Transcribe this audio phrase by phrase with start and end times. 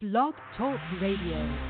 [0.00, 1.69] Blog Talk Radio.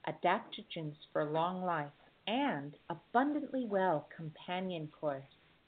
[0.09, 1.91] adaptogens for long life,
[2.27, 5.23] and Abundantly Well companion course,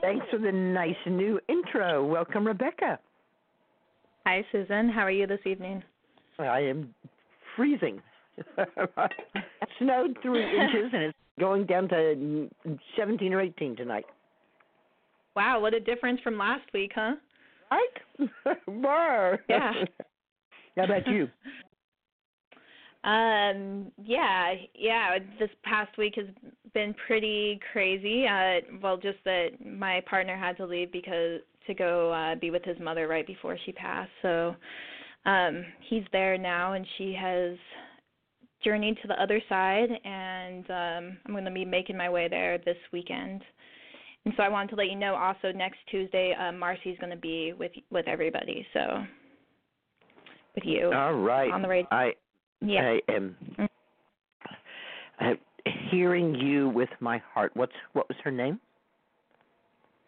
[0.00, 2.04] thanks for the nice new intro.
[2.04, 2.98] Welcome, Rebecca.
[4.26, 4.92] Hi, Susun.
[4.92, 5.82] How are you this evening?
[6.38, 6.94] I am
[7.56, 8.00] freezing.
[8.36, 8.46] It
[9.78, 12.48] snowed three inches, and it's going down to
[12.96, 14.06] 17 or 18 tonight.
[15.34, 17.14] Wow, what a difference from last week, huh?
[17.70, 18.28] Right?
[18.66, 19.38] Brr.
[19.48, 19.72] Yeah.
[20.76, 21.28] How about you?
[23.04, 25.18] Um, yeah, yeah.
[25.38, 26.26] This past week has
[26.72, 28.26] been pretty crazy.
[28.26, 32.64] Uh, well, just that my partner had to leave because to go uh, be with
[32.64, 34.10] his mother right before she passed.
[34.22, 34.54] So,
[35.26, 37.56] um, he's there now, and she has
[38.64, 42.58] journeyed to the other side, and um, I'm going to be making my way there
[42.58, 43.42] this weekend.
[44.24, 47.16] And so I wanted to let you know also next Tuesday, uh, Marcy's going to
[47.16, 48.64] be with with everybody.
[48.72, 49.04] So
[50.54, 51.50] with you All right.
[51.50, 51.88] on the radio.
[51.90, 52.12] I
[52.64, 52.96] Yeah.
[53.08, 53.36] I am
[55.20, 55.34] uh,
[55.90, 57.52] hearing you with my heart.
[57.54, 58.60] What's what was her name?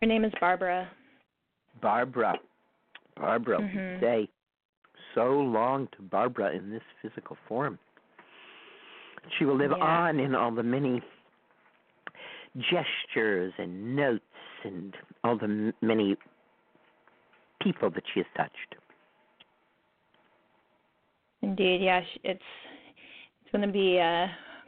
[0.01, 0.89] Her name is Barbara.
[1.81, 2.35] Barbara.
[3.17, 3.59] Barbara.
[3.61, 4.01] Mhm.
[4.01, 4.29] Say
[5.15, 7.79] so long to Barbara in this physical form.
[9.39, 9.85] She will live Yeah.
[9.85, 11.03] on in all the many
[12.57, 14.23] gestures and notes
[14.65, 16.17] and all the many
[17.61, 18.77] people that she has touched.
[21.44, 22.43] Indeed, yeah, sh- it's
[23.43, 24.26] it's going to be uh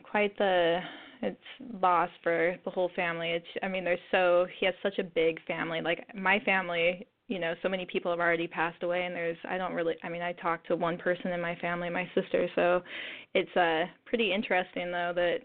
[0.08, 0.81] quite the
[1.23, 1.40] it's
[1.82, 3.31] loss for the whole family.
[3.31, 5.81] It's I mean, there's so he has such a big family.
[5.81, 9.56] Like my family, you know, so many people have already passed away and there's I
[9.56, 12.82] don't really I mean, I talk to one person in my family, my sister, so
[13.34, 15.38] it's uh pretty interesting though that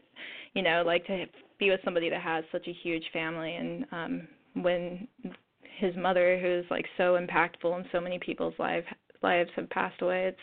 [0.54, 1.26] you know, like to
[1.60, 4.28] be with somebody that has such a huge family and um
[4.62, 5.08] when
[5.80, 8.84] his mother who's like so impactful in so many people's life
[9.24, 10.38] lives have passed away, it's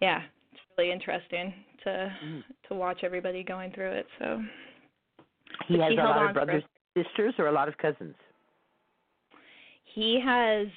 [0.00, 0.22] yeah,
[0.52, 1.52] it's really interesting
[1.84, 2.42] to Mm.
[2.68, 4.06] to watch everybody going through it.
[4.18, 4.42] So
[5.66, 6.62] He But has he a lot of for- brothers,
[6.96, 8.14] sisters, or a lot of cousins.
[9.84, 10.68] he has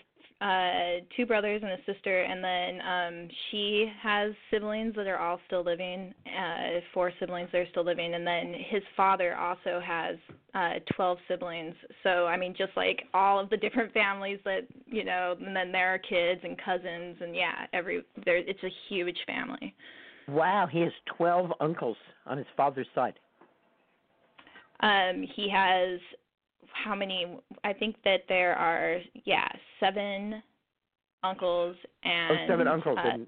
[0.41, 5.39] uh two brothers and a sister and then um she has siblings that are all
[5.47, 10.15] still living uh four siblings that are still living and then his father also has
[10.55, 15.03] uh 12 siblings so i mean just like all of the different families that you
[15.03, 19.17] know and then there are kids and cousins and yeah every there it's a huge
[19.27, 19.73] family
[20.27, 23.13] Wow, he has 12 uncles on his father's side.
[24.79, 25.99] Um, he has
[26.73, 27.37] how many?
[27.63, 29.47] I think that there are yeah
[29.79, 30.41] seven
[31.23, 33.27] uncles and oh, seven uncles uh, and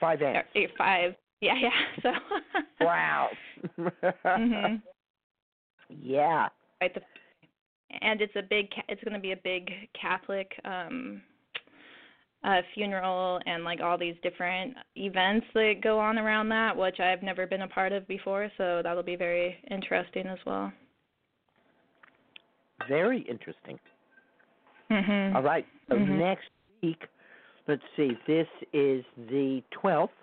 [0.00, 0.48] five aunts.
[0.54, 1.14] eh, five.
[1.40, 1.70] Yeah, yeah.
[2.02, 2.10] So.
[2.80, 3.28] Wow.
[4.26, 4.82] mhm.
[5.88, 6.48] Yeah.
[6.80, 6.94] Right.
[6.94, 7.00] The,
[8.02, 8.70] and it's a big.
[8.70, 9.70] ca- It's going to be a big
[10.00, 11.22] Catholic um
[12.44, 17.22] uh funeral and like all these different events that go on around that, which I've
[17.22, 18.48] never been a part of before.
[18.56, 20.72] So that'll be very interesting as well.
[22.88, 23.78] Very interesting.
[24.90, 25.34] Mhm.
[25.34, 25.66] All right.
[25.88, 26.18] So Mhm.
[26.18, 26.50] next
[26.82, 27.06] week,
[27.66, 30.14] let's see, this is the 12th.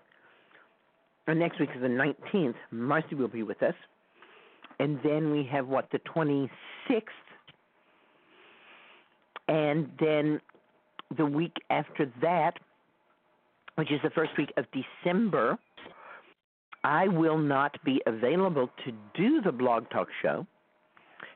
[1.27, 2.57] And next week is the 19th.
[2.71, 3.75] Marcy will be with us.
[4.79, 7.13] And then we have what, the 26th?
[9.47, 10.41] And then
[11.15, 12.59] the week after that,
[13.75, 15.57] which is the first week of December,
[16.83, 20.45] I will not be available to do the blog talk show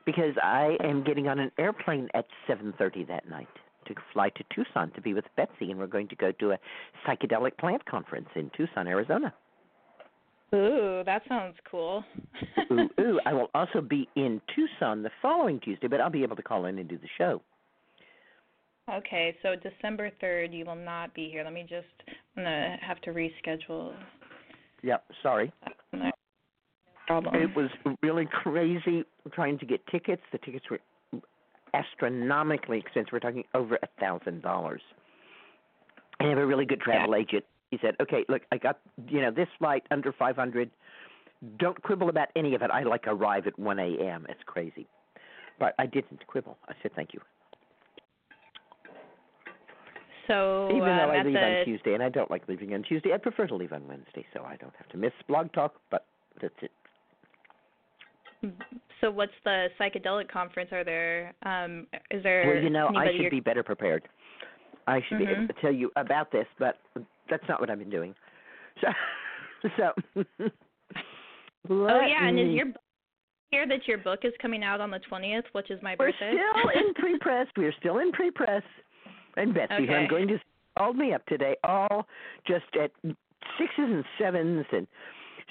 [0.06, 3.48] because I am getting on an airplane at 7:30 that night
[3.86, 6.58] to fly to Tucson to be with Betsy, and we're going to go to a
[7.06, 9.32] psychedelic plant conference in Tucson, Arizona.
[10.54, 12.04] Ooh, that sounds cool.
[12.70, 13.20] ooh, ooh!
[13.24, 16.66] I will also be in Tucson the following Tuesday, but I'll be able to call
[16.66, 17.40] in and do the show.
[18.92, 21.44] Okay, so December 3rd, you will not be here.
[21.44, 21.86] Let me just,
[22.36, 23.94] I'm going to have to reschedule.
[24.82, 25.04] Yep.
[25.22, 25.52] Sorry.
[27.10, 27.34] Problem.
[27.34, 27.68] It was
[28.02, 30.22] really crazy trying to get tickets.
[30.30, 30.78] The tickets were
[31.74, 33.12] astronomically expensive.
[33.12, 34.80] We're talking over a thousand dollars.
[36.20, 37.44] I have a really good travel agent.
[37.72, 38.78] He said, "Okay, look, I got
[39.08, 40.70] you know this flight under five hundred.
[41.58, 42.70] Don't quibble about any of it.
[42.70, 44.24] I like arrive at one a.m.
[44.28, 44.86] It's crazy,
[45.58, 46.58] but I didn't quibble.
[46.68, 47.20] I said thank you,
[50.28, 52.84] So, even though um, I leave the, on Tuesday, and I don't like leaving on
[52.84, 53.12] Tuesday.
[53.12, 55.74] I prefer to leave on Wednesday, so I don't have to miss blog talk.
[55.90, 56.06] But
[56.40, 56.70] that's it.
[59.00, 60.70] So, what's the psychedelic conference?
[60.72, 64.02] Are there, um, is there Well, you know, I should you're- be better prepared.
[64.86, 66.78] I should be able to tell you about this, but
[67.28, 68.14] that's not what I've been doing.
[68.80, 68.88] So,
[69.76, 69.92] so.
[71.68, 72.66] Oh, yeah, and is your
[73.50, 76.32] hear that your book is coming out on the 20th, which is my We're birthday?
[76.32, 77.46] still in pre-press.
[77.56, 78.62] We're still in pre-press.
[79.36, 80.38] And Betsy, who I'm going to
[80.78, 82.06] called me up today, all
[82.46, 82.90] just at
[83.58, 84.86] sixes and sevens, and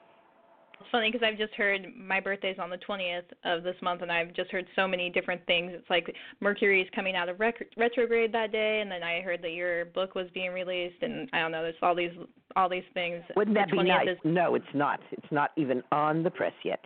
[0.80, 4.12] It's funny because I've just heard my birthday's on the 20th of this month, and
[4.12, 5.72] I've just heard so many different things.
[5.76, 9.52] It's like Mercury's coming out of rec- retrograde that day, and then I heard that
[9.52, 11.62] your book was being released, and I don't know.
[11.62, 12.10] There's all these
[12.56, 13.22] all these things.
[13.36, 14.08] Wouldn't that be nice?
[14.10, 15.00] Is, No, it's not.
[15.12, 16.84] It's not even on the press yet.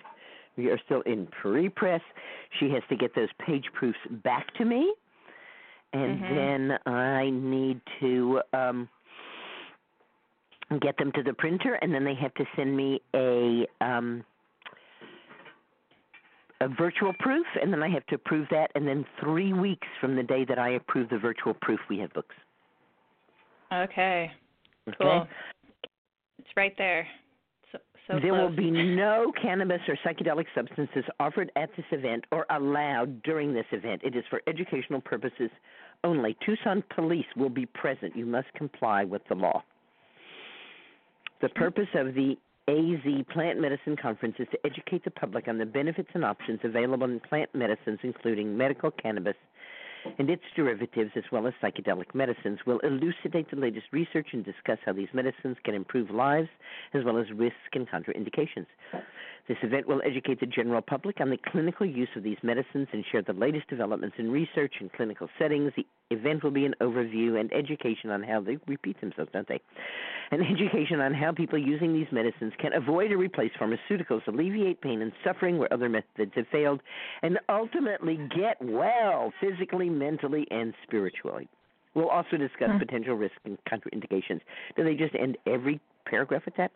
[0.58, 2.02] We are still in pre-press.
[2.60, 4.94] She has to get those page proofs back to me,
[5.94, 6.36] and Mhm.
[6.36, 8.90] then I need to um
[10.82, 14.26] get them to the printer, and then they have to send me a um
[16.62, 20.16] a virtual proof, and then I have to approve that, and then three weeks from
[20.16, 22.36] the day that I approve the virtual proof, we have books.
[23.72, 24.32] Okay.
[24.88, 24.98] Okay.
[24.98, 25.28] Cool.
[26.40, 27.08] It's right there.
[28.08, 28.50] So, there close.
[28.50, 33.66] will be no cannabis or psychedelic substances offered at this event or allowed during this
[33.72, 34.02] event.
[34.04, 35.50] It is for educational purposes
[36.04, 36.38] only.
[36.46, 38.16] Tucson police will be present.
[38.16, 39.64] You must comply with the law.
[41.42, 41.60] The hmm.
[41.60, 46.10] purpose of the AZ Plant Medicine Conference is to educate the public on the benefits
[46.14, 49.36] and options available in plant medicines, including medical cannabis
[50.20, 52.60] and its derivatives, as well as psychedelic medicines.
[52.66, 56.50] Will elucidate the latest research and discuss how these medicines can improve lives,
[56.94, 58.68] as well as risks and contraindications.
[59.48, 63.06] This event will educate the general public on the clinical use of these medicines and
[63.12, 65.72] share the latest developments in research and clinical settings.
[65.76, 69.62] The event will be an overview and education on how they repeat themselves, don't they?
[70.32, 75.04] An education on how people using these medicines can avoid or replace pharmaceuticals, alleviate pain
[75.04, 76.82] and suffering where other methods have failed,
[77.22, 81.48] and ultimately get well physically, mentally, and spiritually.
[81.94, 82.78] We'll also discuss hmm.
[82.78, 84.42] potential risks and contraindications.
[84.76, 86.72] Do they just end every paragraph with that?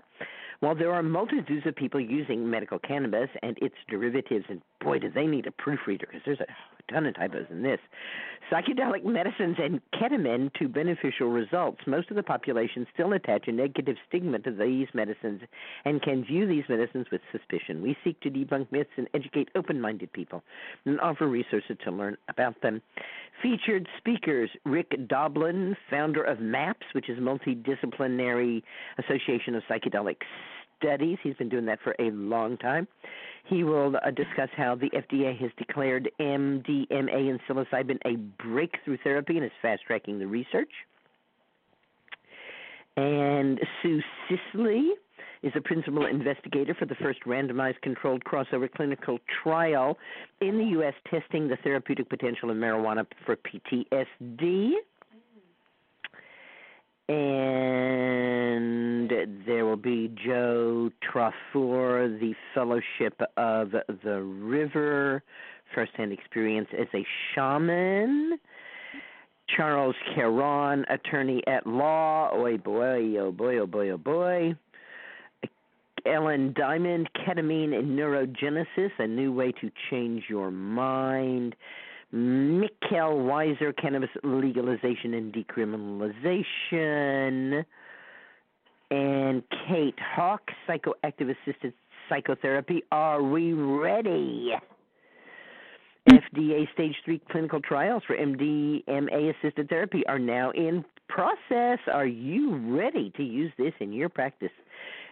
[0.62, 5.10] While there are multitudes of people using medical cannabis and its derivatives, and boy, do
[5.10, 6.48] they need a proofreader because there's a
[6.92, 7.80] ton of typos in this.
[8.52, 11.82] Psychedelic medicines and ketamine to beneficial results.
[11.86, 15.42] Most of the population still attach a negative stigma to these medicines
[15.86, 17.84] and can view these medicines with suspicion.
[17.84, 20.44] We seek to debunk myths and educate open minded people
[20.86, 22.82] and offer resources to learn about them.
[23.44, 28.64] Featured speakers Rick Doblin, founder of MAPS, which is Multidisciplinary
[28.98, 30.18] Association of Psychedelic
[30.82, 31.18] Studies.
[31.22, 32.88] He's been doing that for a long time.
[33.46, 39.36] He will uh, discuss how the FDA has declared MDMA and psilocybin a breakthrough therapy
[39.36, 40.72] and is fast tracking the research.
[42.96, 44.92] And Sue Sisley
[45.42, 49.98] is a principal investigator for the first randomized controlled crossover clinical trial
[50.42, 50.94] in the U.S.
[51.10, 54.72] testing the therapeutic potential of marijuana for PTSD.
[57.10, 59.10] And
[59.48, 65.24] there will be Joe Tafur, the Fellowship of the River,
[65.74, 68.38] firsthand experience as a shaman.
[69.58, 72.30] Charles Carreon, attorney at law.
[72.32, 74.56] Oh boy, oh boy, oh boy, oh boy.
[76.06, 81.56] Ellen Diamond, ketamine and neurogenesis, a new way to change your mind.
[82.12, 87.66] Mikel Weisser, cannabis legalization and decriminalization.
[88.92, 91.74] And Kate Hawk, psychoactive assisted
[92.10, 92.84] psychotherapy.
[92.92, 94.54] Are we ready?
[96.10, 101.78] FDA stage three clinical trials for MDMA assisted therapy are now in process.
[101.92, 104.50] Are you ready to use this in your practice?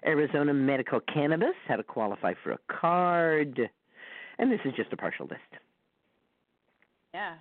[0.06, 3.70] Arizona Medical Cannabis, how to qualify for a card.
[4.40, 5.67] And this is just a partial list.
[7.18, 7.34] Yeah.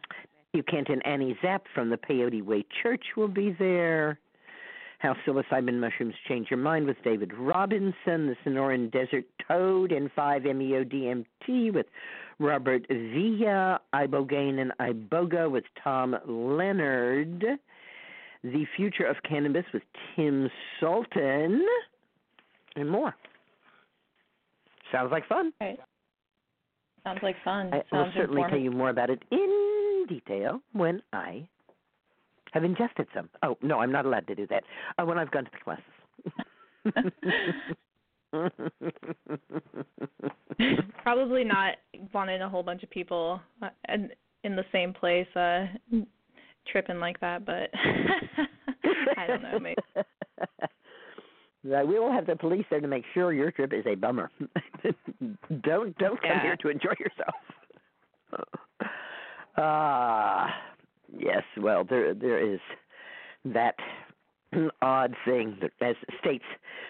[0.54, 4.18] You and Annie Zapf from the Peyote Way Church will be there.
[5.00, 7.94] How psilocybin mushrooms change your mind with David Robinson,
[8.26, 11.84] the Sonoran Desert Toad and 5-MeO-DMT with
[12.38, 17.44] Robert Villa, Ibogaine and Iboga with Tom Leonard,
[18.42, 19.82] The Future of Cannabis with
[20.14, 20.48] Tim
[20.80, 21.66] Sultan,
[22.76, 23.14] and more.
[24.90, 25.52] Sounds like fun.
[25.60, 25.78] Right.
[27.06, 27.70] Sounds like fun.
[27.72, 31.46] I will certainly tell you more about it in detail when I
[32.50, 33.28] have ingested some.
[33.44, 34.64] Oh, no, I'm not allowed to do that.
[34.98, 35.84] Oh, when I've gone to the classes.
[41.04, 41.76] Probably not
[42.12, 44.10] wanting a whole bunch of people uh, in
[44.42, 45.66] in the same place uh
[46.72, 47.70] tripping like that, but
[49.16, 49.76] I don't know, maybe.
[51.66, 54.30] Right, we will have the police there to make sure your trip is a bummer.
[55.62, 56.42] don't don't come Yeah.
[56.42, 57.34] here to enjoy yourself.
[59.58, 60.54] Ah,
[61.18, 61.42] yes.
[61.56, 62.60] Well, there there is
[63.46, 63.74] that
[64.82, 66.44] odd thing that as states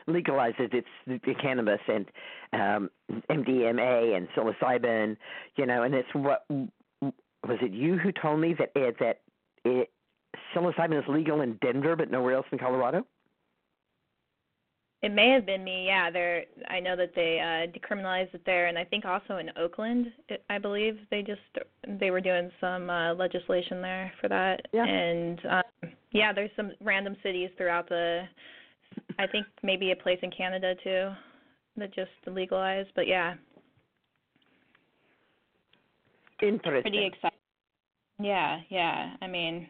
[0.08, 2.06] legalizes its the cannabis and
[2.52, 2.90] um
[3.30, 5.16] MDMA and psilocybin,
[5.56, 9.20] you know, and it's what was it you who told me that it, that
[9.64, 9.90] it
[10.52, 13.06] psilocybin is legal in Denver but nowhere else in Colorado?
[15.06, 15.86] It may have been me.
[15.86, 16.42] Yeah, there.
[16.68, 20.42] I know that they uh decriminalized it there, and I think also in Oakland, it,
[20.50, 21.40] I believe they just
[22.00, 24.66] they were doing some uh legislation there for that.
[24.72, 24.84] Yeah.
[24.84, 28.24] And um yeah, there's some random cities throughout the.
[29.20, 31.10] I think maybe a place in Canada too,
[31.76, 32.88] that just legalized.
[32.96, 33.34] But yeah,
[36.42, 36.82] Interesting.
[36.82, 37.38] pretty exciting.
[38.18, 39.14] Yeah, yeah.
[39.22, 39.68] I mean,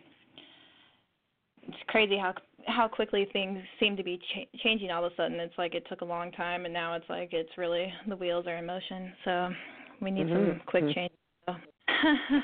[1.63, 2.33] it's crazy how
[2.67, 5.39] how quickly things seem to be cha- changing all of a sudden.
[5.41, 8.47] It's like it took a long time, and now it's like it's really the wheels
[8.47, 9.13] are in motion.
[9.25, 9.51] So
[10.01, 10.33] we need Mhm.
[10.51, 10.95] some quick Mhm.
[10.95, 11.13] change.
[11.47, 11.57] So.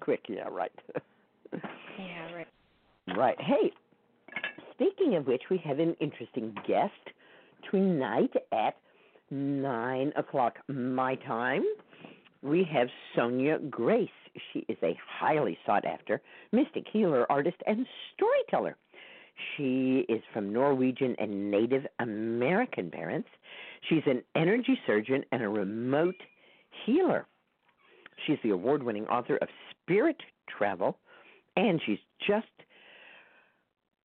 [0.00, 0.72] Quick, yeah, right.
[1.98, 2.48] yeah, right.
[3.16, 3.40] Right.
[3.40, 3.72] Hey,
[4.72, 6.92] speaking of which, we have an interesting guest
[7.70, 8.76] tonight at
[9.30, 11.64] nine o'clock my time.
[12.42, 14.10] We have Sonja Grace.
[14.52, 18.76] She is a highly sought after mystic healer, artist, and storyteller.
[19.56, 23.28] She is from Norwegian and Native American parents.
[23.88, 26.20] She's an energy surgeon and a remote
[26.84, 27.26] healer.
[28.26, 30.98] She's the award winning author of Spirit Travel,
[31.56, 32.46] and she's just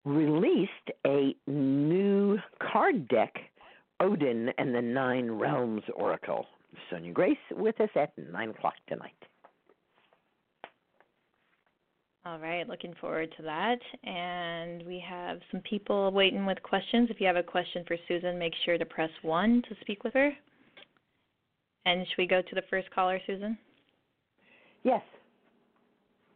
[0.05, 0.71] released
[1.05, 3.35] a new card deck,
[3.99, 6.47] Odin and the Nine Realms Oracle.
[6.91, 9.11] Sonja Grace with us at 9 o'clock tonight.
[12.27, 13.79] All right, looking forward to that.
[14.03, 17.07] And we have some people waiting with questions.
[17.09, 20.13] If you have a question for Susun, make sure to press 1 to speak with
[20.13, 20.31] her.
[21.85, 23.57] And should we go to the first caller, Susun?
[24.83, 25.01] Yes.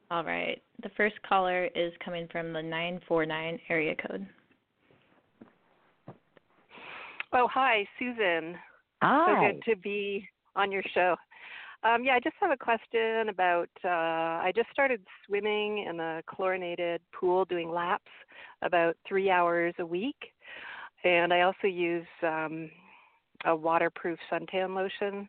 [0.10, 0.62] All right.
[0.82, 4.26] The first caller is coming from the 949 area code.
[7.34, 8.56] Oh, hi, Susun.
[9.02, 9.26] Hi.
[9.28, 11.18] So good to be on your show.
[11.84, 13.70] Um, yeah, I just have a question about.
[13.84, 18.12] Uh, I just started swimming in a chlorinated pool, doing laps
[18.62, 20.34] about three hours a week,
[21.04, 22.70] and I also use um,
[23.46, 25.28] a waterproof suntan lotion.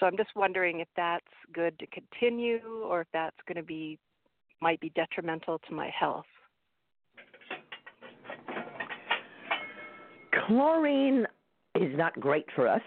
[0.00, 2.58] So I'm just wondering if that's good to continue,
[2.88, 3.98] or if that's going to be
[4.60, 6.24] might be detrimental to my health.
[10.46, 11.26] Chlorine
[11.74, 12.82] is not great for us,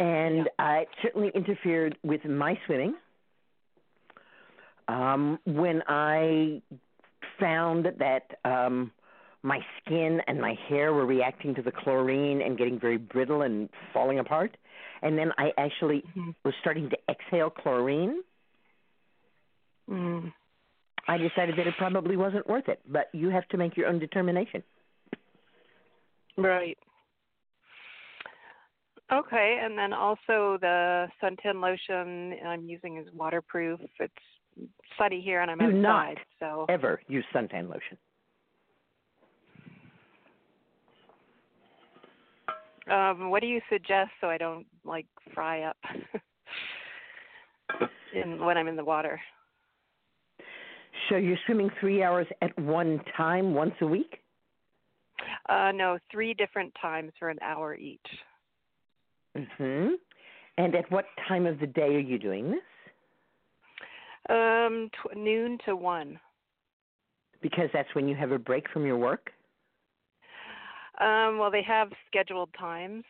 [0.00, 2.94] and uh, it certainly interfered with my swimming.
[4.88, 6.62] Um, when I
[7.38, 8.90] found that um,
[9.42, 13.68] my skin and my hair were reacting to the chlorine and getting very brittle and
[13.92, 14.56] falling apart,
[15.02, 16.34] and then I actually Mhm.
[16.44, 18.24] was starting to exhale chlorine,
[19.88, 20.32] Mm.
[21.08, 22.80] I decided that it probably wasn't worth it.
[22.86, 24.62] But you have to make your own determination.
[26.36, 26.78] Right.
[29.12, 33.80] Okay, and then also the suntan lotion I'm using is waterproof.
[33.98, 34.12] It's
[34.96, 37.98] sunny here and I'm Do outside, so Ever use suntan lotion.
[42.90, 45.76] um what do you suggest so I don't like fry up
[48.14, 49.20] in when I'm in the water?
[51.08, 54.18] So you're swimming three hours at one time, once a week?
[55.48, 57.98] Uh no, three different times for an hour each.
[59.36, 59.88] Hmm
[60.58, 62.60] And at what time of the day are you doing this?
[64.28, 66.20] Um tw- noon to 1.
[67.42, 69.30] Because that's when you have a break from your work?
[71.00, 73.04] Um well they have scheduled times.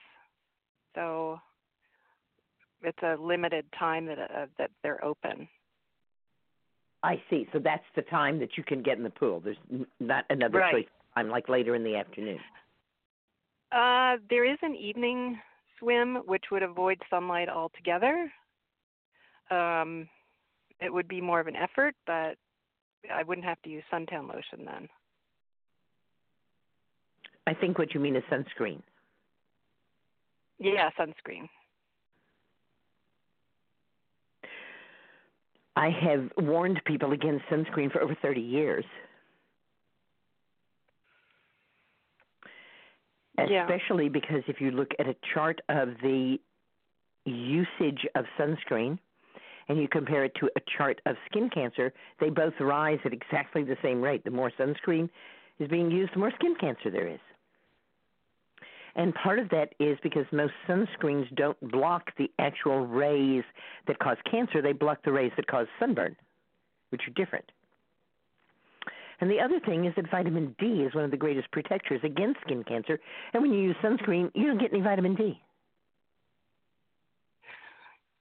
[0.94, 1.38] So
[2.82, 5.48] it's a limited time that uh, that they're open.
[7.02, 7.48] I see.
[7.52, 9.40] So that's the time that you can get in the pool.
[9.40, 10.72] There's n- not another Right.
[10.72, 12.38] choice time like later in the afternoon.
[13.72, 15.40] Uh, there is an evening
[15.80, 18.30] swim which would avoid sunlight altogether.
[19.50, 20.08] Um,
[20.80, 22.36] it would be more of an effort, but
[23.12, 24.88] I wouldn't have to use suntan lotion then.
[27.46, 28.80] I think what you mean is sunscreen.
[30.58, 31.48] Yeah, sunscreen.
[35.76, 38.84] I have warned people against sunscreen for over 30 years.
[43.38, 43.64] Yeah.
[43.64, 46.38] Especially because if you look at a chart of the
[47.24, 48.98] usage of sunscreen
[49.68, 53.62] and you compare it to a chart of skin cancer, they both rise at exactly
[53.64, 54.24] the same rate.
[54.24, 55.08] The more sunscreen
[55.58, 57.20] is being used, the more skin cancer there is.
[58.96, 63.44] And part of that is because most sunscreens don't block the actual rays
[63.86, 66.16] that cause cancer, they block the rays that cause sunburn,
[66.90, 67.44] which are different.
[69.20, 72.40] And the other thing is that vitamin D is one of the greatest protectors against
[72.40, 72.98] skin cancer.
[73.32, 75.40] And when you use sunscreen, you don't get any vitamin D.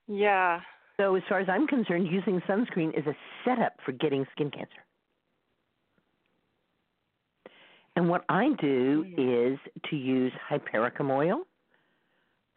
[0.07, 0.59] Yeah.
[0.97, 4.83] So, as far as I'm concerned, using sunscreen is a setup for getting skin cancer.
[7.95, 9.53] And what I do Mhm.
[9.53, 9.59] is
[9.89, 11.45] to use hypericum oil,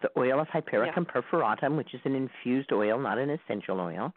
[0.03, 4.13] the oil of Hypericum perforatum, which is an infused oil, not an essential oil.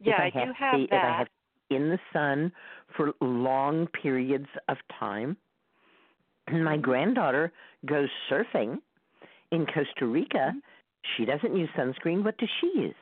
[0.00, 1.18] Yeah, if I, I have do have stay, If I that.
[1.18, 1.28] have
[1.70, 2.52] in the sun
[2.96, 5.36] for long periods of time.
[6.46, 7.52] And my granddaughter
[7.84, 8.78] goes surfing
[9.52, 10.36] in Costa Rica.
[10.38, 10.58] Mm-hmm.
[11.16, 12.24] She doesn't use sunscreen.
[12.24, 12.94] What does she use?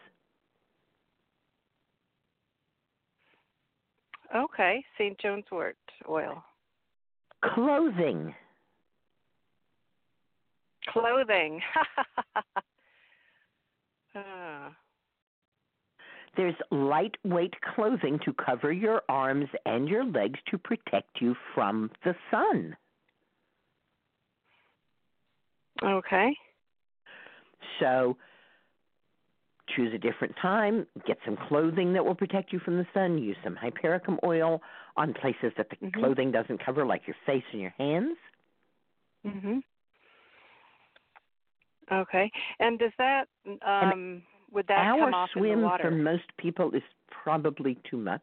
[4.35, 5.19] Okay, St.
[5.19, 5.77] John's wort
[6.09, 6.43] oil.
[7.45, 8.35] Clothing.
[10.93, 11.61] Clothing.
[14.19, 14.75] Ah.
[16.37, 22.15] There's lightweight clothing to cover your arms and your legs to protect you from the
[22.31, 22.77] sun.
[25.83, 26.37] Okay.
[27.81, 28.17] So
[29.75, 33.37] choose a different time, get some clothing that will protect you from the sun, use
[33.43, 34.63] some hypericum oil
[34.97, 35.93] on places that the Mhm.
[35.95, 38.17] clothing doesn't cover, like your face and your hands.
[39.25, 39.63] Mhm.
[41.91, 42.31] Okay.
[42.59, 43.29] And does that
[43.63, 45.85] um would that Hour come off in the swim water?
[45.85, 48.23] for most people is probably too much.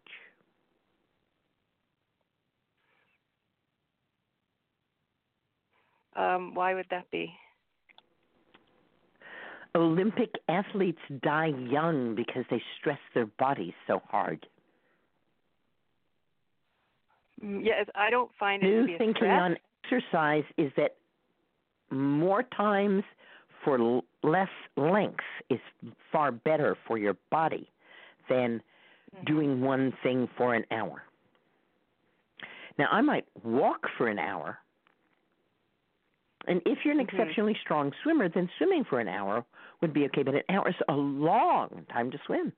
[6.15, 7.33] Um why would that be?
[9.75, 14.45] Olympic athletes die young because they stress their bodies so hard.
[17.43, 20.95] Mm, Yes, I don't find it to New be a thinking on exercise is that
[21.89, 23.03] more times
[23.63, 25.59] for l- less length is
[26.11, 27.69] far better for your body
[28.29, 28.61] than
[29.15, 29.25] Mm-hmm.
[29.25, 31.03] doing one thing for an hour.
[32.79, 34.57] Now, I might walk for an hour,
[36.47, 37.07] and if you're an Mhm.
[37.07, 39.45] exceptionally strong swimmer, then swimming for an hour
[39.81, 42.51] would be okay, but an hour is a long time to swim.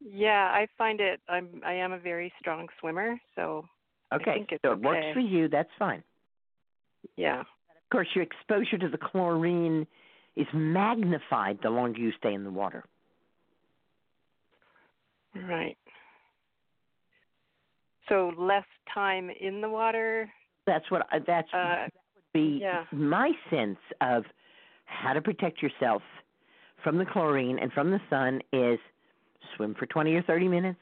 [0.00, 3.66] Yeah, I find it I'm I am a very strong swimmer, so
[4.12, 6.02] Okay, think it's so it works for you, that's fine.
[7.16, 7.44] yeah.
[7.86, 9.86] Of course, your exposure to the chlorine
[10.34, 12.84] is magnified the longer you stay in the water.
[15.34, 15.76] Right.
[18.08, 20.28] So less time in the water.
[20.66, 21.86] That's what I, that's Uh
[22.32, 22.84] be yeah.
[22.92, 24.24] my sense of
[24.86, 26.02] how to protect yourself
[26.82, 28.78] from the chlorine and from the sun is
[29.56, 30.80] swim for 20 or 30 minutes,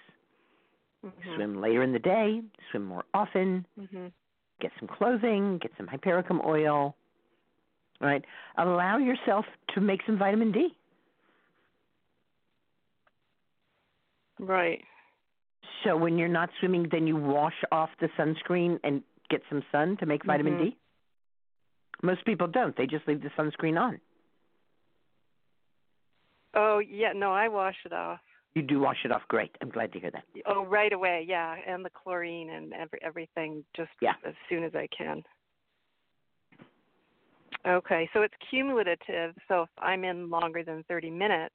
[1.05, 2.40] mhm, swim later in the day,
[2.71, 4.11] swim more often, Mhm.
[4.61, 6.97] Get some clothing, get some hypericum oil.
[8.01, 8.25] Right?
[8.57, 10.77] Allow yourself to make some vitamin D.
[14.38, 14.83] Right.
[15.85, 19.97] So when you're not swimming, then you wash off the sunscreen and get some sun
[19.99, 20.64] to make vitamin Mhm.
[20.71, 20.77] D.
[22.03, 22.75] Most people don't.
[22.77, 24.01] They just leave the sunscreen on.
[26.55, 28.21] Oh, yeah, no, I wash it off.
[28.55, 29.23] You do wash it off.
[29.29, 29.51] Great.
[29.61, 30.25] I'm glad to hear that.
[30.47, 34.14] Oh, right away, yeah, and the chlorine and every, everything just Yeah.
[34.27, 35.25] as soon as I can.
[37.67, 39.35] Okay, so it's cumulative.
[39.49, 41.55] So if I'm in longer than 30 minutes,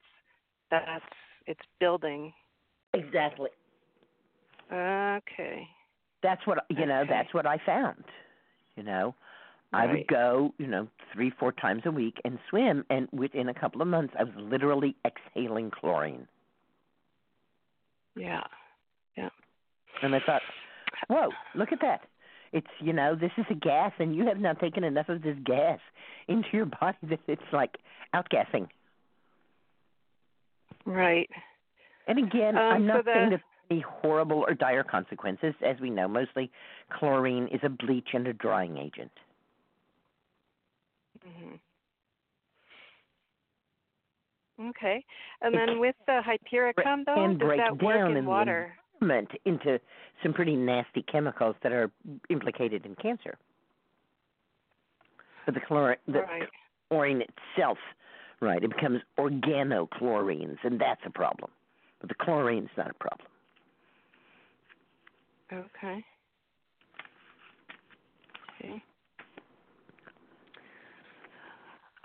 [0.71, 1.03] that's
[1.45, 2.33] it's building.
[2.93, 3.49] Exactly.
[4.71, 5.67] Okay.
[6.21, 7.01] That's what you know.
[7.01, 7.09] Okay.
[7.09, 8.03] That's what I found.
[8.75, 9.15] You know,
[9.73, 13.53] I would go, you know, three, four times a week and swim, and within a
[13.53, 16.27] couple of months, I was literally exhaling chlorine.
[18.15, 18.43] Yeah.
[19.17, 19.29] Yeah.
[20.01, 20.41] And I thought,
[21.07, 22.01] whoa, look at that.
[22.51, 25.37] It's you know, this is a gas, and you have not taken enough of this
[25.45, 25.79] gas
[26.27, 27.77] into your body that it's like
[28.15, 28.67] outgassing.
[30.85, 31.29] Right.
[32.07, 35.53] And again, Um, I'm so not saying the- that any horrible or dire consequences.
[35.61, 36.49] As we know, mostly
[36.89, 39.11] chlorine is a bleach and a drying agent.
[41.23, 41.55] hmm
[44.59, 45.03] Okay.
[45.41, 48.25] And It then with the hypericum though, can does break that work down in in
[48.25, 48.75] water?
[49.45, 49.79] into
[50.21, 51.89] some pretty nasty chemicals that are
[52.29, 53.37] implicated in cancer.
[55.45, 56.49] But the, chlor- the Right.
[56.89, 57.77] chlorine itself,
[58.41, 61.49] right, it becomes organochlorines, and that's a problem.
[62.01, 63.27] But the chlorine's not a problem.
[65.51, 66.03] Okay.
[68.61, 68.83] Okay.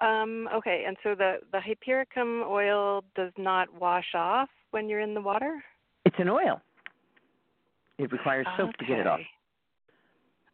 [0.04, 5.14] Um, okay, and so the the hypericum oil does not wash off when you're in
[5.14, 5.64] the water.
[6.04, 6.60] It's an oil.
[7.98, 9.20] It requires soap to get it off.
[9.20, 9.28] Okay.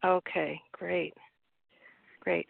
[0.03, 1.15] Okay, great.
[2.21, 2.47] Great.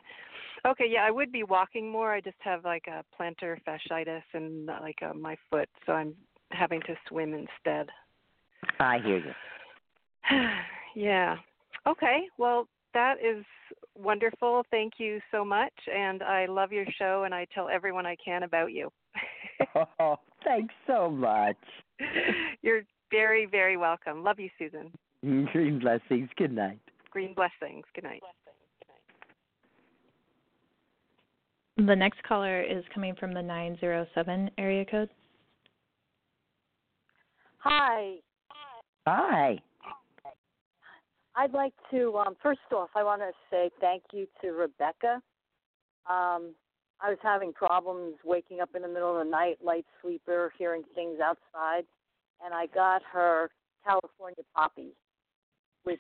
[0.66, 2.12] Okay, yeah, I would be walking more.
[2.12, 6.14] I just have like a plantar fasciitis and like uh, my foot, so I'm
[6.50, 7.88] having to swim instead.
[8.78, 9.32] I hear you.
[10.94, 11.36] yeah.
[11.86, 12.24] Okay.
[12.36, 13.44] Well, that is
[13.96, 14.64] wonderful.
[14.70, 18.42] Thank you so much, and I love your show, and I tell everyone I can
[18.42, 18.90] about you.
[19.98, 21.56] Oh, thanks so much.
[22.62, 24.22] You're very, very welcome.
[24.22, 24.90] Love you, Susun.
[25.52, 26.28] Green blessings.
[26.36, 26.78] Good night.
[27.10, 27.84] Green blessings.
[27.94, 28.22] Good night.
[31.76, 35.08] The next caller is coming from the 907 area code.
[37.58, 38.16] Hi.
[39.06, 39.58] Hi.
[41.40, 45.22] I'd like to, um, first off, I want to say thank you to Rebecca.
[46.06, 46.52] Um,
[47.00, 50.82] I was having problems waking up in the middle of the night, light sleeper, hearing
[50.94, 51.84] things outside,
[52.44, 53.48] and I got her
[53.86, 54.88] California poppy,
[55.84, 55.98] which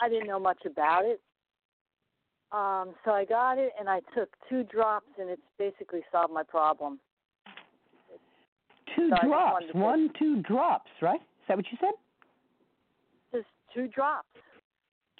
[0.00, 1.20] I didn't know much about it.
[2.50, 6.42] Um, so I got it, and I took two drops, and it's basically solved my
[6.42, 6.98] problem.
[8.96, 9.66] Two So drops.
[9.72, 11.20] One, two drops, right?
[11.20, 11.92] Is that what you said?
[13.74, 14.28] Just two drops.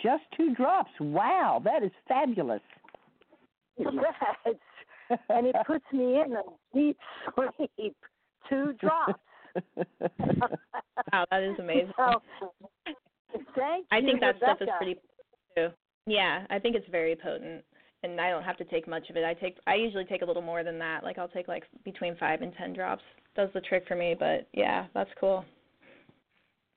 [0.03, 0.91] Just two drops.
[1.01, 2.61] Wow, that is fabulous.
[3.79, 4.55] yes,
[5.29, 6.43] and it puts me in a
[6.75, 6.99] deep
[7.35, 7.97] sleep.
[8.49, 9.21] Two drops.
[11.13, 11.93] Wow, that is amazing.
[11.97, 12.23] So,
[13.57, 14.97] thank I you, think that stuff is pretty
[15.57, 15.69] too.
[16.07, 17.63] Yeah, I think it's very potent,
[18.03, 19.25] and I don't have to take much of it.
[19.25, 21.05] I take I usually take a little more than that.
[21.05, 23.03] Like I'll take like between five and ten drops.
[23.37, 25.45] Does the trick for me, but yeah, that's cool.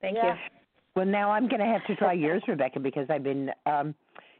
[0.00, 0.36] Thank Yeah.
[0.96, 3.94] Well, now I'm going to have to try yours, Rebecca, because I've been um,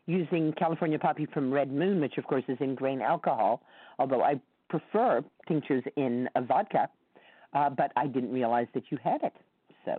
[0.06, 3.60] using California Poppy from Red Moon, which of course is in grain alcohol,
[3.98, 4.40] although I
[4.70, 6.88] prefer tinctures in a vodka.
[7.52, 9.34] Uh, but I didn't realize that you had it.
[9.84, 9.92] So.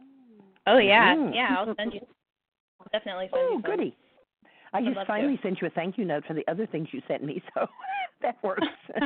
[0.66, 1.34] Oh yeah, Mm.
[1.34, 1.56] yeah.
[1.58, 2.02] I'll send you.
[2.82, 3.62] I'll definitely send oh, you.
[3.62, 3.72] some.
[3.72, 3.96] goody.
[4.74, 5.14] I just love to.
[5.14, 7.68] finally sent you a thank you note for the other things you sent me, so
[8.22, 8.68] that works.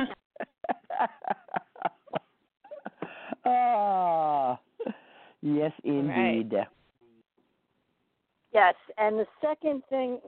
[3.44, 4.56] Ah,
[5.42, 6.52] yes, indeed.
[6.52, 6.66] right.
[8.52, 10.20] Yes, and the second thing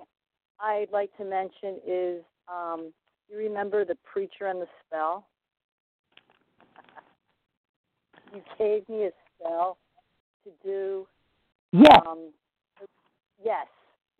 [0.61, 2.93] I'd like to mention is um,
[3.31, 5.27] you remember the preacher and the spell?
[8.35, 9.79] you gave me a spell
[10.45, 11.07] to do.
[11.73, 12.01] Yes.
[12.07, 12.31] Um,
[13.43, 13.67] yes,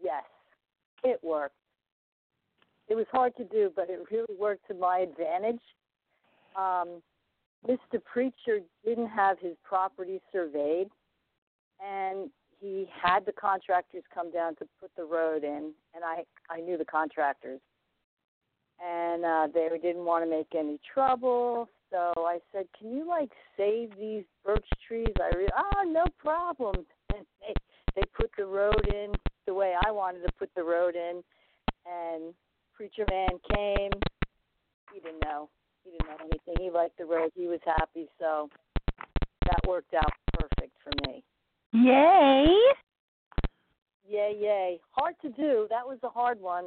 [0.03, 0.25] yes,
[1.03, 1.55] it worked.
[2.89, 5.63] It was hard to do, but it really worked to my advantage.
[6.57, 7.03] Um,
[7.67, 8.03] Mr.
[8.05, 10.89] Preacher didn't have his property surveyed,
[11.83, 12.29] and
[12.65, 16.79] he had the contractors come down to put the road in, and I I knew
[16.79, 17.61] the contractors,
[18.83, 21.69] and uh, they didn't want to make any trouble.
[21.91, 26.75] So I said, "Can you like save these birch trees?" I re- oh no problem.
[27.15, 27.55] And they
[27.95, 29.13] they put the road in
[29.47, 31.23] the way I wanted to put the road in,
[31.87, 32.35] and
[32.75, 33.93] preacher man came.
[34.93, 35.49] He didn't know.
[35.85, 36.55] He didn't know anything.
[36.59, 37.31] He liked the road.
[37.37, 38.09] He was happy.
[38.19, 38.49] So
[39.45, 41.23] that worked out perfect for me.
[41.75, 42.47] Yay!
[44.09, 44.81] Yay, yay.
[44.93, 45.67] Hard to do.
[45.71, 46.67] That was a hard one.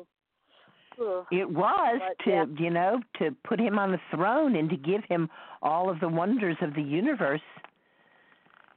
[0.99, 1.25] Ugh.
[1.31, 2.45] It was But, to, yeah.
[2.57, 5.29] you know, to put him on the throne and to give him
[5.61, 7.41] all of the wonders of the universe.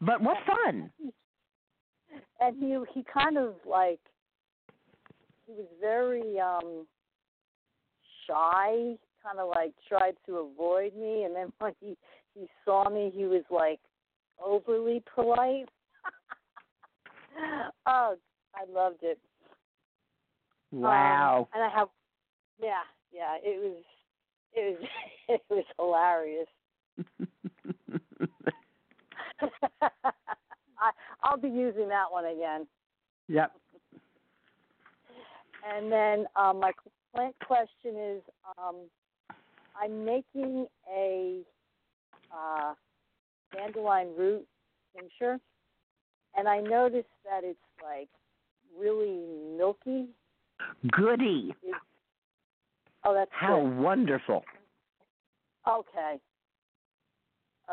[0.00, 0.90] But what fun!
[2.40, 4.00] And he he kind of like
[5.46, 6.86] he was very um
[8.26, 11.96] shy, kind of like tried to avoid me and then when he
[12.34, 13.80] he saw me he was like
[14.42, 15.68] overly polite.
[17.86, 18.16] oh,
[18.54, 19.18] I loved it.
[20.72, 21.40] Wow.
[21.40, 21.88] Um, and I have,
[22.60, 23.82] yeah, yeah, it was,
[24.54, 24.88] it was,
[25.28, 26.48] it was hilarious.
[30.78, 30.90] I,
[31.22, 32.66] I'll be using that one again.
[33.28, 33.52] yep.
[35.68, 36.72] And then um, my
[37.14, 38.22] plant question is,
[38.58, 38.76] um,
[39.80, 41.40] I'm making a
[42.32, 42.74] uh,
[43.54, 44.46] dandelion root
[44.96, 45.38] tincture,
[46.36, 48.08] and I noticed that it's like
[48.78, 49.20] really
[49.56, 50.06] milky.
[50.90, 51.54] Goody.
[53.04, 53.78] Oh, that's How good.
[53.78, 54.44] wonderful.
[55.68, 56.16] Okay.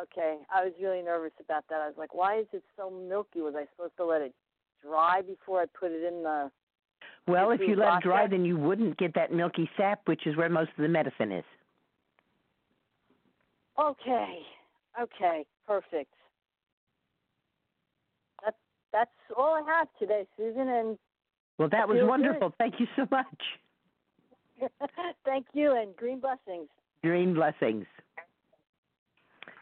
[0.01, 0.37] Okay.
[0.53, 1.81] I was really nervous about that.
[1.81, 3.41] I was like, why is it so milky?
[3.41, 4.33] Was I supposed to let it
[4.81, 6.51] dry before I put it in the
[7.27, 10.37] Well, if you let it dry, then you wouldn't get that milky sap, which is
[10.37, 11.45] where most of the medicine is.
[13.79, 14.39] Okay.
[15.01, 15.45] Okay.
[15.67, 16.13] Perfect.
[18.97, 20.97] That's all I have today, Susun, and
[21.59, 22.09] Well, that was feel good.
[22.09, 22.53] wonderful.
[22.57, 23.43] Thank you so much.
[25.25, 26.67] thank you and green blessings.
[27.03, 27.85] Green blessings.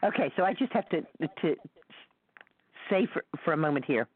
[0.02, 1.02] Okay, so I just have to
[1.42, 1.54] to
[2.88, 4.08] say for for a moment here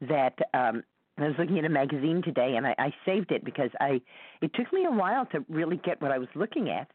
[0.00, 0.82] that um,
[1.18, 4.00] I was looking at a magazine today, and I, I saved it because I
[4.40, 6.88] it took me a while to really get what I was looking at.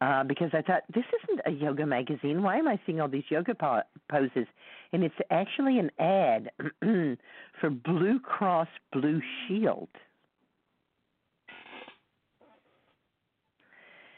[0.00, 2.42] Uh, because I thought this isn't a yoga magazine.
[2.42, 4.46] Why am I seeing all these yoga po- poses?
[4.92, 6.50] And it's actually an ad
[7.60, 9.88] for Blue Cross Blue Shield.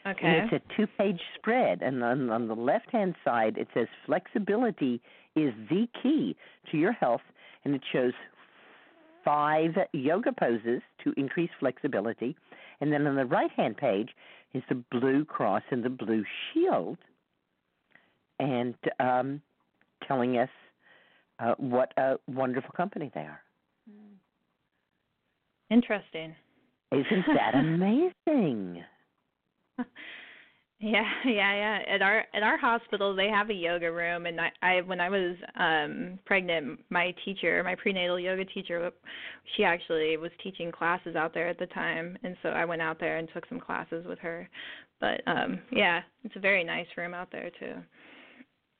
[0.06, 0.26] Okay.
[0.26, 1.82] And it's a two page spread.
[1.82, 5.00] And on, on the left hand side, it says flexibility
[5.34, 6.36] is the key
[6.70, 7.22] to your health.
[7.64, 8.12] And it shows
[9.24, 12.36] five yoga poses to increase flexibility.
[12.80, 14.10] And then on the right hand page
[14.54, 16.98] is the blue cross and the blue shield.
[18.38, 19.40] And um,
[20.06, 20.48] telling us
[21.38, 23.40] uh, what a wonderful company they are.
[25.70, 26.34] Interesting.
[26.92, 28.84] Isn't that amazing?
[30.82, 31.94] Yeah, yeah, yeah.
[31.94, 35.08] At our at our hospital, they have a yoga room, and I, I when I
[35.08, 38.90] was um pregnant, my teacher, my prenatal yoga teacher,
[39.56, 42.98] she actually was teaching classes out there at the time, and so I went out
[42.98, 44.48] there and took some classes with her.
[45.00, 47.74] But um yeah, it's a very nice room out there too.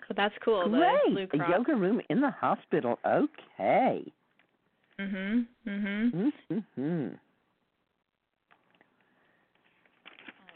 [0.08, 0.68] So that's cool.
[0.68, 1.30] Great.
[1.32, 2.98] A yoga room in the hospital.
[3.06, 4.12] Okay.
[4.98, 5.46] Mhm.
[5.68, 6.12] Mhm.
[6.12, 7.08] Mm-hmm.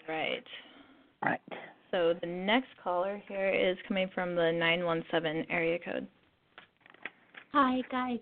[0.08, 0.44] All right.
[1.26, 1.40] Right.
[1.90, 6.06] So the next caller here is coming from the 917 area code.
[7.52, 8.18] Hi, guys.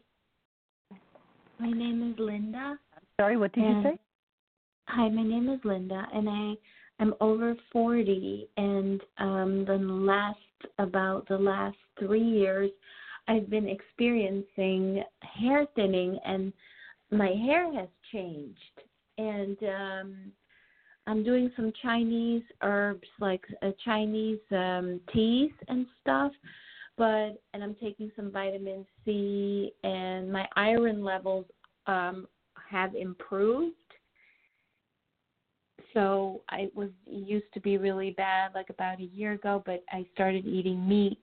[1.59, 2.79] My name is Linda.
[3.21, 3.99] Sorry, what did you say?
[4.89, 6.55] Hi, my name is Linda, and I
[7.03, 8.49] am over 40.
[8.57, 10.39] And um, the last,
[10.79, 12.71] about the last three years,
[13.29, 16.53] I've been experiencing hair thinning, and
[17.11, 18.59] my hair has changed.
[19.19, 20.33] And um,
[21.07, 26.33] I'm doing some Chinese herbs, like uh, Chinese um, teas and stuff.
[26.97, 31.45] But and I'm taking some vitamin C, and my iron levels
[31.87, 32.27] um,
[32.71, 33.75] have improved.
[35.93, 40.07] So I was used to be really bad like about a year ago, but I
[40.13, 41.19] started eating meat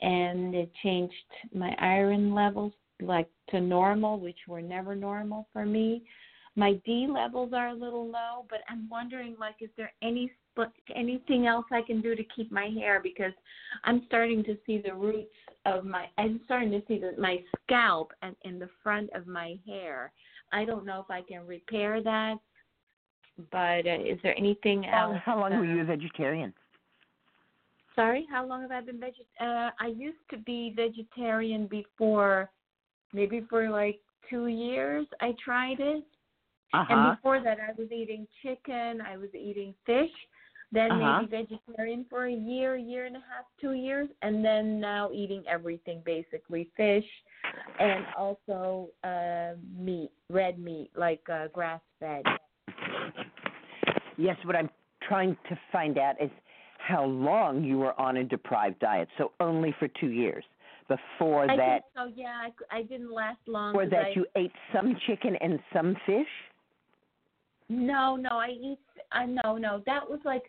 [0.00, 1.14] and it changed
[1.54, 6.02] my iron levels like to normal, which were never normal for me.
[6.56, 10.30] My D levels are a little low, but I'm wondering like is there any
[10.94, 13.32] anything else I can do to keep my hair because
[13.84, 15.28] I'm starting to see the roots
[15.66, 19.58] of my I'm starting to see the, my scalp and in the front of my
[19.66, 20.12] hair.
[20.52, 22.38] I don't know if I can repair that
[23.50, 25.16] but uh, is there anything else?
[25.24, 26.52] how long were uh, you a vegetarian?
[27.94, 29.26] Sorry, how long have I been veget?
[29.40, 32.50] Uh, I used to be vegetarian before,
[33.12, 35.06] maybe for like two years.
[35.20, 36.04] I tried it,
[36.80, 36.92] Uh-huh.
[36.92, 39.00] and before that, I was eating chicken.
[39.00, 40.10] I was eating fish.
[40.72, 41.22] Then Uh-huh.
[41.22, 45.44] maybe vegetarian for a year, year and a half, two years, and then now eating
[45.48, 47.08] everything basically fish,
[47.78, 52.24] and also uh, meat, red meat like uh, grass fed.
[54.18, 54.70] Yes, what I'm
[55.08, 56.30] trying to find out is
[56.78, 59.08] how long you were on a deprived diet.
[59.18, 60.44] So only for two years.
[60.88, 62.10] Before I that, so.
[62.14, 63.72] Yeah, I didn't last long.
[63.72, 66.28] before 'cause that I, you ate some chicken and some fish.
[67.68, 68.78] No, no, I eat.
[69.12, 69.82] I no, no.
[69.86, 70.44] That was like,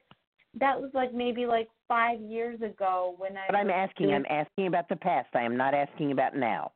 [0.60, 3.46] that was like maybe like five years ago when I.
[3.48, 5.30] But I'm asking, doing- I'm asking about the past.
[5.34, 6.72] I am not asking about now.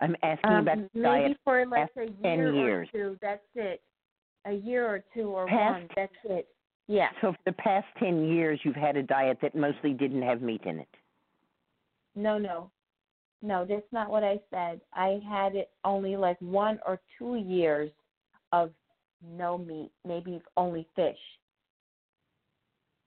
[0.00, 1.36] I'm asking um, about maybe diet.
[1.44, 2.88] for like a 10 year years.
[2.94, 3.18] or two.
[3.20, 3.82] That's it.
[4.46, 5.88] A year or two or Past- one.
[5.94, 6.48] That's it.
[6.88, 7.08] Yeah.
[7.20, 10.62] So for the past ten years, you've had a diet that mostly didn't have meat
[10.64, 10.88] in it.
[12.16, 12.70] No, no,
[13.42, 13.64] no.
[13.64, 14.80] That's not what I said.
[14.94, 17.90] I had it only like one or two years
[18.52, 18.70] of
[19.22, 21.18] no meat, maybe only fish.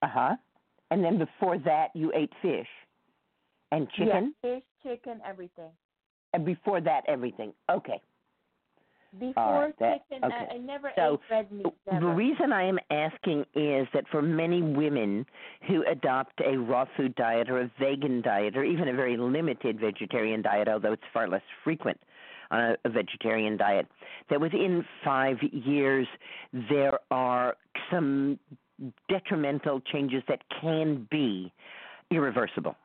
[0.02, 0.36] Uh huh.
[0.90, 2.66] And then before that, you ate fish
[3.72, 4.34] and chicken.
[4.42, 5.70] Yeah, fish, chicken, everything.
[6.32, 7.52] And before that, everything.
[7.70, 8.00] Okay.
[9.18, 9.34] Before
[9.66, 10.48] right, that- chicken, okay.
[10.50, 11.66] I, I never So, ate red meat.
[11.86, 15.24] The reason I am asking is that for many women
[15.68, 19.78] who adopt a raw food diet or a vegan diet or even a very limited
[19.78, 21.98] vegetarian diet, although it's far less frequent
[22.50, 23.86] on a, a vegetarian diet,
[24.30, 26.06] that within five years
[26.70, 27.56] there are
[27.90, 28.38] some
[29.08, 31.52] detrimental changes that can be
[32.10, 32.76] irreversible.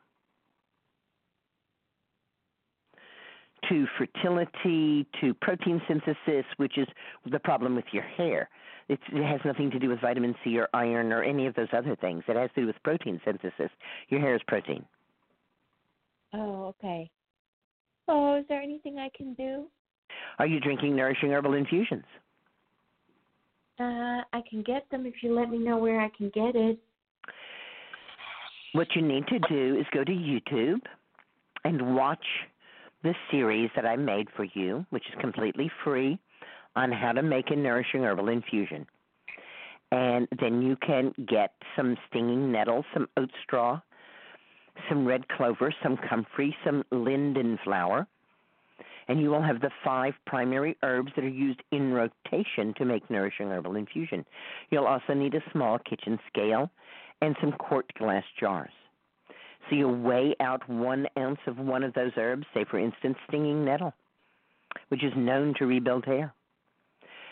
[3.70, 6.86] To fertility, to protein synthesis, which is
[7.30, 8.48] the problem with your hair.
[8.88, 11.68] It's, it has nothing to do with vitamin C or iron or any of those
[11.72, 12.24] other things.
[12.28, 13.70] It has to do with protein synthesis.
[14.08, 14.84] Your hair is protein.
[16.34, 17.08] Oh, okay.
[18.08, 19.66] Oh, is there anything I can do?
[20.38, 22.04] Are you drinking nourishing herbal infusions?
[23.78, 26.78] Uh, I can get them if you let me know where I can get it.
[28.72, 30.80] What you need to do is go to YouTube
[31.64, 32.24] and watch
[33.02, 36.18] the series that I made for you, which is completely free,
[36.76, 38.86] on how to make a nourishing herbal infusion.
[39.92, 43.80] And then you can get some stinging nettle, some oat straw,
[44.88, 48.06] some red clover, some comfrey, some linden flower,
[49.08, 53.10] and you will have the five primary herbs that are used in rotation to make
[53.10, 54.24] nourishing herbal infusion.
[54.70, 56.70] You'll also need a small kitchen scale
[57.20, 58.70] and some quart glass jars.
[59.70, 63.64] So you weigh out one ounce of one of those herbs, say for instance stinging
[63.64, 63.94] nettle,
[64.88, 66.34] which is known to rebuild hair.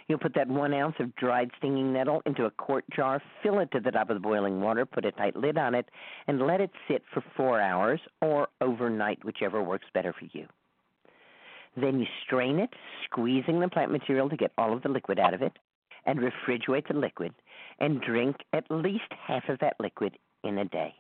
[0.07, 3.71] You'll put that one ounce of dried stinging nettle into a quart jar, fill it
[3.73, 5.87] to the top of the boiling water, put a tight lid on it,
[6.29, 10.47] and let it sit for four hours or overnight, whichever works better for you.
[11.77, 12.71] Then you strain it,
[13.05, 15.53] squeezing the plant material to get all of the liquid out of it,
[16.07, 17.35] and refrigerate the liquid.
[17.81, 20.95] and drink at least half of that liquid in a day.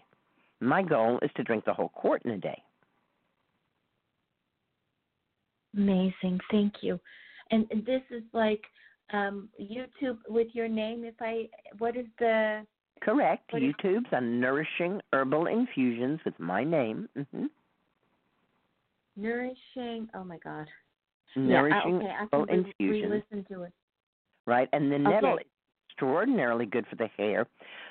[0.60, 2.60] My goal is to drink the whole quart in a day.
[5.76, 6.40] Amazing.
[6.50, 6.98] Thank you.
[7.50, 8.62] And this is like
[9.12, 11.48] um YouTube with your name if I
[11.78, 12.66] what is the
[13.00, 13.44] Correct.
[13.52, 17.08] What is- YouTube's on Nourishing Herbal Infusions with my name.
[17.32, 17.46] hmm
[19.16, 20.66] nourishing oh my god.
[21.36, 23.12] Nourishing yeah, okay, Herbal Infusions.
[23.30, 23.72] re-listen to it.
[24.46, 24.68] right?
[24.72, 25.04] And the Okay.
[25.04, 25.44] nettle is
[25.98, 27.46] extraordinarily good for the hair,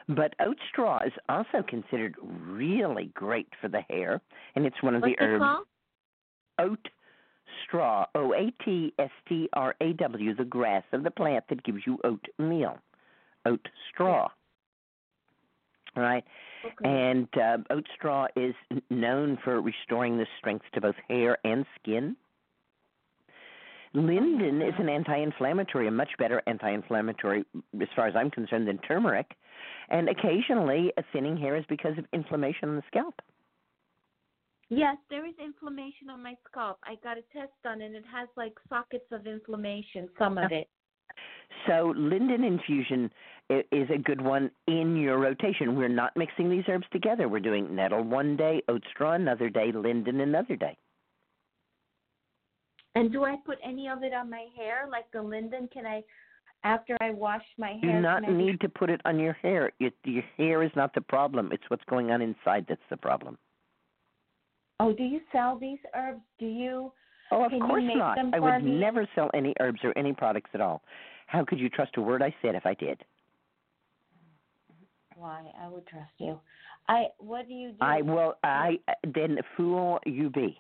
[0.08, 4.22] but oat straw is also considered really great for the hair,
[4.56, 5.42] and it's one of What's the herbs.
[5.42, 5.66] called?
[6.60, 6.88] Oat
[7.66, 11.64] straw, O A T S T R A W, the grass of the plant that
[11.64, 12.78] gives you oatmeal.
[13.46, 14.30] Oat straw.
[15.96, 16.24] Right?
[16.66, 16.90] Okay.
[16.90, 18.54] And uh, oat straw is
[18.90, 22.16] known for restoring the strength to both hair and skin.
[23.98, 27.44] Linden is an anti-inflammatory, a much better anti-inflammatory,
[27.82, 29.26] as far as I'm concerned, than turmeric.
[29.90, 33.16] And occasionally, a thinning hair is because of inflammation on the scalp.
[34.70, 36.78] Yes, there is inflammation on my scalp.
[36.84, 40.68] I got a test done and it has like sockets of inflammation, some of it.
[41.68, 43.10] So, linden infusion
[43.50, 45.76] is a good one in your rotation.
[45.76, 47.30] We're not mixing these herbs together.
[47.30, 50.78] We're doing nettle one day, oat straw another day, linden another day.
[52.98, 55.70] And do I put any of it on my hair, like the linden?
[55.72, 56.04] Can I,
[56.64, 57.94] after I wash my hair?
[57.94, 59.72] Do not I need to put it on your hair.
[59.78, 61.52] Your, your hair is not the problem.
[61.52, 63.38] It's what's going on inside that's the problem.
[64.80, 66.22] Oh, do you sell these herbs?
[66.40, 66.92] Do you?
[67.32, 68.18] Oh, of course not.
[68.34, 68.80] I would me?
[68.80, 70.82] never sell any herbs or any products at all.
[71.28, 73.04] How could you trust a word I said if I did?
[75.16, 75.52] Why?
[75.62, 76.40] I would trust you.
[76.88, 77.06] I.
[77.20, 77.78] What do you do?
[77.80, 78.36] I will.
[78.44, 80.58] I then fool you be.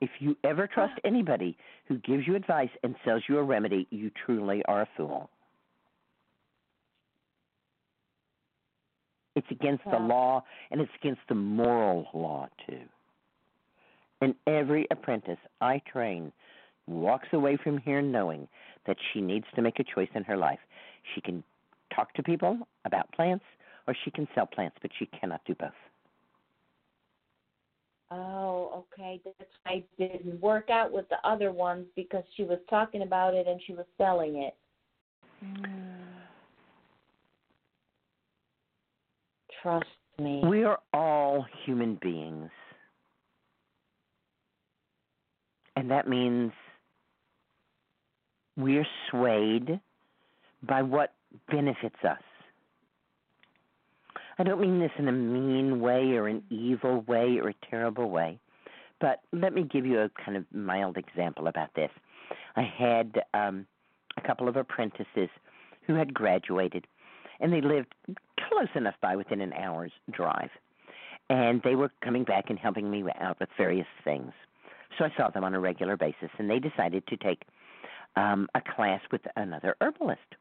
[0.00, 4.10] If you ever trust anybody who gives you advice and sells you a remedy, you
[4.24, 5.30] truly are a fool.
[9.36, 10.42] It's against the law
[10.72, 12.80] and it's against the moral law too.
[14.20, 16.32] And every apprentice I train
[16.88, 18.48] walks away from here knowing
[18.86, 20.58] that she needs to make a choice in her life.
[21.14, 21.44] She can
[21.94, 23.44] talk to people about plants
[23.86, 25.70] or she can sell plants, but she cannot do both.
[28.10, 29.20] Oh, okay.
[29.24, 33.34] That's why I didn't work out with the other ones because she was talking about
[33.34, 34.56] it and she was selling it.
[35.44, 35.64] Hmm.
[39.62, 39.86] Trust
[40.18, 40.42] me.
[40.48, 42.50] We are all human beings.
[45.76, 46.52] And that means
[48.56, 49.80] we are swayed
[50.66, 51.14] by what
[51.50, 52.18] benefits us.
[54.38, 58.08] I don't mean this in a mean way or an evil way or a terrible
[58.08, 58.38] way,
[59.00, 61.90] but let me give you a kind of mild example about this.
[62.54, 63.66] I had um,
[64.16, 65.28] a couple of apprentices
[65.86, 66.86] who had graduated,
[67.40, 67.94] and they lived
[68.48, 70.50] close enough by within an hour's drive.
[71.30, 74.32] And they were coming back and helping me out with various things.
[74.96, 77.42] So I saw them on a regular basis, and they decided to take
[78.16, 80.36] um, a class with another herbalist.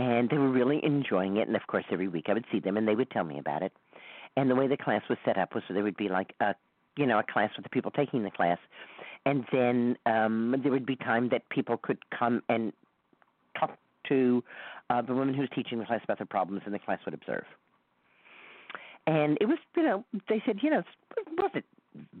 [0.00, 1.46] And they were really enjoying it.
[1.46, 3.62] And of course, every week I would see them, and they would tell me about
[3.62, 3.72] it.
[4.34, 6.54] And the way the class was set up was so there would be like a,
[6.96, 8.56] you know, a class with the people taking the class,
[9.26, 12.72] and then um, there would be time that people could come and
[13.58, 13.76] talk
[14.08, 14.42] to
[14.88, 17.12] uh, the woman who was teaching the class about their problems, and the class would
[17.12, 17.44] observe.
[19.06, 20.82] And it was, you know, they said, you know,
[21.18, 21.66] it wasn't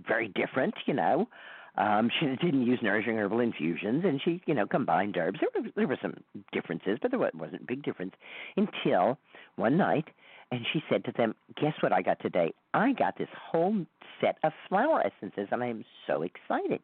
[0.06, 1.28] very different, you know.
[1.76, 5.38] Um, she didn't use nourishing herbal infusions, and she, you know, combined herbs.
[5.40, 6.14] There were there were some
[6.52, 8.14] differences, but there wasn't a big difference
[8.56, 9.18] until
[9.56, 10.06] one night,
[10.50, 12.52] and she said to them, "Guess what I got today?
[12.74, 13.86] I got this whole
[14.20, 16.80] set of flower essences, and I am so excited."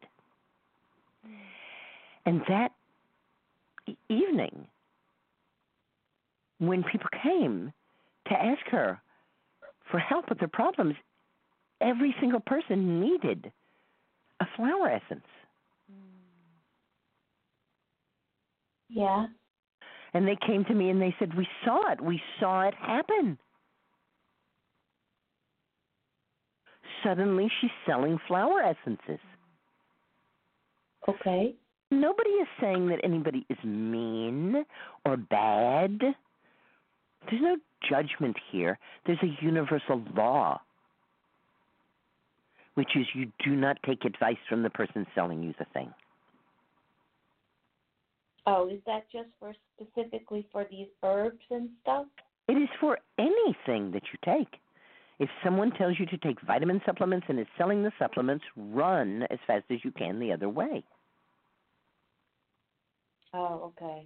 [2.25, 2.73] And that
[4.09, 4.67] evening,
[6.59, 7.71] when people came
[8.27, 8.99] to ask her
[9.89, 10.95] for help with their problems,
[11.79, 13.51] every single person needed
[14.39, 15.25] a flower essence.
[18.89, 19.27] Yeah.
[20.13, 22.01] And they came to me and they said, We saw it.
[22.01, 23.37] We saw it happen.
[27.03, 29.19] Suddenly she's selling flower essences.
[31.07, 31.55] Okay.
[31.91, 34.65] Nobody is saying that anybody is mean
[35.05, 35.99] or bad.
[37.29, 37.57] There's no
[37.89, 38.77] judgment here.
[39.05, 40.59] There's a universal law,
[42.77, 45.91] which is you do not take advice from the person selling you the thing.
[48.45, 52.05] Oh, is that just for specifically for these herbs and stuff?
[52.47, 54.59] It is for anything that you take.
[55.17, 59.39] If someone tells you to take vitamin supplements and is selling the supplements, run as
[59.47, 60.83] fast as you can the other way.
[63.33, 64.05] Oh, okay.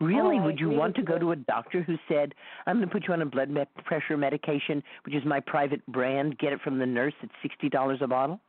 [0.00, 2.34] Really, Oh, would you want to go to a doctor who said,
[2.66, 5.84] "I'm going to put you on a blood me- pressure medication, which is my private
[5.86, 6.38] brand.
[6.38, 8.40] Get it from the nurse at sixty dollars a bottle"?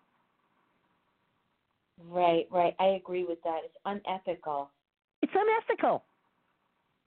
[2.08, 2.76] Right, right.
[2.80, 3.62] I agree with that.
[3.66, 4.70] It's unethical.
[5.22, 6.04] It's unethical.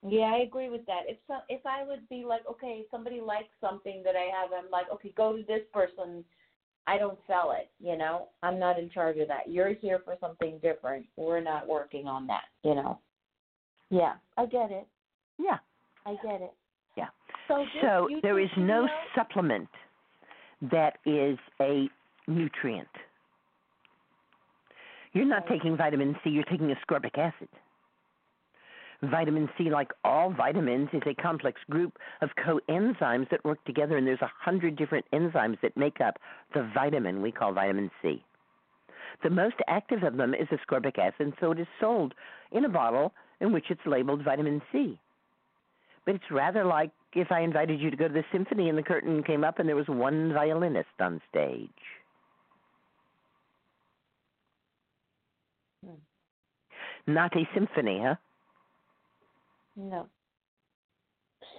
[0.06, 1.02] Yeah, I agree with that.
[1.06, 4.70] If so, if I would be like, okay, somebody likes something that I have, I'm
[4.70, 6.24] like, okay, go to this person.
[6.88, 8.28] I don't sell it, you know.
[8.42, 9.48] I'm not in charge of that.
[9.48, 11.06] You're here for something different.
[11.16, 12.98] We're not working on that, you know.
[13.92, 14.86] Yeah, I get it.
[15.38, 15.58] Yeah.
[16.06, 16.52] I get it.
[16.96, 17.08] Yeah.
[17.46, 19.68] So, So there is no supplement
[20.62, 21.88] that is a
[22.26, 22.88] nutrient.
[25.12, 25.58] You're not Right.
[25.58, 27.48] taking vitamin C, you're taking ascorbic acid.
[29.02, 34.06] Vitamin C, like all vitamins, is a complex group of coenzymes that work together, and
[34.06, 36.18] there's a hundred different enzymes that make up
[36.54, 38.24] the vitamin we call vitamin C.
[39.22, 42.14] The most active of them is ascorbic acid, so it is sold
[42.52, 43.12] in a bottle
[43.42, 44.98] in which it's labeled vitamin C.
[46.06, 48.82] But it's rather like if I invited you to go to the symphony and the
[48.82, 51.68] curtain came up and there was one violinist on stage.
[55.84, 57.12] Hmm.
[57.12, 58.14] Not a symphony, huh?
[59.76, 60.06] No.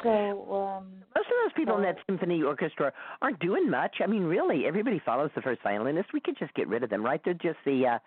[0.01, 3.97] So, um, Most of those people in that symphony orchestra aren't doing much.
[4.03, 6.11] I mean, really, everybody follows the first violinist.
[6.13, 7.21] We could just get rid of them, right?
[7.23, 7.99] They're just the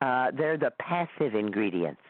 [0.00, 2.00] uh, uh, they're the passive ingredients.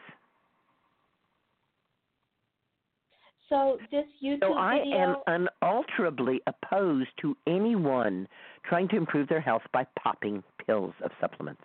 [3.49, 5.23] So this YouTube So I video.
[5.27, 8.27] am unalterably opposed to anyone
[8.63, 11.61] trying to improve their health by popping pills of supplements.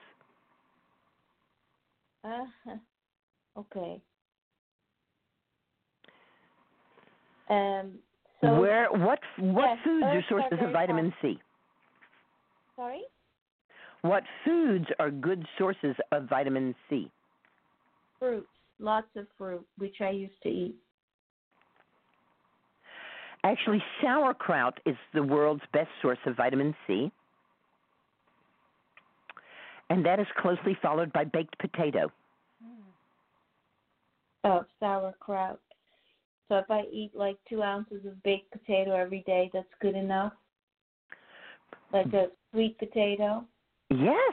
[2.25, 2.45] Uh,
[3.59, 4.01] okay.
[7.51, 7.93] Um.
[8.41, 11.39] So Where what what Yes, foods are herbs are sources of vitamin C?
[12.77, 13.03] sorry.
[14.03, 17.11] What foods are good sources of vitamin C?
[18.19, 18.47] Fruits,
[18.79, 20.77] lots of fruit, which I used to eat.
[23.45, 27.13] Actually, sauerkraut is the world's best source of vitamin C.
[29.91, 32.11] And that is closely followed by baked potato.
[34.45, 35.61] Oh, sauerkraut.
[36.49, 40.33] So if I eat like two ounces of baked potato every day, that's good enough.
[41.93, 43.45] Like a sweet potato.
[43.91, 44.33] Yes.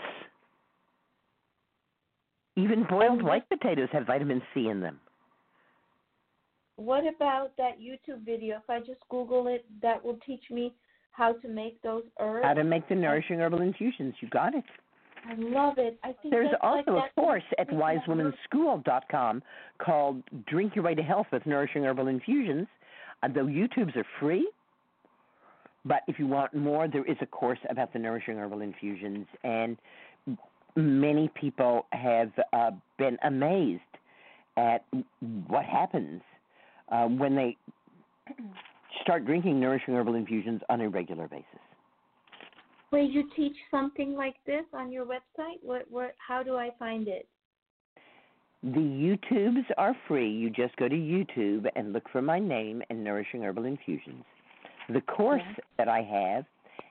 [2.56, 5.00] Even boiled white potatoes have vitamin C in them.
[6.86, 8.58] What about that YouTube video?
[8.58, 10.74] If I just Google it, that will teach me
[11.12, 12.44] how to make those herbs.
[12.44, 14.16] How to make the nourishing herbal infusions.
[14.20, 14.64] You got it.
[15.30, 16.00] I love it.
[16.04, 19.44] I think There's also like a course at something wisewomanschool.com
[19.78, 22.68] called Drink Your Way to Health with Nourishing Herbal Infusions.
[23.22, 24.50] Uh, the YouTubes are free,
[25.86, 29.78] but if you want more, there is a course about the Nourishing Herbal Infusions, and
[30.76, 33.82] many people have uh, been amazed
[34.58, 34.84] at
[35.48, 36.24] what happens
[36.92, 37.58] uh, when they
[39.02, 41.46] start drinking Nourishing Herbal Infusions on a regular basis.
[42.92, 45.58] Wait, you teach something like this on your website?
[45.62, 45.86] What?
[45.90, 46.16] What?
[46.26, 47.28] How do I find it?
[48.64, 50.30] The YouTubes are free.
[50.30, 54.24] You just go to YouTube and look for my name and Nourishing Herbal Infusions.
[54.90, 55.56] The course Yeah.
[55.78, 56.46] that I have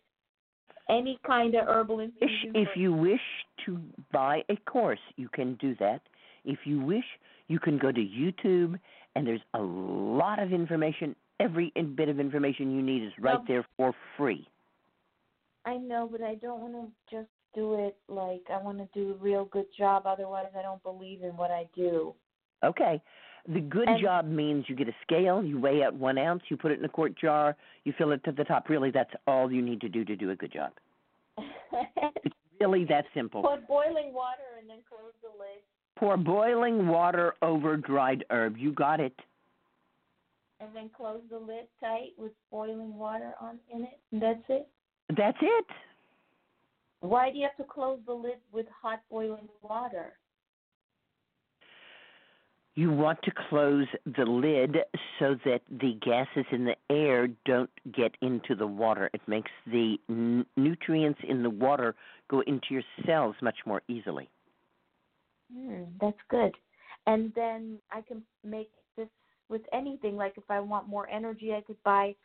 [0.90, 2.52] any kind of herbal infusion.
[2.56, 3.22] if you wish
[3.66, 3.80] to
[4.12, 6.02] buy a course, you can do that.
[6.44, 7.06] If you wish,
[7.48, 8.80] you can go to YouTube,
[9.16, 11.16] and there's a lot of information.
[11.40, 14.48] Every bit of information you need is right there for free.
[15.66, 19.12] I know, but I don't want to just do it like I want to do
[19.12, 20.04] a real good job.
[20.06, 22.14] Otherwise, I don't believe in what I do.
[22.64, 23.02] Okay.
[23.48, 26.56] The good And- job means you get a scale, you weigh out one ounce, you
[26.58, 28.70] put it in a quart jar, you fill it to the top.
[28.70, 30.72] Really, that's all you need to do to do a good job.
[32.24, 33.42] It's really that simple.
[33.42, 35.60] Put boiling water and then close the lid,
[35.98, 38.58] Pour boiling water over dried herb.
[38.58, 39.14] You got it.
[40.60, 44.00] and then close the lid tight with boiling water on in it.
[44.14, 44.68] And that's it.
[45.18, 45.66] That's it.
[47.02, 50.14] Why do you have to close the lid with hot boiling water?
[52.76, 54.78] You want to close the lid
[55.20, 59.12] so that the gases in the air don't get into the water.
[59.14, 61.94] It makes the n- nutrients in the water
[62.30, 64.28] go into your cells much more easily.
[65.56, 66.56] Mm, that's good.
[67.06, 69.10] And then I can make this
[69.50, 70.16] with anything.
[70.16, 72.16] Like if I want more energy, I could buy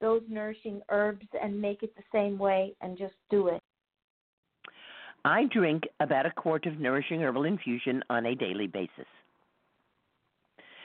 [0.00, 3.60] those nourishing herbs and make it the same way and just do it.
[5.26, 9.06] I drink about a quart of nourishing herbal infusion on a daily basis.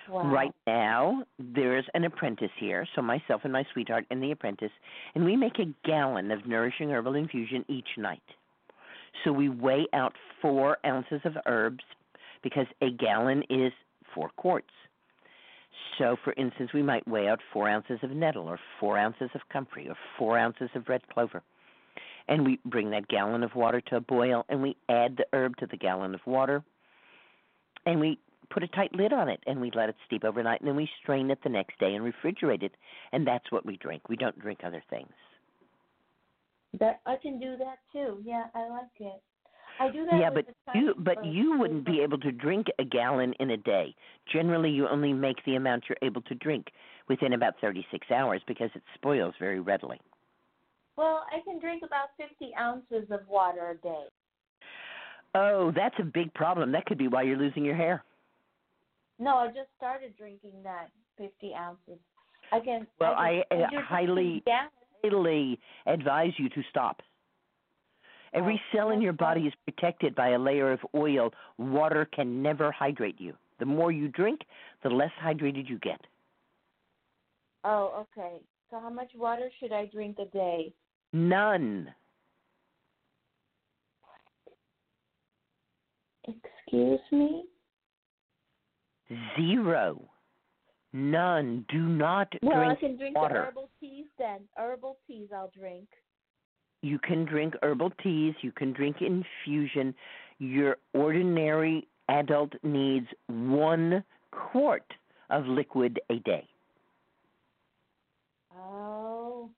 [0.10, 0.32] Wow.
[0.32, 4.72] Right now, there's an apprentice here, so myself and my sweetheart and the apprentice,
[5.16, 8.22] and we make a gallon of nourishing herbal infusion each night.
[9.24, 11.84] So we weigh out four ounces of herbs
[12.44, 13.72] because a gallon is
[14.14, 14.70] four quarts.
[15.98, 19.42] So, for instance, we might weigh out four ounces of nettle, or four ounces of
[19.52, 21.42] comfrey, or four ounces of red clover.
[22.28, 25.58] And we bring that gallon of water to a boil, and we add the herb
[25.58, 26.64] to the gallon of water,
[27.86, 28.20] and we
[28.50, 30.90] put a tight lid on it, and we let it steep overnight, and then we
[31.02, 32.74] strain it the next day and refrigerate it,
[33.12, 34.08] and that's what we drink.
[34.10, 35.12] We don't drink other things.
[36.80, 38.22] That I can do that too.
[38.24, 39.22] Yeah, I like it.
[39.80, 40.20] I do that.
[40.20, 43.94] yeah, but you but you wouldn't be able to drink a gallon in a day.
[44.32, 46.68] Generally, you only make the amount you're able to drink
[47.10, 50.00] within about 36 hours because it spoils very readily.
[50.98, 54.06] Well, I can drink about 50 ounces of water a day.
[55.36, 56.72] Oh, that's a big problem.
[56.72, 58.04] That could be why you're losing your hair.
[59.20, 62.00] No, I just started drinking that 50 ounces.
[62.52, 62.86] I can.
[63.00, 64.44] Well, I, I, can, uh, do just highly-
[65.04, 67.02] Highly advise you to stop.
[68.34, 71.32] Every Oh, cell in your body is protected by a layer of oil.
[71.58, 73.36] Water can never hydrate you.
[73.60, 74.42] The more you drink,
[74.84, 76.02] the less hydrated you get.
[77.64, 78.38] Oh, okay.
[78.70, 80.74] So how much water should I drink a day?
[81.14, 81.94] None.
[86.28, 87.46] Excuse me?
[89.38, 90.10] Zero.
[90.94, 91.66] None.
[91.70, 93.34] Do not Well, drink I can drink water.
[93.36, 94.42] the herbal teas then.
[94.56, 95.88] Herbal teas I'll drink.
[96.82, 99.96] You can drink herbal teas, you can drink infusion.
[100.38, 104.86] Your ordinary adult needs one quart
[105.30, 106.48] of liquid a day.
[108.56, 109.50] Oh.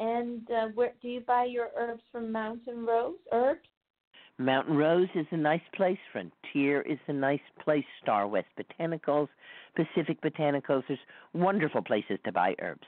[0.00, 3.68] And uh, where do you buy your herbs from Mountain Rose Herbs?
[4.38, 5.98] Mountain Rose is a nice place.
[6.12, 7.84] Frontier is a nice place.
[8.04, 9.28] Starwest Botanicals,
[9.74, 10.84] Pacific Botanicals.
[10.86, 11.00] There's
[11.34, 12.86] wonderful places to buy herbs.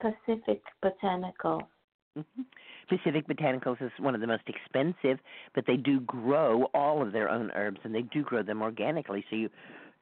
[0.00, 1.68] Pacific Botanical.
[2.14, 2.42] hmm
[2.88, 5.18] Pacific Botanicals is one of the most expensive,
[5.54, 9.24] but they do grow all of their own herbs and they do grow them organically.
[9.30, 9.48] So you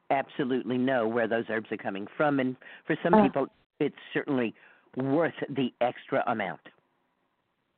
[0.09, 2.41] absolutely know where those herbs are coming from.
[2.41, 3.23] And for some Oh.
[3.23, 3.47] people,
[3.79, 4.53] it's certainly
[4.97, 6.67] worth the extra amount.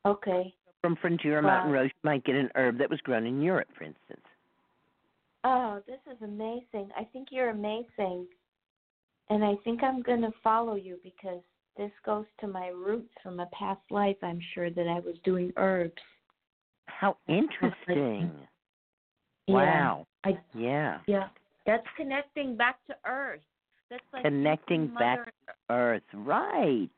[0.04, 0.52] Okay.
[0.86, 1.80] From Frontier or Mountain Wow.
[1.80, 4.24] Rose, you might get an herb that was grown in Europe, for instance.
[5.42, 6.90] Oh, this is amazing.
[6.96, 8.28] I think you're amazing.
[9.28, 11.40] And I think I'm going to follow you because
[11.76, 14.14] this goes to my roots from a past life.
[14.22, 16.00] I'm sure that I was doing herbs.
[16.86, 18.30] How interesting.
[19.48, 19.54] Yeah.
[19.54, 20.06] Wow.
[20.24, 20.98] I Yeah.
[21.06, 21.28] yeah.
[21.66, 23.40] That's connecting back to earth.
[23.90, 26.02] That's like Connecting back to Earth.
[26.12, 26.90] Right.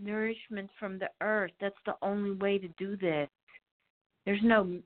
[0.00, 1.52] Nourishment from the earth.
[1.60, 3.28] That's the only way to do this.
[4.24, 4.80] There's no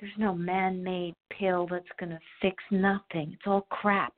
[0.00, 3.32] there's no man-made pill that's going to fix nothing.
[3.34, 4.14] It's all crap.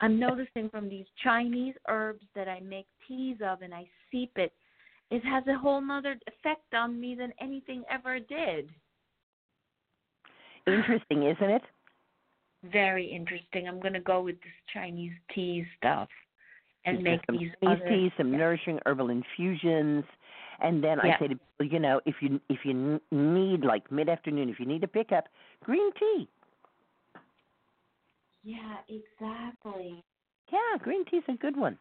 [0.00, 4.52] I'm noticing from these Chinese herbs that I make teas of and I seep it,
[5.10, 8.70] it has a whole nother effect on me than anything ever did.
[10.66, 11.62] Interesting, isn't it?
[12.72, 13.68] Very interesting.
[13.68, 16.08] I'm going to go with this Chinese tea stuff
[16.86, 20.04] and make some these other teas, some nourishing herbal infusions,
[20.60, 21.16] and then Yeah.
[21.16, 24.58] I say to people, you know, if you if you need like mid afternoon, if
[24.58, 25.28] you need a pickup,
[25.62, 26.28] green tea.
[28.42, 30.04] Yeah, exactly.
[30.52, 31.76] Yeah, green tea's a good one.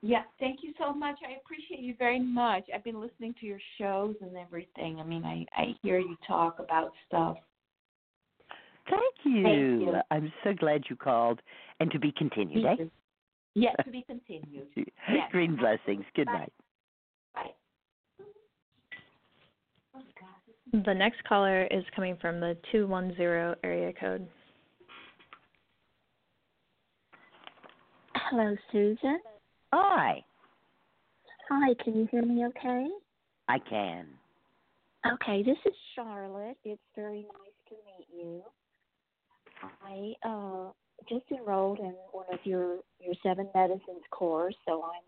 [0.00, 1.18] Yeah, thank you so much.
[1.26, 2.64] I appreciate you very much.
[2.74, 5.00] I've been listening to your shows and everything.
[5.00, 7.36] I mean, I I hear you talk about stuff.
[8.90, 9.42] Thank you.
[9.42, 9.94] Thank you.
[10.10, 11.40] I'm so glad you called,
[11.80, 12.84] and to be continued, eh?
[13.54, 14.68] Yeah, to be continued.
[14.76, 15.30] Yes.
[15.30, 16.04] Green blessings.
[16.14, 16.32] Good Bye.
[16.32, 16.52] night.
[17.34, 17.50] Bye.
[19.94, 20.00] Oh,
[20.84, 24.26] The next caller is coming from the 210 area code.
[28.14, 29.16] Hello, Susun.
[29.72, 30.24] Hi.
[31.50, 32.86] Hi, can you hear me okay?
[33.48, 34.06] I can.
[35.06, 36.56] Okay, this is Charlotte.
[36.64, 38.42] It's very nice to meet you.
[39.82, 40.70] I uh
[41.08, 45.02] just enrolled in one of your your seven medicines course, so I'm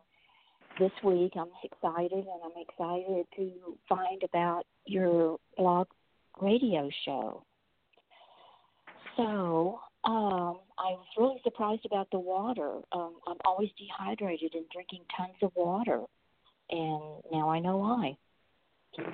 [0.78, 3.51] this week I'm excited and I'm excited to
[3.89, 5.87] find about your blog
[6.41, 7.43] radio show.
[9.16, 12.80] So um, I was really surprised about the water.
[12.93, 16.03] Um, I'm always dehydrated and drinking tons of water,
[16.70, 18.16] and now I know why.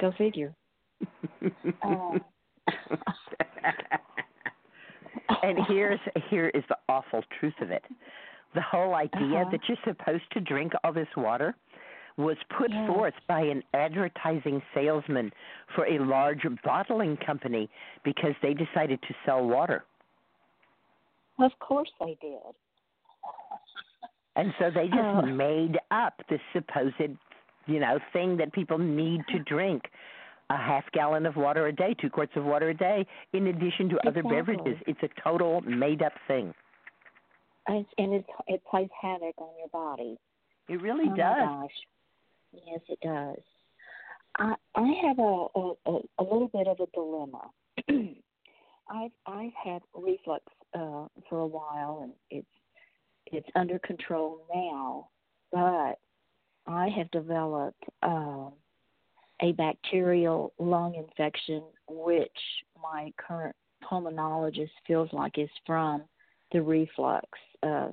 [0.01, 0.55] Go figure.
[1.83, 2.20] um,
[5.43, 7.85] and here's here is the awful truth of it.
[8.55, 9.51] The whole idea Uh-huh.
[9.51, 11.55] that you're supposed to drink all this water
[12.18, 12.87] was put Yes.
[12.87, 15.33] forth by an advertising salesman
[15.74, 17.70] for a large bottling company
[18.05, 19.85] because they decided to sell water.
[21.39, 22.55] of course they did.
[24.37, 25.22] And so they just Oh.
[25.22, 26.95] made up this supposed,
[27.66, 29.91] you know, thing that people need to drink.
[30.53, 33.88] A half gallon of water a day, two quarts of water a day, in addition
[33.88, 34.76] to other beverages.
[34.86, 36.53] It's a total made up thing.
[37.66, 40.18] And, and it it plays havoc on your body.
[40.68, 41.36] It really oh does.
[41.38, 41.70] My gosh.
[42.66, 43.38] Yes, it does.
[44.36, 47.50] I I have a a, a, a little bit of a dilemma.
[48.90, 50.44] I've I've had reflux
[50.74, 52.46] uh, for a while, and it's
[53.26, 55.09] it's under control now.
[55.50, 55.98] But
[56.66, 58.53] I have developed um,
[59.43, 62.30] a bacterial lung infection, which
[62.80, 66.03] my current pulmonologist feels like is from
[66.53, 67.26] the reflux
[67.62, 67.88] uh,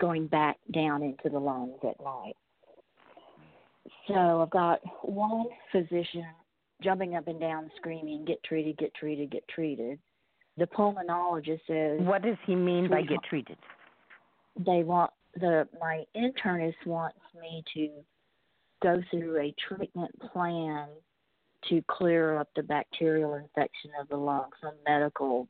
[0.00, 2.36] going back down into the lungs at night.
[4.08, 6.26] So I've got one physician
[6.82, 9.98] jumping up and down screaming, get treated, get treated, get treated.
[10.56, 13.56] The pulmonologist says What does he mean by get treated?
[14.56, 17.88] they want the my internist wants me to
[18.84, 20.88] go through a treatment plan
[21.70, 25.48] to clear up the bacterial infection of the lungs, some medical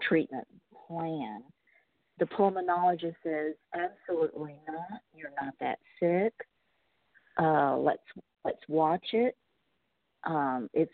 [0.00, 0.46] treatment
[0.86, 1.42] plan.
[2.20, 5.00] The pulmonologist says, absolutely not.
[5.12, 6.32] You're not that sick.
[7.36, 8.02] Uh, let's
[8.44, 9.36] let's watch it.
[10.24, 10.92] Um, it's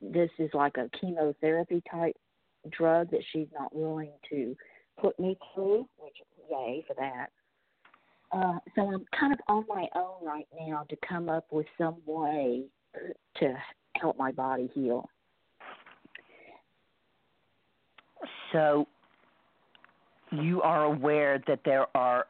[0.00, 2.16] this is like a chemotherapy type
[2.70, 4.56] drug that she's not willing to
[4.98, 6.16] put me through, which
[6.50, 7.30] yay for that.
[8.36, 11.96] Uh, so I'm kind of on my own right now to come up with some
[12.04, 12.64] way
[13.36, 13.54] to
[13.94, 15.08] help my body heal.
[18.52, 18.86] So
[20.32, 22.26] you are aware that there are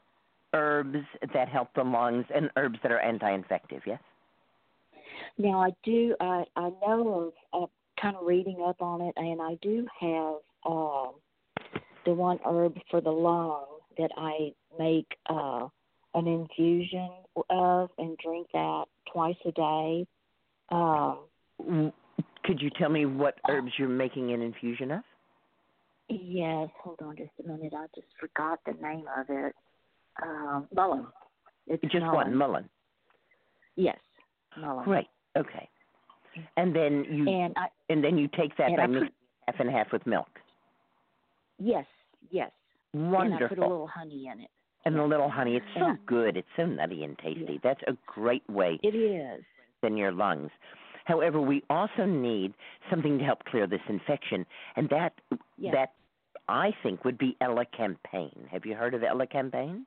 [0.54, 0.98] herbs
[1.34, 4.00] that help the lungs and herbs that are anti-infective, yes?
[5.38, 9.42] Now I do I I know of uh, kind of reading up on it, and
[9.42, 11.14] I do have um,
[12.04, 13.64] the one herb for the lung
[13.98, 15.68] that I make uh,
[16.16, 17.10] an infusion
[17.50, 20.06] of and drink that twice a day.
[20.70, 21.92] Um,
[22.44, 25.02] Could you tell me what herbs you're making an infusion of?
[26.08, 27.72] yes, hold on just a minute.
[27.76, 29.54] I just forgot the name of it.
[30.22, 31.06] Um, mullein.
[31.66, 32.14] It's Just mullein.
[32.14, 32.68] one, mullein.
[33.74, 33.98] Yes,
[34.58, 34.84] mullein.
[34.84, 35.06] Great.
[35.36, 35.68] Okay.
[36.56, 39.10] And then you And I and then you take that by I mixing
[39.48, 40.28] half and half with milk.
[41.58, 41.84] yes,
[42.30, 42.50] yes.
[42.94, 43.34] Wonderful.
[43.34, 44.50] And I put a little honey in it.
[44.86, 45.56] And a little honey.
[45.56, 46.36] It's so good.
[46.36, 47.60] It's so nutty and tasty.
[47.62, 49.44] That's a great way It is.
[49.82, 50.50] in your lungs.
[51.04, 52.54] However, we also need
[52.90, 55.12] something to help clear this infection, and that
[55.58, 55.72] Yes.
[55.74, 55.92] that
[56.48, 58.46] I think would be elecampane.
[58.48, 59.84] Have you heard of elecampane?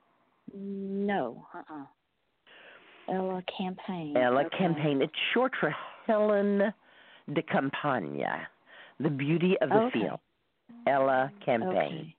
[0.53, 1.85] No, uh uh
[3.11, 4.15] Ella Campaign.
[4.15, 4.57] Ella okay.
[4.57, 5.01] Campaign.
[5.01, 5.75] It's short for
[6.05, 6.73] Helen
[7.33, 8.47] de Campagna,
[8.99, 9.99] the beauty of the Okay.
[10.01, 10.19] field.
[10.87, 11.69] Ella Campaign.
[11.77, 12.15] Okay.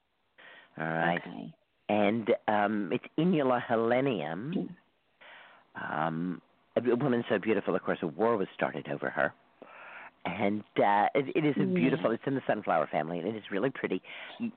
[0.79, 1.21] All right.
[1.27, 1.53] Okay.
[1.91, 4.69] And um, it's Inula helenium.
[5.75, 6.41] Um,
[6.77, 7.75] a woman so beautiful.
[7.75, 9.33] Of course, a war was started over her,
[10.25, 11.75] and uh, it, it is a Yeah.
[11.75, 12.13] beautiful.
[12.13, 14.01] It's in the sunflower family, and it is really pretty.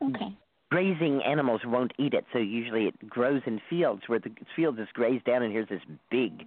[0.01, 0.31] Okay.
[0.74, 4.88] Grazing animals won't eat it, so usually it grows in fields where the field is
[4.93, 6.45] grazed down, and here's this big,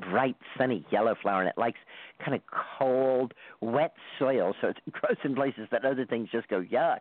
[0.00, 1.78] bright, sunny yellow flower, and it likes
[2.18, 2.40] kind of
[2.76, 6.98] cold, wet soil, so it grows in places that other things just go yuck.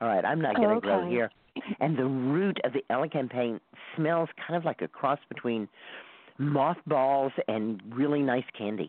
[0.00, 1.10] All right, I'm not going to grow Okay.
[1.10, 1.30] here.
[1.80, 3.58] And the root of the elecampane
[3.96, 5.68] smells kind of like a cross between
[6.38, 8.88] mothballs and really nice candy.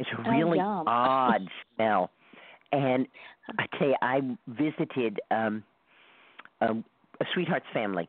[0.00, 0.84] It's a Oh, really yum.
[0.88, 2.10] odd smell.
[2.72, 3.06] And
[3.56, 5.62] I tell you, I visited um
[6.70, 6.72] a,
[7.20, 8.08] a sweetheart's family,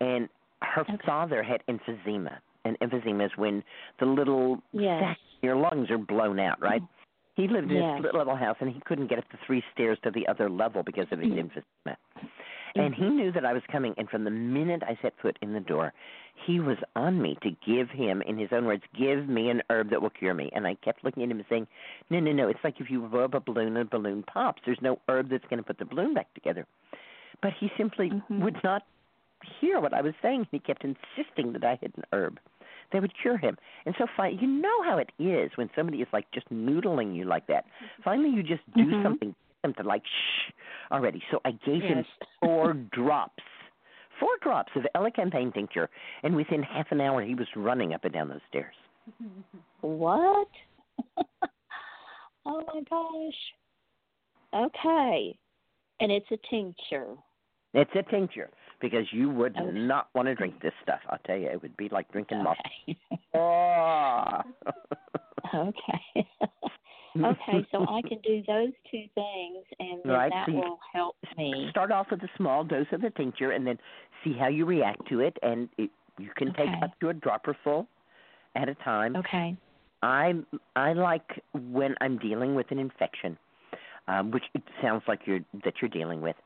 [0.00, 0.28] and
[0.62, 0.96] her Okay.
[1.06, 2.38] father had emphysema.
[2.64, 3.62] And emphysema is when
[3.98, 5.02] the little Yes.
[5.02, 6.82] sacs in your lungs are blown out, right?
[7.34, 8.02] He lived in Yes.
[8.02, 10.82] his little house, and he couldn't get up the three stairs to the other level
[10.82, 11.48] because of his mm-hmm.
[11.48, 11.96] emphysema.
[12.74, 13.16] And he mm-hmm.
[13.16, 15.92] knew that I was coming, and from the minute I set foot in the door,
[16.46, 19.90] he was on me to give him, in his own words, give me an herb
[19.90, 20.50] that will cure me.
[20.54, 21.66] And I kept looking at him and saying,
[22.10, 24.62] no, no, no, it's like if you rub a balloon and a balloon pops.
[24.64, 26.66] There's no herb that's going to put the balloon back together.
[27.40, 28.40] But he simply Mhm.
[28.40, 28.84] would not
[29.60, 30.46] hear what I was saying.
[30.50, 32.40] He kept insisting that I had an herb
[32.90, 33.56] that would cure him.
[33.86, 37.24] And so finally, you know how it is when somebody is like just noodling you
[37.24, 37.66] like that.
[38.02, 39.02] Finally, you just do Mhm.
[39.02, 39.34] something
[39.76, 40.50] to like shh
[40.90, 41.22] already.
[41.30, 42.04] So I gave him
[42.40, 43.42] four drops,
[44.18, 45.90] four drops of elecampane tincture,
[46.22, 48.74] and within half an hour he was running up and down those stairs.
[49.80, 50.48] What?
[52.46, 53.54] oh my gosh.
[54.54, 55.38] Okay.
[56.00, 57.14] And it's a tincture.
[57.74, 58.50] It's a tincture
[58.80, 59.70] because you would Okay.
[59.78, 61.00] not want to drink this stuff.
[61.08, 62.44] I'll tell you, it would be like drinking.
[62.46, 62.96] Okay.
[63.34, 64.40] Oh.
[65.54, 66.26] okay.
[67.24, 71.16] okay, so I can do those two things and then Right, that so will help
[71.36, 71.66] me.
[71.70, 73.78] Start off with a small dose of the tincture and then
[74.24, 75.36] see how you react to it.
[75.42, 77.86] And it, you can take up to a dropper full
[78.56, 79.16] at a time.
[79.16, 79.56] Okay.
[80.02, 80.32] I
[80.76, 83.36] I like when I'm dealing with an infection,
[84.06, 86.36] um, which it sounds like you're that you're dealing with.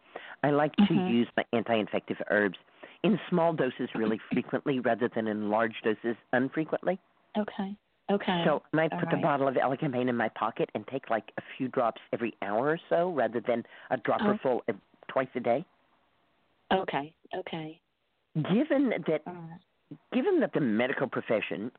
[0.42, 1.08] I like to Mhm.
[1.10, 2.58] use my anti-infective herbs
[3.02, 6.98] in small doses really frequently rather than in large doses unfrequently.
[7.36, 7.76] Okay.
[8.10, 8.44] Okay.
[8.44, 9.22] So I might All put the right.
[9.22, 12.78] bottle of elecampane in my pocket and take like a few drops every hour or
[12.88, 14.38] so rather than a dropper Oh.
[14.38, 14.64] full
[15.08, 15.64] twice a day.
[16.70, 17.12] Okay.
[17.34, 17.80] Okay.
[18.34, 19.60] Given that right.
[20.12, 21.70] given that the medical profession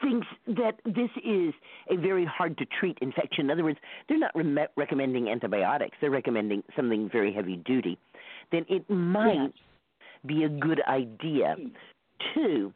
[0.00, 1.54] thinks that this is
[1.90, 3.78] a very hard to treat infection, in other words,
[4.08, 7.98] they're not re- recommending antibiotics, they're recommending something very heavy duty,
[8.50, 9.52] then it might
[10.26, 11.56] be a good idea
[12.34, 12.72] to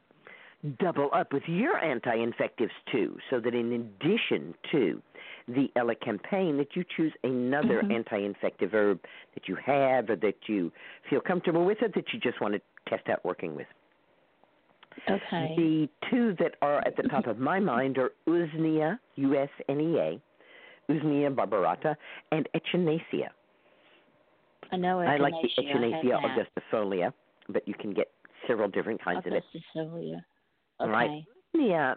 [0.80, 5.00] double up with your anti-infectives too, so that in addition to
[5.48, 7.94] the elecampane, that you choose another Mhm.
[7.94, 9.00] anti-infective herb
[9.34, 10.72] that you have or that you
[11.09, 13.68] feel comfortable with or that you just want to test out working with.
[15.09, 15.55] Okay.
[15.57, 20.20] The two that are at the top of my mind are Usnea, U-S-N-E-A,
[20.90, 21.94] Usnea barbarata,
[22.32, 23.28] and Echinacea.
[24.72, 25.09] I know Echinacea.
[25.09, 26.14] I like the Echinacea.
[26.14, 27.12] I have Echinacea augustifolia,
[27.49, 28.11] but you can get
[28.49, 29.44] several different kinds of it.
[29.55, 30.24] Augustifolia.
[30.80, 30.90] Okay.
[30.90, 31.24] Right.
[31.55, 31.97] Usnea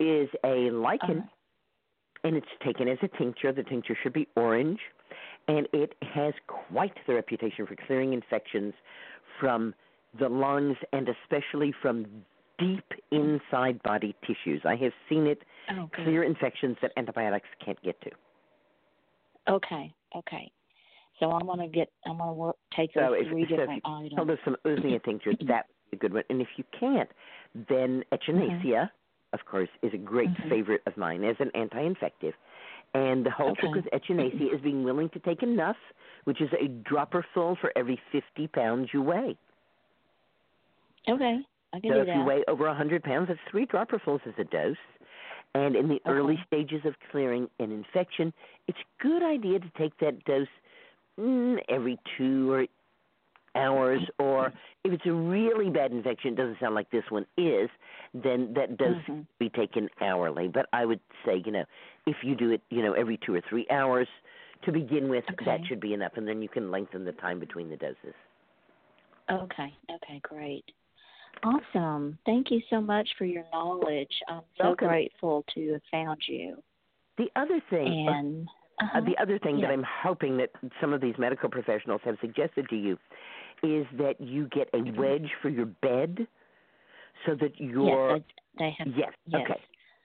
[0.00, 1.24] is a lichen, Alright.
[2.24, 3.52] and it's taken as a tincture.
[3.52, 4.80] The tincture should be orange,
[5.48, 8.74] and it has quite the reputation for clearing infections
[9.40, 9.74] from
[10.18, 12.06] the lungs and especially from
[12.58, 14.62] deep inside body tissues.
[14.64, 18.10] I have seen it Oh, clear infections that antibiotics can't get to.
[19.48, 19.94] Okay.
[20.14, 20.50] Okay.
[21.20, 21.90] So I'm gonna get.
[22.06, 22.56] I'm gonna work.
[22.76, 24.12] Take So those if, three so if different you items.
[24.14, 26.24] tell us some Usnea tincture, that would be a good one.
[26.28, 27.08] And if you can't,
[27.68, 28.90] then Echinacea,
[29.32, 30.48] of course, is a great Mhm.
[30.48, 32.34] favorite of mine as an anti-infective.
[32.94, 35.76] And the whole trick with Echinacea is being willing to take enough,
[36.24, 39.36] which is a dropper full for every 50 pounds you weigh.
[41.08, 41.40] Okay.
[41.74, 42.14] I can So do if that.
[42.14, 44.76] you weigh over 100 pounds, that's three dropperfuls as a dose.
[45.54, 48.32] And in the early stages of clearing an infection,
[48.68, 50.46] it's a good idea to take that dose
[51.18, 52.66] mm, every two or
[53.56, 54.00] hours.
[54.18, 54.52] Or
[54.84, 57.68] if it's a really bad infection, it doesn't sound like this one is,
[58.12, 59.04] then that dose Mhm.
[59.06, 60.48] should be taken hourly.
[60.48, 61.64] But I would say, you know,
[62.06, 64.08] if you do it, you know, every two or three hours
[64.62, 67.68] to begin with, that should be enough, and then you can lengthen the time between
[67.68, 68.14] the doses.
[69.30, 69.72] Okay.
[69.90, 70.20] Okay.
[70.22, 70.64] Great.
[71.42, 72.18] Awesome.
[72.26, 74.12] Thank you so much for your knowledge.
[74.28, 74.88] I'm so Welcome.
[74.88, 76.62] grateful to have found you.
[77.18, 78.48] The other thing, And
[78.80, 79.00] Uh, uh-huh.
[79.02, 82.76] the other thing that I'm hoping that some of these medical professionals have suggested to
[82.76, 82.98] you
[83.62, 86.26] is that you get a wedge for your bed
[87.24, 88.88] so that you're yes, I, they have.
[88.88, 89.42] yes, yes.
[89.42, 89.60] okay.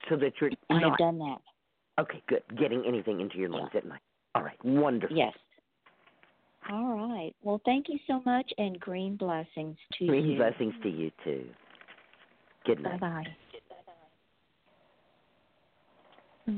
[0.07, 1.39] So that you're I have done that.
[1.99, 2.43] okay, good.
[2.57, 4.01] Getting anything into your lungs at night.
[4.35, 5.17] All right, wonderful.
[5.17, 5.33] Yes.
[6.69, 7.33] All right.
[7.41, 10.37] Well, thank you so much, and green blessings to Green you.
[10.37, 11.45] Green blessings to you too.
[12.65, 12.99] Good night.
[12.99, 13.25] Bye bye.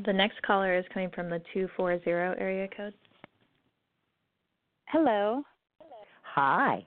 [0.05, 2.93] The next caller is coming from the 240 area code.
[4.88, 5.43] Hello.
[6.24, 6.86] Hi.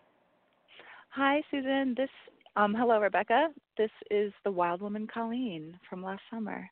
[1.10, 1.96] Hi, Susun.
[1.96, 2.08] This
[2.56, 3.48] um hello Rebecca.
[3.78, 6.68] This is the wild woman Colleen from last summer.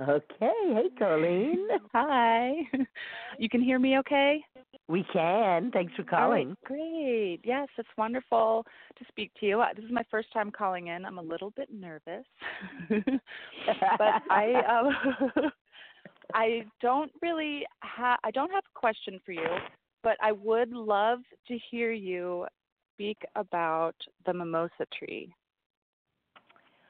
[0.00, 0.24] Okay.
[0.40, 1.68] Hey, Colleen.
[1.92, 2.52] Hi.
[3.38, 4.44] You can hear me okay?
[4.88, 5.70] We can.
[5.70, 6.56] Thanks for right, calling.
[6.64, 7.40] great.
[7.44, 8.64] Yes, it's wonderful
[8.98, 9.60] to speak to you.
[9.60, 11.04] Uh, This is my first time calling in.
[11.04, 12.24] I'm a little bit nervous.
[12.88, 15.50] but I um
[16.34, 19.58] I don't really ha I don't have a question for you,
[20.02, 22.46] but I would love to hear you
[22.94, 23.96] speak about
[24.26, 25.34] the mimosa tree.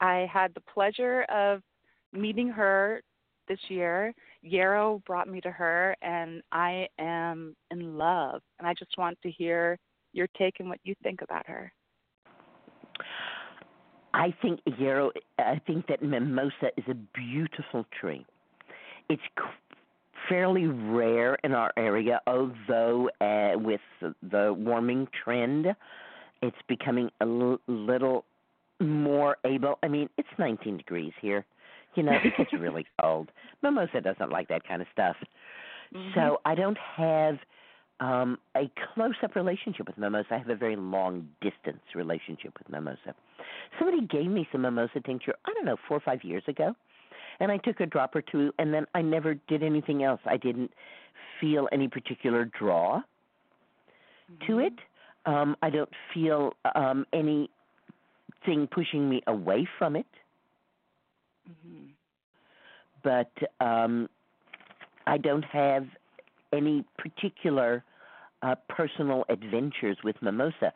[0.00, 1.62] I had the pleasure of
[2.12, 3.02] meeting her
[3.48, 4.14] this year.
[4.42, 9.30] Yarrow brought me to her and I am in love and I just want to
[9.30, 9.78] hear
[10.12, 11.72] your take and what you think about her.
[14.14, 15.10] I think yarrow.
[15.38, 18.24] I think that mimosa is a beautiful tree.
[19.08, 19.22] It's
[20.28, 25.66] fairly rare in our area, although uh, with the warming trend,
[26.42, 28.24] it's becoming a l- little
[28.80, 29.78] more able.
[29.82, 31.44] I mean, it's 19 degrees here.
[31.94, 33.30] You know, it gets really cold.
[33.62, 35.16] Mimosa doesn't like that kind of stuff.
[36.14, 37.38] So I don't have
[38.00, 40.26] um a close up relationship with mimosa.
[40.32, 43.14] I have a very long distance relationship with mimosa.
[43.78, 46.74] Somebody gave me some mimosa tincture, I don't know, four or five years ago.
[47.38, 50.20] And I took a drop or two and then I never did anything else.
[50.26, 50.72] I didn't
[51.40, 53.02] feel any particular draw
[54.48, 54.74] to it.
[55.26, 60.06] Um I don't feel um anything pushing me away from it.
[61.48, 61.94] Mhm.
[63.02, 63.30] but
[63.60, 64.08] um,
[65.06, 65.86] I don't have
[66.52, 67.84] any particular
[68.42, 70.72] uh, personal adventures with mimosa.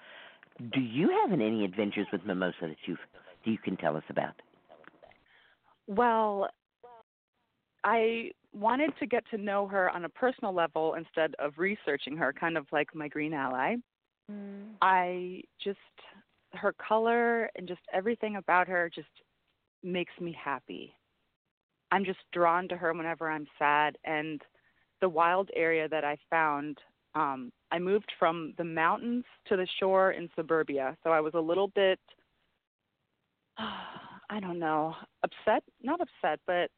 [0.72, 2.98] Do you have any adventures with mimosa that you've
[3.44, 4.34] you can tell us about?
[5.86, 6.48] Well,
[7.82, 12.32] I wanted to get to know her on a personal level instead of researching her,
[12.32, 13.76] kind of like my green ally.
[14.82, 15.78] I just
[16.52, 19.08] her color and just everything about her just
[19.82, 20.94] makes me happy.
[21.90, 24.40] I'm just drawn to her whenever I'm sad and
[25.00, 26.78] the wild area that I found
[27.14, 30.96] um I moved from the mountains to the shore in suburbia.
[31.02, 31.98] So I was a little bit
[34.30, 36.70] I don't know, upset, not upset, but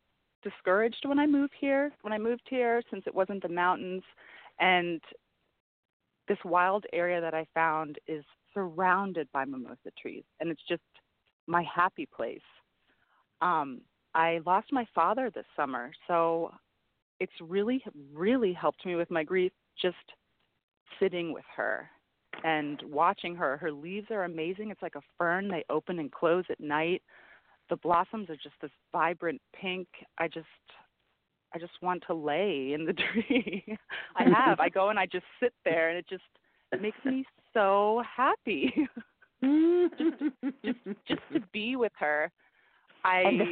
[0.45, 1.93] discouraged when I moved here.
[2.03, 4.03] When I moved here since it wasn't the mountains
[4.61, 5.01] and
[6.29, 8.25] this wild area that I found is
[8.55, 10.83] surrounded by mimosa trees and it's just
[11.47, 12.41] my happy place.
[13.43, 13.83] Um
[14.15, 16.53] I lost my father this summer, so
[17.21, 17.83] it's really
[18.13, 19.97] really helped me with my grief just
[20.99, 21.89] sitting with her
[22.45, 23.57] and watching her.
[23.57, 24.71] Her leaves are amazing.
[24.71, 25.49] It's like a fern.
[25.49, 27.03] They open and close at night.
[27.69, 29.89] The blossoms are just this vibrant pink.
[30.19, 30.47] I just
[31.55, 33.77] I just want to lay in the tree.
[34.17, 34.61] I have.
[34.61, 36.23] I go and I just sit there and it just
[36.81, 38.73] makes me so happy.
[39.43, 40.23] just,
[40.65, 40.79] just
[41.09, 42.31] just to be with her.
[43.05, 43.45] I And the,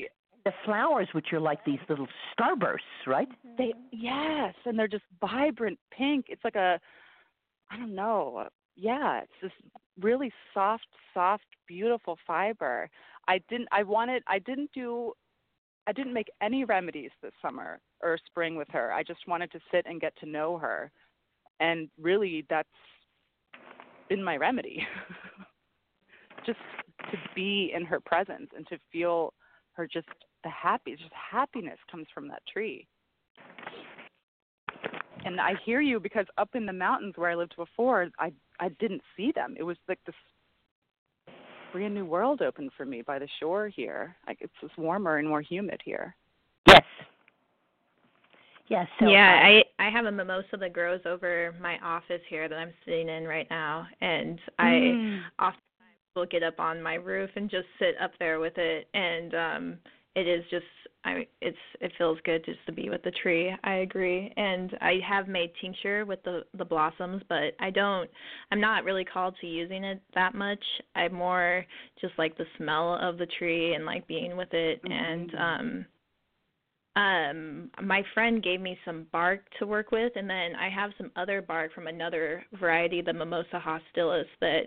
[0.45, 3.29] the flowers, which are like these little starbursts, right?
[3.29, 3.57] Mm-hmm.
[3.59, 6.27] they yes, and they're just vibrant pink.
[6.29, 6.81] It's like a
[7.71, 8.45] I don't know.
[8.45, 9.53] Uh, yeah, it's this
[10.01, 12.89] really soft, soft, beautiful fiber.
[13.27, 15.13] I didn't I wanted I didn't do
[15.87, 18.93] I didn't make any remedies this summer or spring with her.
[18.93, 20.91] I just wanted to sit and get to know her.
[21.61, 22.69] And really that's
[24.09, 24.87] been my remedy.
[26.47, 26.59] just
[27.11, 29.33] to be in her presence and to feel
[29.73, 30.09] her just
[30.45, 32.87] the happy just happiness comes from that tree.
[35.25, 38.69] And I hear you because up in the mountains where I lived before, I I
[38.81, 39.55] didn't see them.
[39.59, 40.15] It was like this
[41.73, 44.17] brand new world opened for me by the shore here.
[44.27, 46.15] Like it's just warmer and more humid here.
[46.67, 46.85] Yes.
[48.69, 48.87] Yes.
[49.01, 52.59] So, yeah, um, I I have a mimosa that grows over my office here that
[52.59, 55.23] I'm sitting in right now, and I Mm.
[55.39, 55.61] often
[56.15, 59.79] will get up on my roof and just sit up there with it, and um
[60.15, 60.65] it is just
[61.05, 63.55] I it's it feels good just to be with the tree.
[63.63, 68.11] I agree, and I have made tincture with the the blossoms, but I don't
[68.51, 70.63] I'm not really called to using it that much.
[70.97, 71.65] I more
[72.01, 75.87] just like the smell of the tree and like being with it, and um
[76.99, 81.13] um my friend gave me some bark to work with and then I have some
[81.15, 84.63] other bark from another variety, the Mimosa hostilis that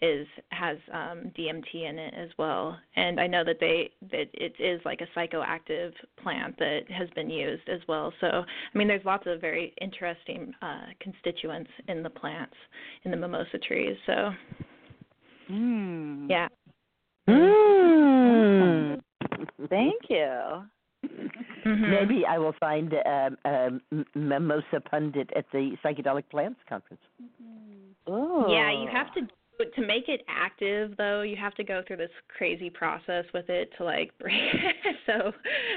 [0.00, 2.78] is has um DMT in it as well.
[2.96, 7.28] And I know that they that it is like a psychoactive plant that has been
[7.28, 8.12] used as well.
[8.20, 12.56] So I mean there's lots of very interesting uh constituents in the plants
[13.04, 13.96] in the mimosa trees.
[14.06, 14.30] So
[15.50, 16.30] Mm.
[16.30, 16.48] yeah.
[17.28, 19.00] Mm.
[19.68, 20.64] Thank you.
[21.64, 21.88] Mhm.
[21.90, 27.02] Maybe I will find um, um, Mimosa pudica at the Psychedelic Plants Conference.
[28.06, 28.46] Oh.
[28.52, 29.28] Yeah, you have to do-
[29.76, 31.22] to make it active though.
[31.22, 34.52] You have to go through this crazy process with it to like break.
[35.06, 35.32] so,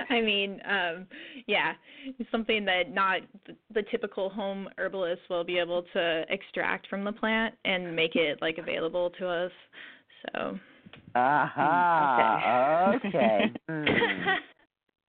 [0.09, 1.05] I mean, um
[1.45, 1.73] yeah,
[2.19, 7.03] it's something that not the, the typical home herbalist will be able to extract from
[7.03, 9.51] the plant and make it like available to us.
[10.33, 10.59] So,
[11.15, 12.93] Aha.
[12.95, 13.07] okay.
[13.07, 13.51] Okay.
[13.69, 14.35] Mm.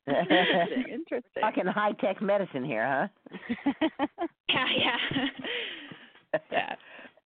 [0.07, 0.83] Interesting.
[0.93, 1.41] Interesting.
[1.41, 3.67] Talking high tech medicine here, huh?
[4.49, 6.39] yeah, yeah.
[6.51, 6.75] yeah.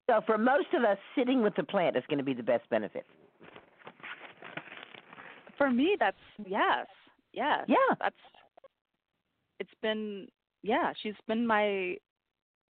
[0.09, 2.69] So for most of us, sitting with the plant is going to be the best
[2.71, 3.07] benefit.
[5.59, 6.17] For me, that's
[6.47, 6.87] yes,
[7.33, 7.65] yes.
[7.69, 7.95] Yeah.
[8.01, 8.17] That's.
[9.59, 10.27] It's been
[10.63, 10.93] yeah.
[11.03, 11.97] She's been my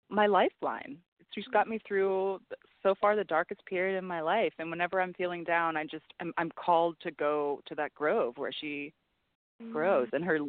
[0.10, 0.98] my lifeline.
[1.34, 2.40] She's got me through
[2.84, 4.52] so far the darkest period in my life.
[4.60, 8.34] And whenever I'm feeling down, I just I'm I'm called to go to that grove
[8.38, 8.92] where she
[9.72, 10.40] grows, and her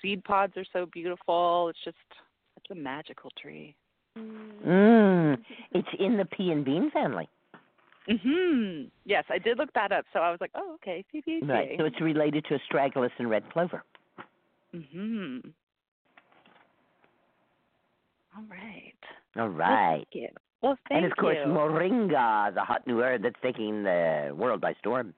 [0.00, 1.68] seed pods are so beautiful.
[1.68, 1.96] It's just
[2.56, 3.74] it's a magical tree.
[4.16, 5.38] Mm.
[5.72, 7.28] It's in the pea and bean family.
[8.08, 8.90] Mhm.
[9.04, 10.04] Yes, I did look that up.
[10.12, 11.48] So I was like, oh, okay, PPHA.
[11.48, 11.78] Right.
[11.78, 13.82] So it's related to astragalus and red clover.
[14.74, 15.52] Mhm.
[18.36, 18.92] All right.
[19.36, 20.04] All right.
[20.12, 20.28] Thank you.
[20.60, 21.52] Well, thank and of course, you.
[21.52, 25.14] moringa, the hot new herb that's taking the world by storm.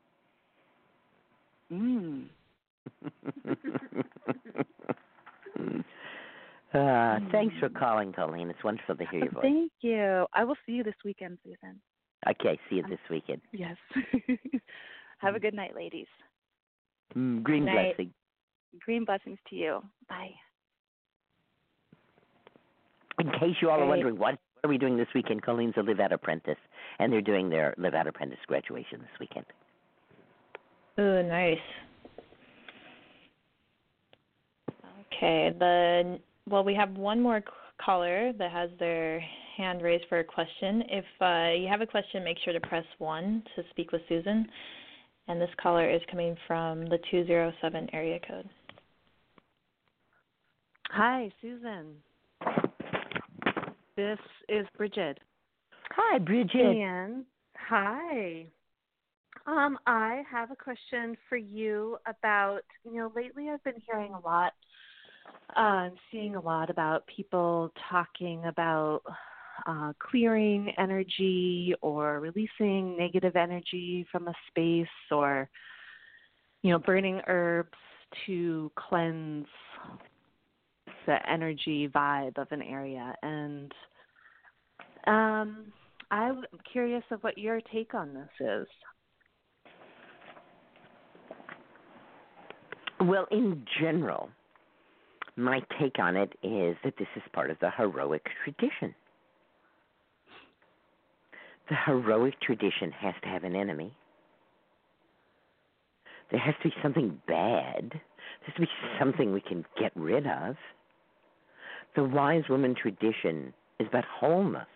[1.73, 2.27] Mm.
[6.75, 8.51] uh, thanks for calling, Colleen.
[8.51, 9.43] It's wonderful to hear your voice.
[9.43, 10.27] Thank you.
[10.33, 11.77] I will see you this weekend, Susun.
[12.29, 13.41] Okay, see you this weekend.
[13.53, 13.77] Yes.
[15.19, 16.07] Have a good night, ladies.
[17.17, 17.97] Mm, green Good night.
[17.97, 18.13] blessing.
[18.81, 19.81] Green blessings to you.
[20.09, 20.31] Bye.
[23.19, 25.43] In case you all are wondering, what, what are we doing this weekend?
[25.43, 26.59] Colleen's a live out apprentice,
[26.99, 29.47] and they're doing their live out apprentice graduation this weekend.
[30.99, 31.59] Oh, nice.
[35.17, 37.43] Okay, the well, we have one more
[37.85, 39.23] caller that has their
[39.57, 40.83] hand raised for a question.
[40.89, 44.45] If uh, you have a question, make sure to press one to speak with Susun.
[45.29, 48.49] And this caller is coming from the 207 area code.
[50.91, 51.95] Hi, Susun.
[53.97, 55.19] This is Bridget.
[55.91, 56.61] Hi, Bridget.
[56.61, 57.25] And
[57.57, 58.47] hi.
[59.47, 64.21] Um, I have a question for you about, you know, lately I've been hearing a
[64.21, 64.53] lot
[65.57, 69.03] uh, and seeing a lot about people talking about
[69.67, 75.49] uh, clearing energy or releasing negative energy from a space or,
[76.63, 77.71] you know, burning herbs
[78.27, 79.47] to cleanse
[81.07, 83.15] the energy vibe of an area.
[83.23, 83.73] And
[85.07, 85.73] um,
[86.11, 88.67] I'm curious of what your take on this is.
[93.01, 94.31] Well, in general,
[95.37, 98.95] my take on it is that this is part of the heroic tradition.
[101.69, 103.93] The heroic tradition has to have an enemy.
[106.31, 107.91] There has to be something bad.
[107.91, 108.01] There
[108.47, 108.69] has to be
[108.99, 110.57] something we can get rid of.
[111.95, 114.67] The wise woman tradition is about wholeness.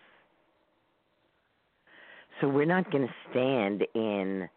[2.39, 4.49] So we're not going to stand in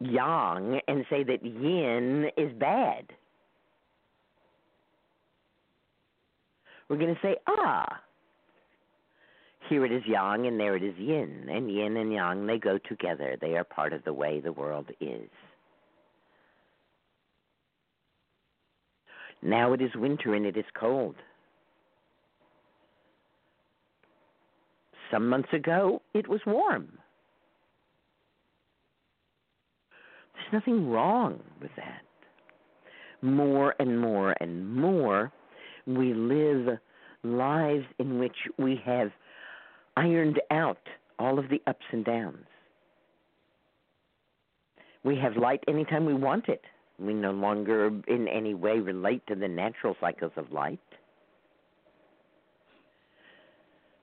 [0.00, 3.04] yang and say that yin is bad.
[6.88, 8.00] We're going to say, ah,
[9.68, 11.48] here it is yang and there it is yin.
[11.50, 13.36] And yin and yang, they go together.
[13.40, 15.28] They are part of the way the world is.
[19.42, 21.14] Now it is winter and it is cold.
[25.10, 26.98] Some months ago, it was warm.
[30.34, 32.02] There's nothing wrong with that.
[33.22, 35.32] More and more and more,
[35.88, 36.78] we live
[37.24, 39.10] lives in which we have
[39.96, 40.78] ironed out
[41.18, 42.46] all of the ups and downs.
[45.02, 46.62] We have light anytime we want it.
[46.98, 50.80] We no longer in any way relate to the natural cycles of light.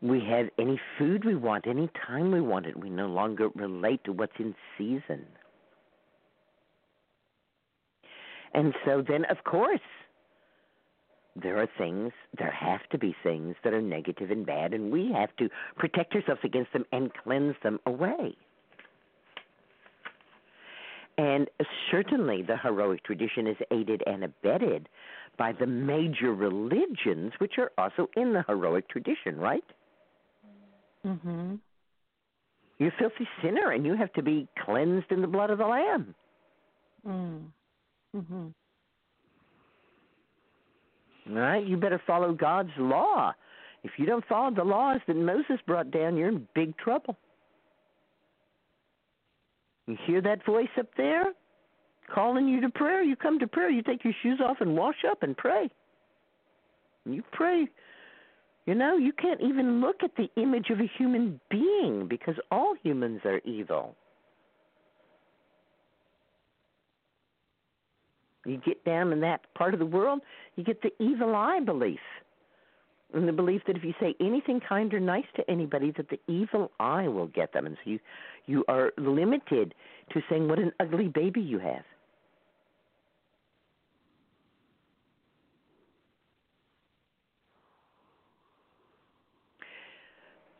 [0.01, 2.77] We have any food we want, any time we want it.
[2.77, 5.25] We no longer relate to what's in season.
[8.53, 9.81] And so then, of course,
[11.41, 15.11] there are things, there have to be things that are negative and bad, and we
[15.11, 18.35] have to protect ourselves against them and cleanse them away.
[21.17, 21.49] And
[21.91, 24.89] certainly the heroic tradition is aided and abetted
[25.37, 29.63] by the major religions, which are also in the heroic tradition, right?
[31.05, 31.55] Mm-hmm.
[32.77, 35.65] You're a filthy sinner, and you have to be cleansed in the blood of the
[35.65, 36.15] Lamb.
[37.07, 37.43] Mm.
[38.15, 38.47] Mm-hmm.
[41.29, 41.65] Right?
[41.65, 43.33] You better follow God's law.
[43.83, 47.17] If you don't follow the laws that Moses brought down, you're in big trouble.
[49.87, 51.25] You hear that voice up there
[52.13, 53.03] calling you to prayer?
[53.03, 55.69] You come to prayer, you take your shoes off and wash up and pray.
[57.05, 57.67] You pray.
[58.65, 62.75] You know, you can't even look at the image of a human being because all
[62.81, 63.95] humans are evil.
[68.45, 70.21] You get down in that part of the world,
[70.55, 71.99] you get the evil eye belief.
[73.13, 76.19] And the belief that if you say anything kind or nice to anybody, that the
[76.27, 77.65] evil eye will get them.
[77.65, 77.99] And so you,
[78.45, 79.73] you are limited
[80.13, 81.83] to saying what an ugly baby you have.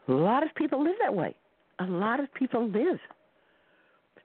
[0.07, 1.36] A lot of people live that way.
[1.80, 2.99] A lot of people live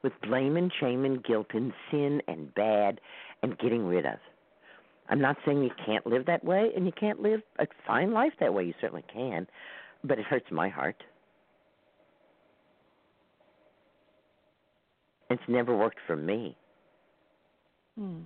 [0.03, 3.01] with blame and shame and guilt and sin and bad
[3.43, 4.19] and getting rid of.
[5.09, 8.33] I'm not saying you can't live that way and you can't live a fine life
[8.39, 8.65] that way.
[8.65, 9.47] You certainly can,
[10.05, 11.03] but it hurts my heart.
[15.31, 16.57] It's never worked for me.
[17.99, 18.21] Hmm.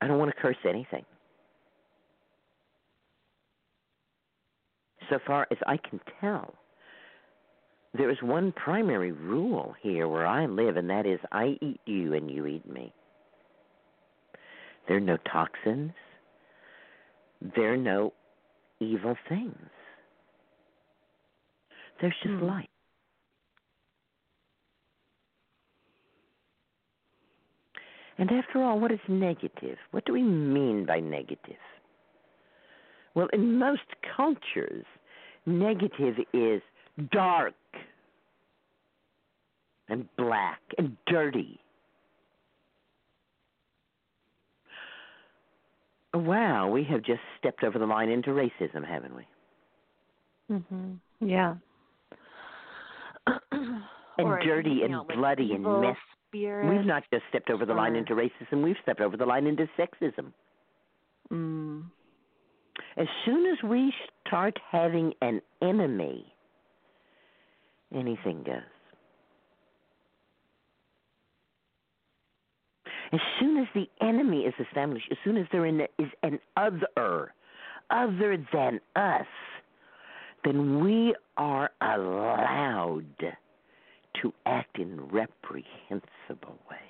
[0.00, 1.04] I don't want to curse anything.
[5.10, 6.54] So far as I can tell,
[7.94, 12.14] there is one primary rule here where I live, and that is I eat you
[12.14, 12.92] and you eat me.
[14.88, 15.92] There are no toxins,
[17.54, 18.14] there are no
[18.80, 19.70] evil things.
[22.00, 22.44] There's just Hmm.
[22.44, 22.70] light.
[28.16, 29.78] And after all, what is negative?
[29.92, 31.60] What do we mean by negative?
[33.14, 33.86] Well, in most
[34.16, 34.86] cultures,
[35.46, 36.62] negative is
[37.10, 37.54] dark
[39.88, 41.60] and black and dirty.
[46.18, 49.26] Wow, we have just stepped over the line into racism, haven't we?
[50.50, 50.98] Mhm.
[51.20, 51.56] Yeah.
[53.26, 55.96] And Or, dirty you and know, like bloody and mess.
[56.26, 56.68] spirits.
[56.68, 59.68] We've not just stepped over the line into racism, we've stepped over the line into
[59.78, 60.32] sexism.
[61.30, 61.84] Mm.
[62.96, 63.94] As soon as we
[64.26, 66.34] start having an enemy,
[67.92, 68.62] anything goes.
[73.12, 77.32] As soon as the enemy is established, as soon as there is an other,
[77.90, 79.26] other than us,
[80.44, 83.04] then we are allowed
[84.22, 86.80] to act in reprehensible ways.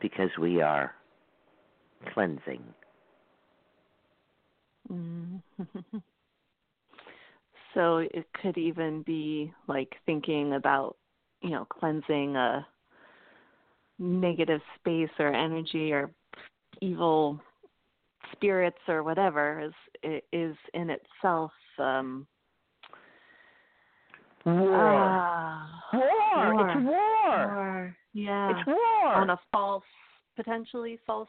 [0.00, 0.94] Because we are
[2.12, 2.62] cleansing.
[4.90, 5.42] Mm.
[7.74, 10.96] so it could even be like thinking about,
[11.44, 12.66] you know, cleansing a
[13.98, 16.10] negative space or energy or
[16.80, 17.38] evil
[18.32, 19.70] spirits or whatever
[20.02, 22.26] is is in itself um
[24.46, 24.74] War.
[24.74, 26.70] ah, war.
[26.70, 27.54] It's war.
[27.54, 27.96] war.
[28.12, 28.50] Yeah.
[28.50, 29.14] It's war.
[29.14, 29.84] on a false
[30.36, 31.28] potentially false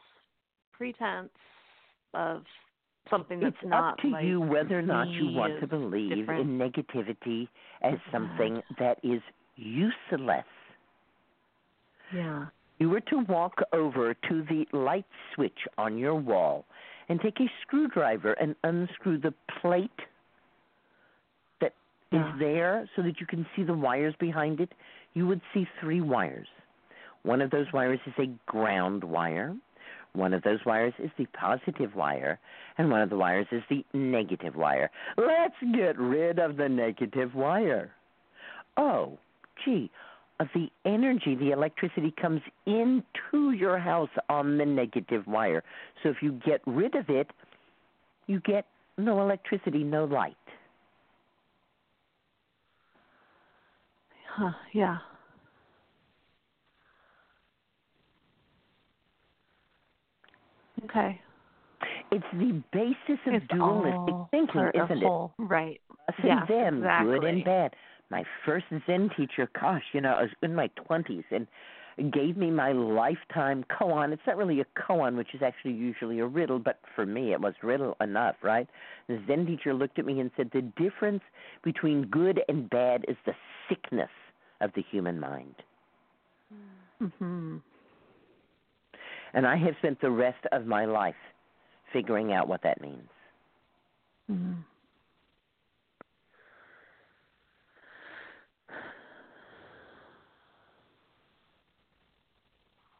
[0.72, 1.30] pretense
[2.12, 2.42] of
[3.08, 6.14] something that's it's not up to like you whether or not you want to believe
[6.14, 6.42] different.
[6.42, 7.48] in negativity
[7.82, 9.22] as something that is
[9.56, 10.44] useless.
[12.12, 12.46] yeah
[12.78, 16.64] You were to walk over to the light switch on your wall
[17.08, 20.00] and take a screwdriver and unscrew the plate
[21.60, 21.72] that
[22.12, 22.36] is Yeah.
[22.38, 24.72] there so that you can see the wires behind it.
[25.14, 26.48] You would see three wires.
[27.22, 29.56] One of those wires is a ground wire.
[30.12, 32.38] One of those wires is the positive wire,
[32.78, 34.90] and one of the wires is the negative wire.
[35.16, 37.90] Let's get rid of the negative wire.
[38.76, 39.18] Oh,
[39.64, 39.90] gee,
[40.40, 45.62] uh, the energy, the electricity comes into your house on the negative wire.
[46.02, 47.30] So if you get rid of it,
[48.26, 48.66] you get
[48.98, 50.36] no electricity, no light.
[54.36, 54.98] huh, yeah
[60.84, 61.20] okay
[62.12, 65.30] It's the basis of It's dualistic thinking, isn't it?
[65.38, 65.80] right?
[66.08, 67.74] Us yes, and them, good and bad.
[68.10, 71.46] My first Zen teacher, gosh, you know, I was in my twenties and
[72.12, 74.12] gave me my lifetime koan.
[74.12, 77.40] It's not really a koan, which is actually usually a riddle, but for me it
[77.40, 78.68] was riddle enough, right?
[79.08, 81.22] The Zen teacher looked at me and said, The difference
[81.64, 83.34] between good and bad is the
[83.68, 84.10] sickness
[84.60, 85.54] of the human mind.
[87.02, 87.56] Mm-hmm.
[89.34, 91.14] And I have spent the rest of my life
[91.92, 93.08] figuring out what that means.
[94.30, 94.64] mhm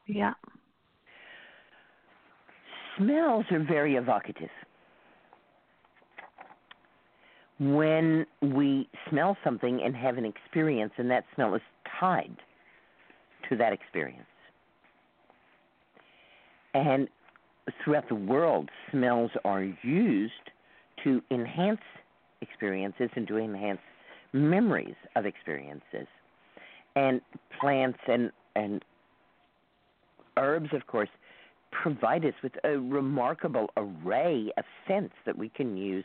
[0.06, 0.32] yeah
[2.96, 4.48] Smells are very evocative.
[7.58, 11.62] When we smell something and have an experience, and that smell is
[12.00, 12.36] tied
[13.48, 14.24] to that experience.
[16.74, 17.08] And
[17.82, 20.32] throughout the world, smells are used
[21.04, 21.80] to enhance
[22.42, 23.80] experiences and to enhance
[24.32, 26.06] memories of experiences.
[26.94, 27.20] And
[27.58, 28.84] plants and, and
[30.36, 31.08] herbs, of course,
[31.70, 36.04] provide us with a remarkable array of scents that we can use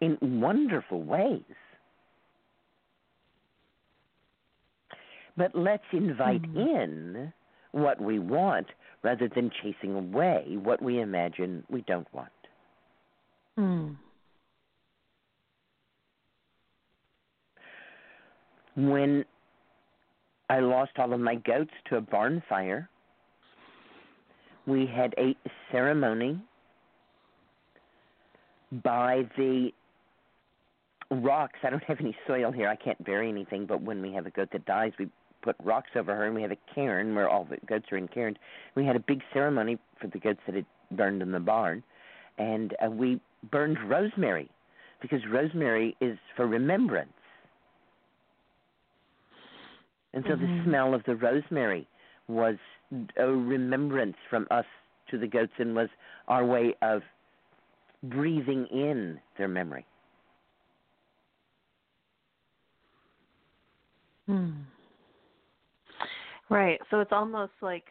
[0.00, 1.42] in wonderful ways.
[5.36, 7.32] But let's invite in
[7.72, 8.66] what we want
[9.02, 12.28] rather than chasing away what we imagine we don't want.
[13.58, 13.96] mm.
[18.76, 19.24] When
[20.50, 22.89] I lost all of my goats to a barn fire,
[24.66, 25.34] we had a
[25.70, 26.40] ceremony
[28.84, 29.70] by the
[31.10, 31.58] rocks.
[31.62, 32.68] I don't have any soil here.
[32.68, 33.66] I can't bury anything.
[33.66, 35.08] But when we have a goat that dies, we
[35.42, 38.08] put rocks over her, and we have a cairn where all the goats are in
[38.08, 38.36] cairns.
[38.74, 41.82] We had a big ceremony for the goats that had burned in the barn,
[42.38, 43.20] and uh, we
[43.50, 44.50] burned rosemary
[45.00, 47.12] because rosemary is for remembrance.
[50.12, 50.64] And so the Mhm.
[50.64, 51.86] smell of the rosemary
[52.26, 52.56] was
[53.16, 54.64] a remembrance from us
[55.10, 55.88] to the goats and was
[56.28, 57.02] our way of
[58.04, 59.84] breathing in their memory.
[64.26, 64.50] Hmm.
[66.48, 66.80] Right.
[66.90, 67.84] So it's almost like,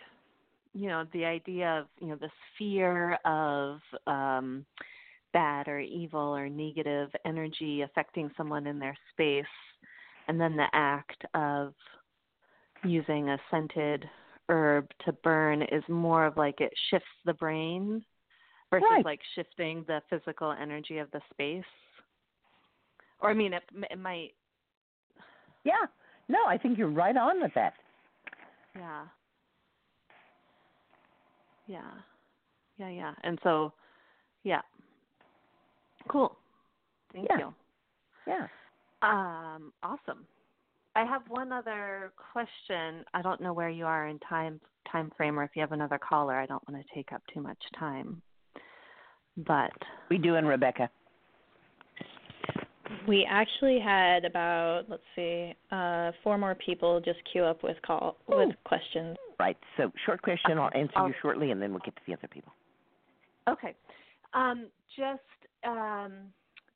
[0.73, 4.65] you know, the idea of, you know, this fear of um
[5.31, 9.45] bad or evil or negative energy affecting someone in their space
[10.27, 11.73] and then the act of
[12.83, 14.09] using a scented
[14.49, 18.03] herb to burn is more of like it shifts the brain
[18.69, 19.05] versus Right.
[19.05, 21.63] like shifting the physical energy of the space.
[23.21, 24.33] Or I mean it, it might
[25.63, 25.85] Yeah.
[26.27, 27.73] No, I think you're right on with that.
[28.75, 29.05] Yeah.
[31.67, 31.91] Yeah.
[32.77, 33.13] Yeah, yeah.
[33.23, 33.73] And so,
[34.43, 34.61] yeah.
[36.07, 36.35] Cool.
[37.11, 37.37] Thank Yeah.
[37.39, 37.53] you.
[38.27, 38.47] Yeah.
[39.01, 40.25] Um, awesome.
[40.95, 43.05] I have one other question.
[43.13, 44.59] I don't know where you are in time
[44.91, 46.35] time frame or if you have another caller.
[46.35, 48.21] I don't want to take up too much time.
[49.37, 49.71] But
[50.09, 50.89] We do in Rebecca.
[53.07, 58.17] We actually had about let's see, uh, four more people just queue up with call
[58.27, 59.15] with questions.
[59.39, 59.57] Right.
[59.77, 60.57] So short question.
[60.57, 62.51] I'll answer I'll- you shortly, and then we'll get to the other people.
[63.47, 63.75] Okay.
[64.33, 64.67] Um,
[64.97, 65.21] just
[65.63, 66.13] um,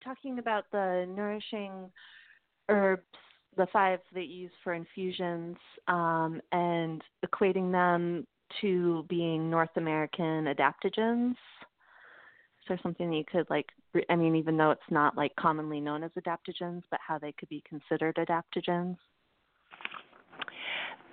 [0.03, 1.91] talking about the nourishing
[2.69, 3.03] herbs,
[3.57, 5.57] the five that you use for infusions,
[5.87, 8.25] um, and equating them
[8.61, 11.31] to being North American adaptogens.
[11.31, 13.67] Is there something that you could like?
[14.09, 17.49] I mean, even though it's not like commonly known as adaptogens, but how they could
[17.49, 18.97] be considered adaptogens?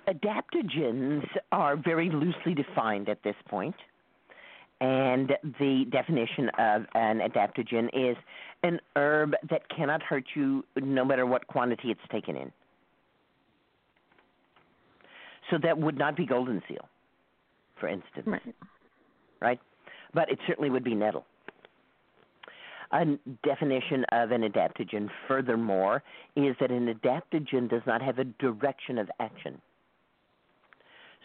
[0.07, 3.75] Adaptogens are very loosely defined at this point,
[4.81, 8.17] and the definition of an adaptogen is
[8.63, 12.51] an herb that cannot hurt you no matter what quantity it's taken in.
[15.51, 16.89] So that would not be golden seal,
[17.79, 18.25] for instance.
[18.25, 18.55] Right.
[19.39, 19.59] Right?
[20.13, 21.25] But it certainly would be nettle.
[22.93, 23.05] A
[23.43, 26.03] definition of an adaptogen, furthermore,
[26.35, 29.61] is that an adaptogen does not have a direction of action.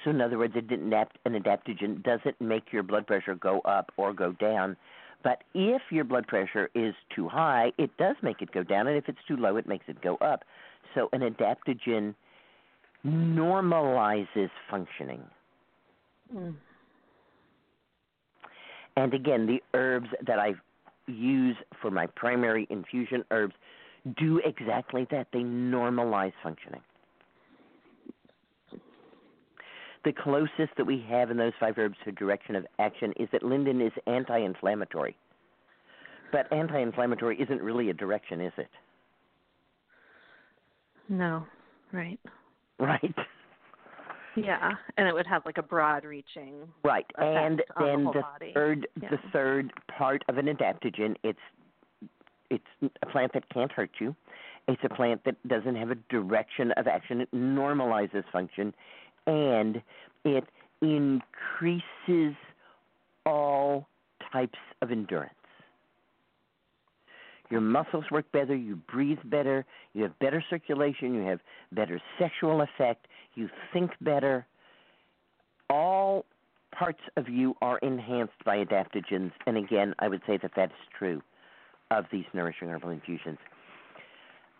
[0.05, 3.93] So, in other words, an adapt- an adaptogen doesn't make your blood pressure go up
[3.97, 4.77] or go down.
[5.23, 8.97] But if your blood pressure is too high, it does make it go down, and
[8.97, 10.45] if it's too low, it makes it go up.
[10.95, 12.15] So, an adaptogen
[13.05, 15.23] normalizes functioning.
[16.35, 16.55] Mm.
[18.97, 20.55] And again, the herbs that I
[21.07, 23.55] use for my primary infusion herbs
[24.17, 25.29] do exactly that.
[25.33, 26.81] They normalize functioning.
[30.07, 33.43] The closest that we have in those five herbs to direction of action is that
[33.43, 35.17] linden is anti inflammatory.
[36.31, 38.71] But anti inflammatory isn't really a direction, is it?
[41.09, 41.45] No.
[41.93, 42.21] Right.
[42.79, 43.15] Right.
[44.37, 46.55] Yeah, and it would have like a broad-reaching.
[46.85, 47.07] Right.
[47.17, 49.09] And on the then the third Yeah.
[49.09, 51.41] the third part of an adaptogen, it's
[52.49, 54.15] it's a plant that can't hurt you.
[54.69, 57.23] It's a plant that doesn't have a direction of action.
[57.23, 58.73] It normalizes function
[59.27, 59.83] and
[60.25, 60.45] it
[60.81, 62.37] increases
[63.25, 63.89] all
[64.33, 65.33] types of endurance.
[67.51, 71.41] Your muscles work better, you breathe better, you have better circulation, you have
[71.73, 74.47] better sexual effect, you think better.
[75.71, 76.25] All
[76.73, 81.23] parts of you are enhanced by adaptogens, and again, I would say that that's true
[81.91, 83.39] of these nourishing herbal infusions.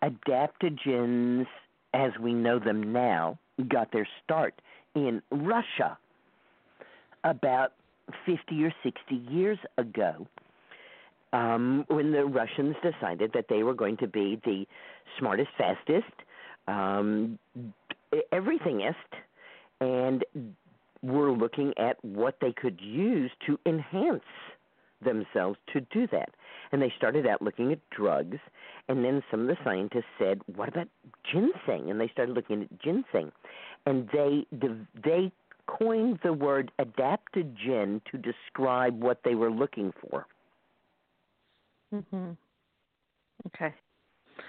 [0.01, 1.45] Adaptogens,
[1.93, 4.53] as we know them now, got their start
[4.95, 5.97] in Russia
[7.23, 7.73] about
[8.25, 10.27] 50 or 60 years ago
[11.33, 14.65] um, when the Russians decided that they were going to be the
[15.19, 16.13] smartest, fastest,
[16.67, 17.37] um,
[18.31, 18.95] everythingest,
[19.81, 20.23] and
[21.01, 24.23] were looking at what they could use to enhance
[25.03, 26.29] themselves to do that.
[26.71, 28.37] And they started out looking at drugs,
[28.87, 30.87] and then some of the scientists said, "What about
[31.23, 33.31] ginseng?" And they started looking at ginseng,
[33.85, 35.31] and they they
[35.67, 40.25] coined the word adaptogen to describe what they were looking for.
[41.91, 42.31] hmm
[43.47, 43.73] Okay.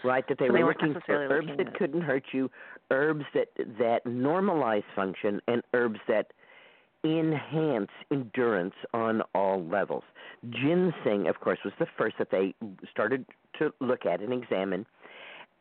[0.05, 2.51] Right, that they So were they looking for herbs looking that couldn't hurt you,
[2.91, 6.33] herbs that that normalize function, and herbs that
[7.05, 10.05] enhance endurance on all levels.
[10.51, 12.55] Ginseng, of course, was the first that they
[12.91, 13.25] started
[13.59, 14.87] to look at and examine,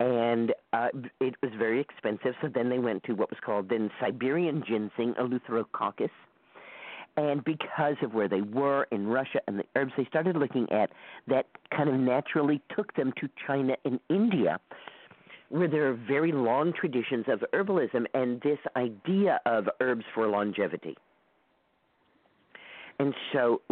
[0.00, 0.88] and uh,
[1.20, 2.34] it was very expensive.
[2.40, 6.10] So then they went to what was called then Siberian ginseng, Eleutherococcus.
[7.16, 10.90] And because of where they were in Russia and the herbs they started looking at,
[11.26, 11.46] that
[11.76, 14.60] kind of naturally took them to China and India,
[15.48, 20.96] where there are very long traditions of herbalism and this idea of herbs for longevity.
[23.00, 23.62] And so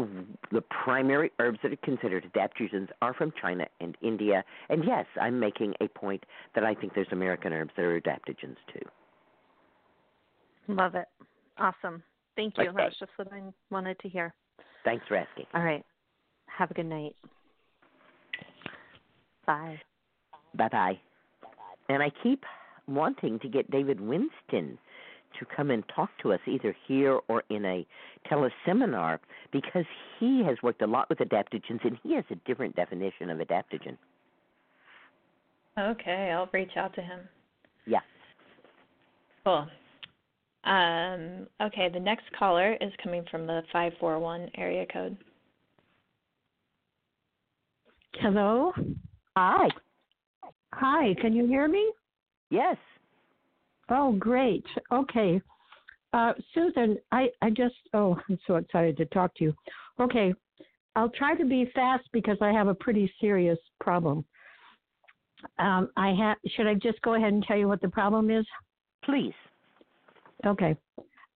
[0.53, 4.45] the primary herbs that are considered adaptogens are from China and India.
[4.69, 6.25] And yes, I'm making a point
[6.55, 8.89] that I think there's American herbs that are adaptogens too.
[10.69, 11.07] Love it.
[11.59, 12.03] Awesome.
[12.37, 12.69] Thank you.
[12.69, 12.77] Okay.
[12.77, 13.41] That's just what I
[13.71, 14.33] wanted to hear.
[14.85, 15.47] Thanks for asking.
[15.55, 15.85] All right.
[16.47, 17.17] Have a good night.
[19.47, 19.81] Bye.
[20.55, 20.99] Bye bye.
[21.89, 22.45] And I keep
[22.87, 24.79] wanting to get David Winston
[25.39, 27.87] to come and talk to us either here or in a
[28.31, 29.19] teleseminar
[29.53, 29.85] because
[30.19, 33.97] he has worked a lot with adaptogens and he has a different definition of adaptogen.
[35.79, 37.21] Okay, I'll reach out to him.
[37.87, 38.01] Yeah.
[39.45, 39.67] Cool.
[40.65, 45.17] Um, okay, the next caller is coming from the 541 area code.
[48.15, 48.73] Hello?
[49.37, 49.69] Hi.
[50.73, 51.93] Hi, can you hear me?
[52.51, 52.77] Yes.
[53.89, 54.65] Oh, great.
[54.93, 55.41] Okay.
[56.13, 59.55] Uh, Susun, I, I just, oh, I'm so excited to talk to you.
[60.01, 60.35] Okay,
[60.95, 64.25] I'll try to be fast because I have a pretty serious problem.
[65.59, 68.47] Um, I ha- should I just go ahead and tell you what the problem is?
[69.05, 69.35] Please.
[70.47, 70.77] Okay.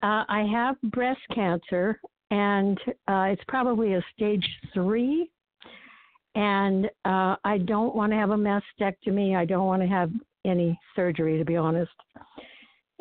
[0.02, 2.00] Uh, I have breast cancer,
[2.32, 5.30] and uh, it's probably a stage three.
[6.36, 9.36] And uh, I don't want to have a mastectomy.
[9.36, 10.12] I don't want to have
[10.50, 11.92] any surgery, to be honest.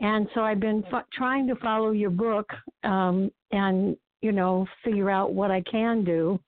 [0.00, 2.48] And so I've been fo- trying to follow your book
[2.84, 6.38] um, and, you know, figure out what I can do.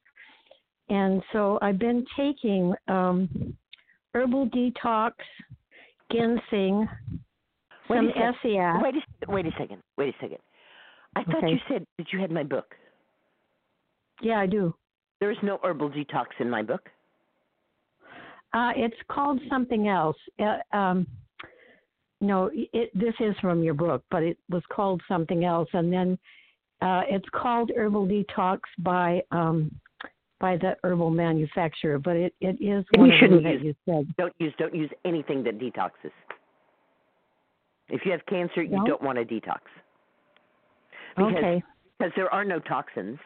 [0.89, 3.56] And so I've been taking um,
[4.14, 5.12] herbal detox,
[6.12, 6.89] ginseng,
[7.89, 8.82] Wait some a sec- SES.
[8.82, 9.82] Wait a, wait a second.
[9.97, 10.39] Wait a second.
[11.16, 11.51] I thought Okay.
[11.51, 12.74] you said that you had my book.
[14.22, 14.74] Yeah, I do.
[15.18, 16.89] There is no herbal detox in my book.
[18.52, 20.16] Uh, it's called something else.
[20.39, 21.06] Uh, um,
[22.20, 26.18] no, it, this is from your book, but it was called something else, and then
[26.82, 29.70] uh, it's called Herbal Detox by um,
[30.40, 31.98] by the herbal manufacturer.
[31.98, 34.14] But it, it is And one you of shouldn't use- you said.
[34.18, 36.12] Don't use don't use anything that detoxes.
[37.89, 38.85] If you have cancer, you No?
[38.86, 39.59] don't want to detox.
[41.16, 41.62] Because, Okay.
[41.98, 43.18] Because there are no toxins.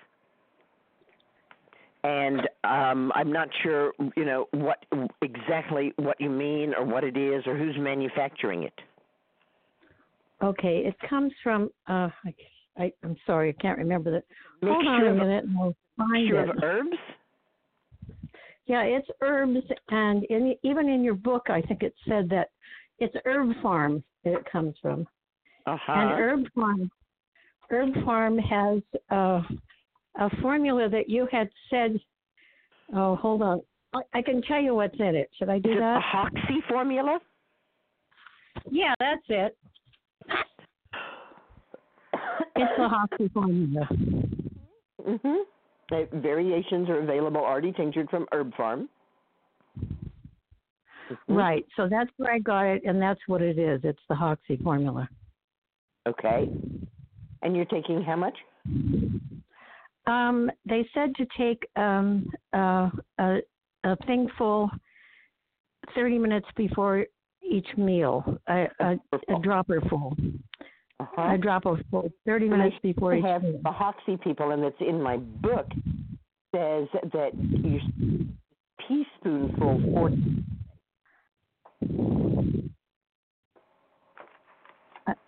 [2.02, 4.84] And um, I'm not sure, you know, what
[5.22, 8.74] exactly what you mean or what it is or who's manufacturing it.
[10.42, 11.70] Okay, it comes from.
[11.88, 12.08] Uh,
[12.76, 14.24] I, I'm sorry, I can't remember that.
[14.62, 16.50] Hold on a minute, and I'll find it.
[16.50, 16.96] of herbs.
[18.66, 19.60] Yeah, it's herbs,
[19.90, 22.48] and in, even in your book, I think it said that
[22.98, 25.06] it's Herb Pharm that it comes from.
[25.66, 25.92] Uh-huh.
[25.92, 26.90] And Herb Pharm,
[27.70, 29.42] Herb Pharm has uh,
[30.18, 31.98] a formula that you had said.
[32.92, 33.60] Oh, hold on.
[33.94, 35.30] I, I can tell you what's in it.
[35.38, 36.00] Should I do that?
[36.00, 37.18] the Hoxsey formula?
[38.70, 39.56] Yeah, that's it.
[42.56, 43.88] It's the Hoxsey formula.
[45.06, 45.34] Mm-hmm.
[45.90, 48.88] The variations are available already tinctured from Herb Pharm.
[49.78, 51.16] Mhm.
[51.28, 51.66] Right.
[51.76, 53.80] So that's where I got it, and that's what it is.
[53.84, 55.08] It's the Hoxsey formula.
[56.06, 56.48] Okay.
[57.42, 58.36] And you're taking how much?
[60.06, 63.38] Um, they said to take um, uh, a,
[63.84, 64.70] a thing full
[65.94, 67.06] 30 minutes before
[67.42, 70.16] each meal, a, a, a dropper full.
[71.00, 71.34] Uh-huh.
[71.34, 73.60] A dropper full 30 And I minutes before each have meal.
[73.62, 75.66] the Hoxsey people, and it's in my book,
[76.54, 77.80] says that you
[78.86, 80.10] teaspoonful for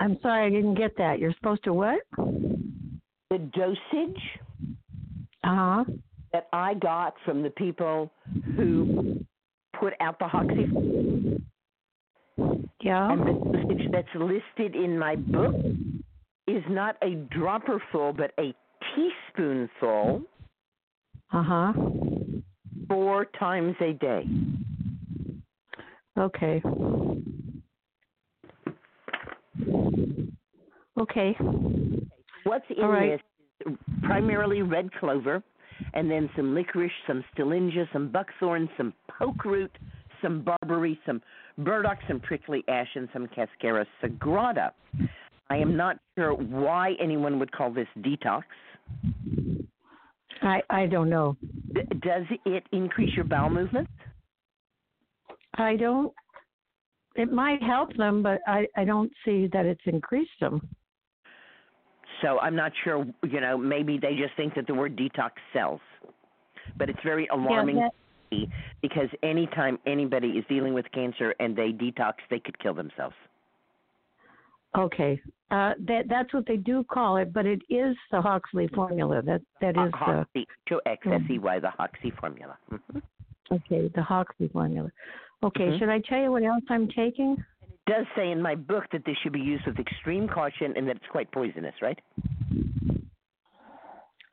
[0.00, 1.18] I'm sorry, I didn't get that.
[1.18, 2.00] You're supposed to what?
[2.16, 4.22] the dosage
[5.46, 5.84] Uh huh.
[6.32, 8.10] that I got from the people
[8.56, 9.24] who
[9.78, 11.40] put out the Hoxsey.
[12.82, 13.12] Yeah.
[13.12, 15.54] And the that's listed in my book
[16.46, 18.54] is not a dropper full, but a
[18.94, 20.22] teaspoonful
[21.32, 21.72] Uh huh.
[22.88, 24.24] four times a day.
[26.18, 26.62] Okay.
[30.98, 31.36] Okay.
[32.44, 33.10] What's in All right.
[33.10, 33.35] this is
[34.02, 35.42] primarily red clover,
[35.94, 39.70] and then some licorice, some stillingia, some buckthorn, some poke root,
[40.22, 41.20] some barberry, some
[41.58, 44.70] burdock, some prickly ash, and some cascara sagrada.
[45.48, 48.42] I am not sure why anyone would call this detox.
[50.42, 51.36] I I don't know.
[52.00, 53.90] Does it increase your bowel movements?
[55.54, 56.12] I don't.
[57.14, 60.60] It might help them, but I I don't see that it's increased them.
[62.22, 63.06] So I'm not sure.
[63.28, 65.80] You know, maybe they just think that the word detox sells,
[66.76, 67.90] but it's very alarming to
[68.30, 68.50] me
[68.82, 73.14] because anytime anybody is dealing with cancer and they detox, they could kill themselves.
[74.76, 75.20] Okay,
[75.50, 79.22] uh, that that's what they do call it, but it is the Hoxley formula.
[79.22, 82.58] That that is the Hoxsey, H O X S E Y, the Hoxsey formula.
[82.70, 83.02] Mhm.
[83.52, 84.90] okay the Hoxley formula.
[85.42, 85.78] Okay, Mhm.
[85.78, 87.42] should I tell you what else I'm taking?
[87.86, 90.96] Does say in my book that this should be used with extreme caution and that
[90.96, 91.98] it's quite poisonous, right?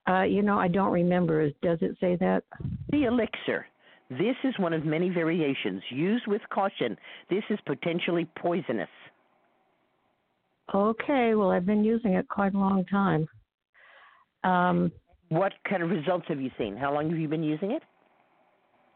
[0.08, 1.50] Uh, you know, I don't remember.
[1.62, 2.44] Does it say that?
[2.90, 3.66] The elixir.
[4.10, 5.82] This is one of many variations.
[5.90, 6.98] Used with caution.
[7.30, 8.90] This is potentially poisonous.
[10.74, 13.28] Okay, well, I've been using it quite a long time.
[14.44, 14.92] Um,
[15.30, 16.76] What kind of results have you seen?
[16.76, 17.84] How long have you been using it?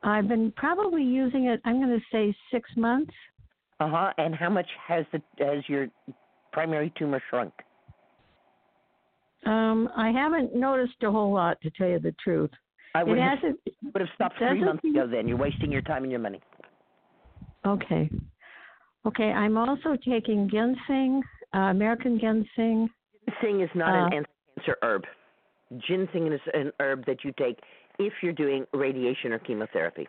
[0.03, 1.59] I've been probably using it.
[1.65, 3.13] I'm going to say six months.
[3.79, 4.13] Uh huh.
[4.17, 5.87] And how much has the has your
[6.51, 7.53] primary tumor shrunk?
[9.45, 12.49] Um, I haven't noticed a whole lot, to tell you the truth.
[12.95, 13.59] I would it have, hasn't.
[13.93, 15.07] would have stopped three months ago.
[15.09, 16.41] Then you're wasting your time and your money.
[17.65, 18.09] Okay.
[19.05, 21.21] Okay, I'm also taking ginseng,
[21.55, 22.89] uh, American ginseng.
[23.29, 25.03] Ginseng is not Uh, an anti-cancer herb.
[25.87, 27.59] Ginseng is an herb that you take
[27.99, 30.07] if you're doing radiation or chemotherapy.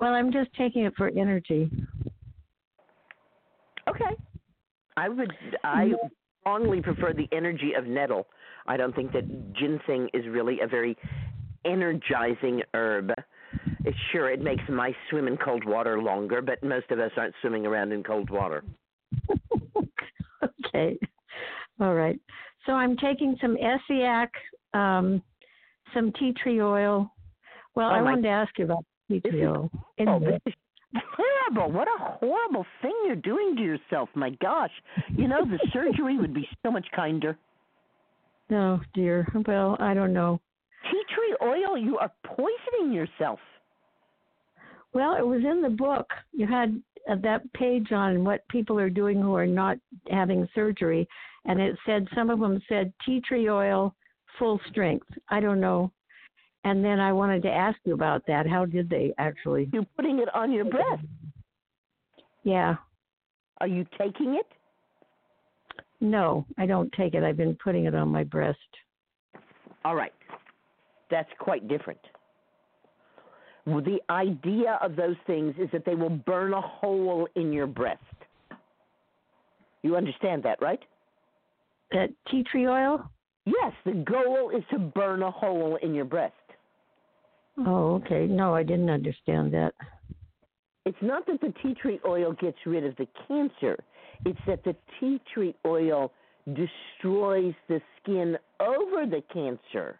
[0.00, 1.70] Well, I'm just taking it for energy.
[3.90, 4.14] Okay.
[4.96, 5.32] I would.
[5.64, 5.92] I
[6.40, 8.26] strongly prefer the energy of nettle.
[8.66, 10.96] I don't think that ginseng is really a very
[11.64, 13.12] energizing herb.
[13.84, 17.34] It's sure it makes my swim in cold water longer, but most of us aren't
[17.40, 18.62] swimming around in cold water.
[20.66, 20.98] okay.
[21.80, 22.18] All right.
[22.66, 24.28] So I'm taking some Essiac,
[24.74, 25.22] um,
[25.94, 27.10] some tea tree oil.
[27.74, 29.70] Well, Oh, I my- wanted to ask you about tea tree oil.
[29.74, 30.54] Oh, Anyway, this is
[30.94, 31.72] terrible.
[31.72, 34.08] What a horrible thing you're doing to yourself.
[34.14, 34.70] My gosh.
[35.16, 37.36] You know, the surgery would be so much kinder.
[38.50, 39.26] oh dear.
[39.46, 40.40] Well, I don't know.
[40.90, 43.38] Tea tree oil, you are poisoning yourself.
[44.92, 46.08] Well, it was in the book.
[46.32, 49.78] You had uh, that page on what people are doing who are not
[50.10, 51.06] having surgery,
[51.44, 53.94] and it said some of them said tea tree oil,
[54.38, 55.06] full strength.
[55.28, 55.92] I don't know.
[56.64, 58.46] And then I wanted to ask you about that.
[58.46, 59.68] How did they actually?
[59.72, 61.04] You're putting it on your breast.
[62.42, 62.76] Yeah.
[63.60, 64.46] Are you taking it?
[66.00, 67.22] No, I don't take it.
[67.22, 68.58] I've been putting it on my breast.
[69.84, 70.12] All right.
[71.10, 72.00] That's quite different.
[73.66, 77.66] Well, The idea of those things is that they will burn a hole in your
[77.66, 78.02] breast.
[79.82, 80.80] You understand that, right?
[81.92, 83.10] That tea tree oil?
[83.44, 86.34] Yes, the goal is to burn a hole in your breast.
[87.66, 88.26] Oh, okay.
[88.26, 89.74] No, I didn't understand that.
[90.86, 93.76] It's not that the tea tree oil gets rid of the cancer,
[94.24, 96.12] it's that the tea tree oil
[96.46, 99.98] destroys the skin over the cancer.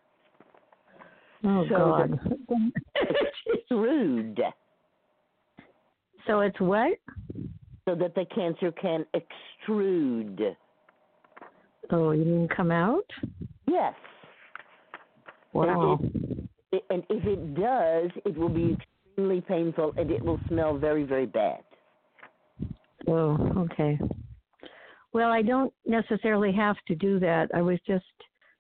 [1.44, 2.20] Oh So God.
[3.70, 4.38] Extrude.
[6.26, 6.98] so it's what?
[7.86, 10.54] So that the cancer can extrude.
[11.90, 13.06] Oh, you mean come out?
[13.66, 13.94] Yes.
[15.52, 15.98] Wow.
[16.72, 21.26] And if it does, it will be extremely painful and it will smell very, very
[21.26, 21.60] bad.
[23.08, 23.98] Oh, okay.
[25.12, 27.48] Well, I don't necessarily have to do that.
[27.54, 28.04] I was just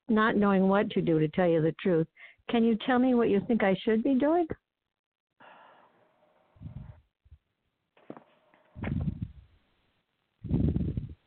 [0.08, 2.08] not knowing what to do, to tell you the truth.
[2.48, 4.46] Can you tell me what you think I should be doing?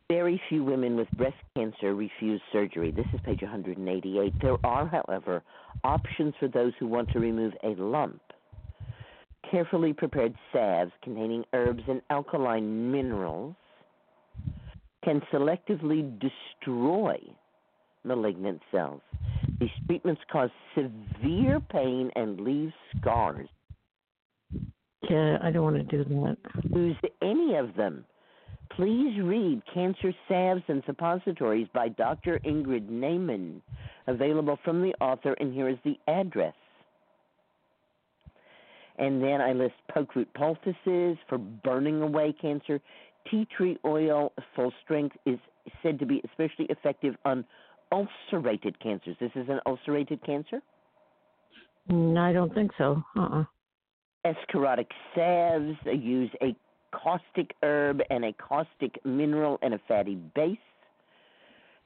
[0.09, 2.91] Very few women with breast cancer refuse surgery.
[2.91, 4.33] This is page 188.
[4.41, 5.43] There are, however,
[5.83, 8.21] options for those who want to remove a lump.
[9.49, 13.55] Carefully prepared salves containing herbs and alkaline minerals
[15.03, 17.17] can selectively destroy
[18.03, 19.01] malignant cells.
[19.59, 23.47] These treatments cause severe pain and leave scars.
[25.09, 26.37] Yeah, I don't want to do that.
[26.75, 28.05] Use any of them.
[28.75, 32.39] Please read Cancer Salves and Suppositories by Dr.
[32.43, 33.61] Ingrid Naiman,
[34.07, 36.55] available from the author, and here is the address.
[38.97, 42.79] And then I list pokeroot poultices for burning away cancer.
[43.29, 45.37] Tea tree oil, full strength, is
[45.83, 47.45] said to be especially effective on
[47.91, 49.15] ulcerated cancers.
[49.19, 50.61] This is an ulcerated cancer?
[51.91, 53.03] Mm, I don't think so.
[53.15, 53.43] Uh-uh.
[54.25, 56.55] Escharotic salves use a
[56.93, 60.57] caustic herb and a caustic mineral and a fatty base.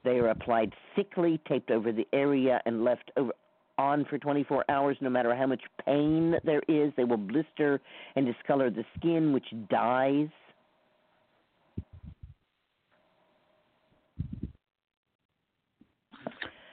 [0.04, 3.32] They are applied thickly, taped over the area, and left over
[3.78, 4.96] on for 24 hours.
[5.00, 7.80] No matter how much pain there is, they will blister
[8.16, 10.28] and discolor the skin, which dies.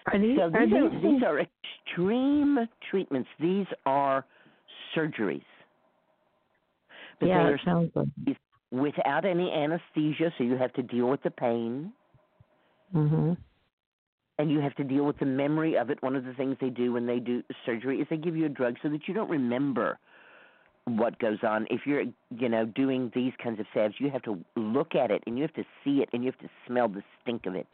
[0.07, 2.60] Are these, so these, are, these these are extreme
[2.91, 3.30] treatments.
[3.40, 4.24] These are
[4.95, 5.41] surgeries.
[7.19, 8.07] But yeah, they it are sounds like.
[8.71, 11.93] without any anesthesia, so you have to deal with the pain
[12.91, 13.33] hmm
[14.37, 16.01] and you have to deal with the memory of it.
[16.03, 18.49] One of the things they do when they do surgery is they give you a
[18.49, 19.97] drug so that you don't remember
[20.85, 21.65] what goes on.
[21.69, 22.03] If you're,
[22.37, 25.43] you know, doing these kinds of salves, you have to look at it and you
[25.43, 27.67] have to see it and you have to smell the stink of it.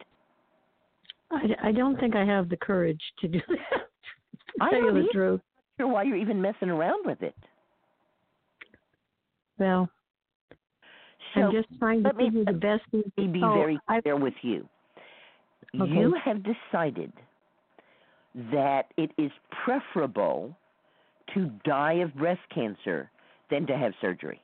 [1.30, 3.80] I, I don't think I have the courage to do that.
[3.80, 5.08] to I tell you the either.
[5.12, 5.40] truth.
[5.78, 7.34] Sure, why you're even messing around with it.
[9.62, 9.88] Well,
[11.34, 12.82] So I'm just trying to let me- give you the uh, best.
[12.92, 14.68] Let me be Oh, very I- clear with you.
[15.80, 15.90] Okay.
[15.92, 17.12] You have decided
[18.34, 19.30] that it is
[19.64, 20.56] preferable
[21.34, 23.08] to die of breast cancer
[23.50, 24.40] than to have surgery.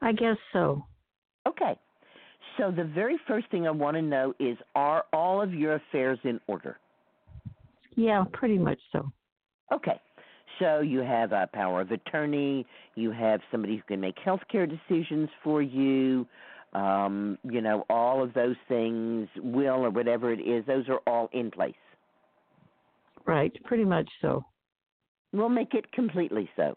[0.00, 0.82] I guess so.
[1.46, 1.78] Okay.
[2.56, 6.18] So the very first thing I want to know is are all of your affairs
[6.24, 6.78] in order?
[7.96, 9.12] Yeah, pretty much so.
[9.72, 10.00] Okay.
[10.58, 15.28] So you have a power of attorney, you have somebody who can make healthcare decisions
[15.42, 16.26] for you,
[16.72, 21.28] um, you know, all of those things, will or whatever it is, those are all
[21.32, 21.74] in place.
[23.26, 24.44] Right, pretty much so.
[25.32, 26.76] We'll make it completely so.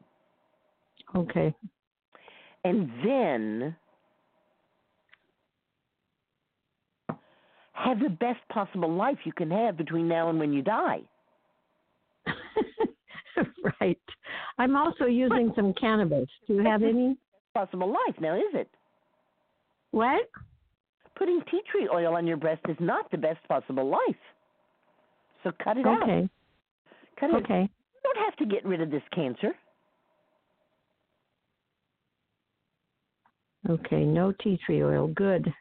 [1.16, 1.56] Okay.
[2.64, 3.76] And then
[7.74, 11.02] have the best possible life you can have between now and when you die.
[13.82, 14.00] right.
[14.58, 16.28] I'm also using some cannabis.
[16.48, 17.18] Do you have any?
[17.54, 18.70] Possible life now, is it?
[19.92, 20.30] What?
[21.18, 24.16] Putting tea tree oil on your breast is not the best possible life.
[25.44, 26.04] So cut it out.
[26.04, 26.30] Okay.
[27.20, 27.36] Cut it.
[27.44, 27.62] Okay.
[27.62, 29.54] You don't have to get rid of this cancer.
[33.70, 35.08] Okay, no tea tree oil.
[35.08, 35.54] Good.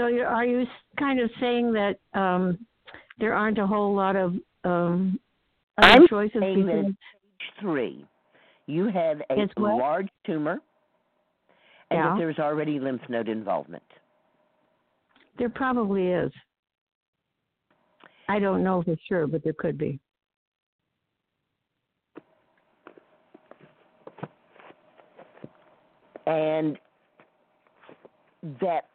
[0.00, 0.64] So are you
[0.98, 2.58] kind of saying that um,
[3.18, 5.20] there aren't a whole lot of um,
[5.76, 8.06] other I'm choices saying that stage three,
[8.66, 9.76] you have a It's what?
[9.76, 10.62] large tumor,
[11.90, 12.08] and Yeah.
[12.08, 13.82] that there's already lymph node involvement.
[15.36, 16.32] There probably is.
[18.30, 20.00] I don't know for sure, but there could be.
[26.26, 26.78] and
[28.60, 28.89] that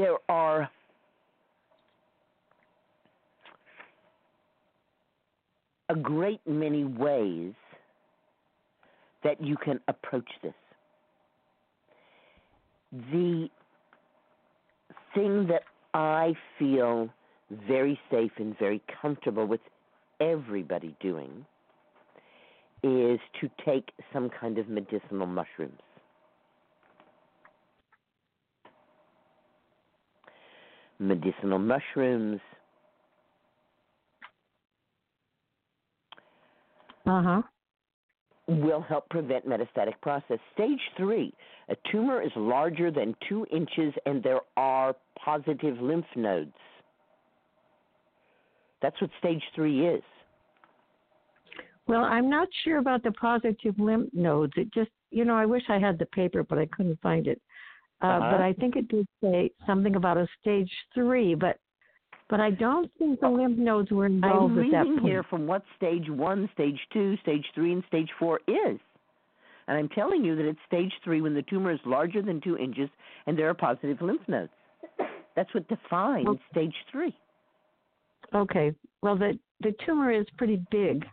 [0.00, 0.70] there are
[5.90, 7.52] a great many ways
[9.22, 10.54] that you can approach this.
[13.12, 13.50] The
[15.14, 17.10] thing that I feel
[17.68, 19.60] very safe and very comfortable with
[20.18, 21.44] everybody doing
[22.82, 25.82] is to take some kind of medicinal mushrooms.
[31.00, 32.40] Medicinal mushrooms,
[37.06, 37.42] Uh huh.
[38.46, 40.38] will help prevent metastatic process.
[40.54, 41.32] Stage three,
[41.70, 46.52] a tumor is larger than two inches and there are positive lymph nodes.
[48.82, 50.02] That's what stage three is.
[51.86, 54.52] Well, I'm not sure about the positive lymph nodes.
[54.56, 57.40] It just, you know, I wish I had the paper, but I couldn't find it.
[58.02, 58.30] Uh, Uh-huh.
[58.32, 61.58] But I think it did say something about a stage three, but
[62.28, 65.06] but I don't think the lymph nodes were involved I'm at that reading point.
[65.12, 68.78] here from what stage one, stage two, stage three, and stage four is.
[69.66, 72.56] And I'm telling you that it's stage three when the tumor is larger than two
[72.56, 72.88] inches
[73.26, 74.52] and there are positive lymph nodes.
[75.36, 76.42] That's what defines Okay.
[76.52, 77.16] stage three.
[78.34, 78.72] Okay.
[79.02, 81.04] Well, the the tumor is pretty big.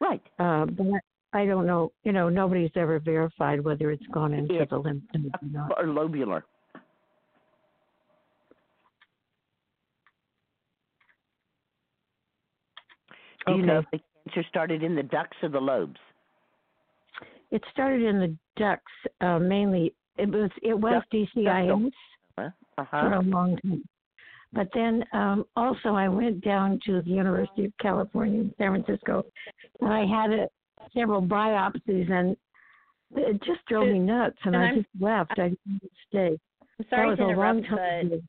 [0.00, 0.22] Right.
[0.38, 0.86] Uh, but
[1.32, 1.92] I don't know.
[2.02, 5.78] You know, nobody's ever verified whether it's gone into It's the lymph nodes or not.
[5.78, 6.42] Or lobular.
[13.46, 15.96] Do you know if the cancer started in the ducts or the lobes?
[17.50, 19.94] It started in the ducts uh, mainly.
[20.18, 21.90] It was it was DCIS
[22.38, 22.50] Huh?
[22.76, 23.20] for Uh-huh.
[23.20, 23.82] a long time.
[24.52, 29.24] But then um, also I went down to the University of California in San Francisco,
[29.80, 30.48] and I had a,
[30.94, 32.36] several biopsies, and
[33.16, 35.32] it just drove me nuts, and, and I I'm- just left.
[35.38, 36.38] I didn't stay.
[36.78, 38.10] I'm sorry that was to a long time.
[38.10, 38.20] but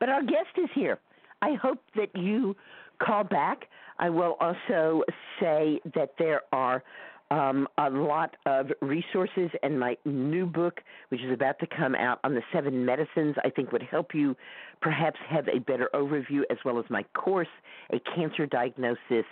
[0.00, 0.98] But our guest is here.
[1.42, 2.56] I hope that you
[3.02, 3.66] call back.
[3.98, 5.02] I will also
[5.40, 6.82] say that there are
[7.30, 12.20] um, a lot of resources, and my new book, which is about to come out
[12.24, 14.36] on the seven medicines, I think would help you
[14.80, 17.48] perhaps have a better overview, as well as my course,
[17.90, 19.26] A Cancer Diagnosis.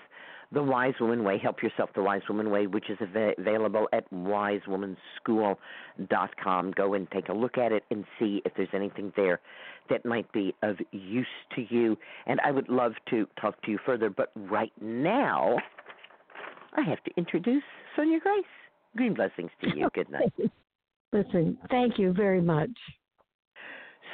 [0.54, 1.38] The Wise Woman Way.
[1.38, 6.70] Help yourself, The Wise Woman Way, which is av- available at wisewomanschool.com.
[6.72, 9.40] Go and take a look at it and see if there's anything there
[9.90, 11.26] that might be of use
[11.56, 11.98] to you.
[12.26, 15.58] And I would love to talk to you further, but right now,
[16.76, 17.62] I have to introduce
[17.98, 18.44] Sonja Grace.
[18.96, 19.88] Green blessings to you.
[19.92, 20.32] Good night.
[21.12, 22.70] Listen, thank you very much.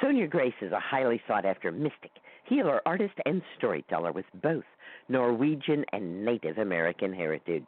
[0.01, 2.11] Sonja Grace is a highly sought after mystic,
[2.45, 4.63] healer, artist, and storyteller with both
[5.11, 7.67] Norwegian and Native American heritage.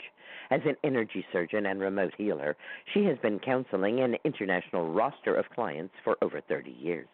[0.50, 2.56] As an energy surgeon and remote healer,
[2.94, 7.08] she has been counseling an international roster of clients for over 30 years.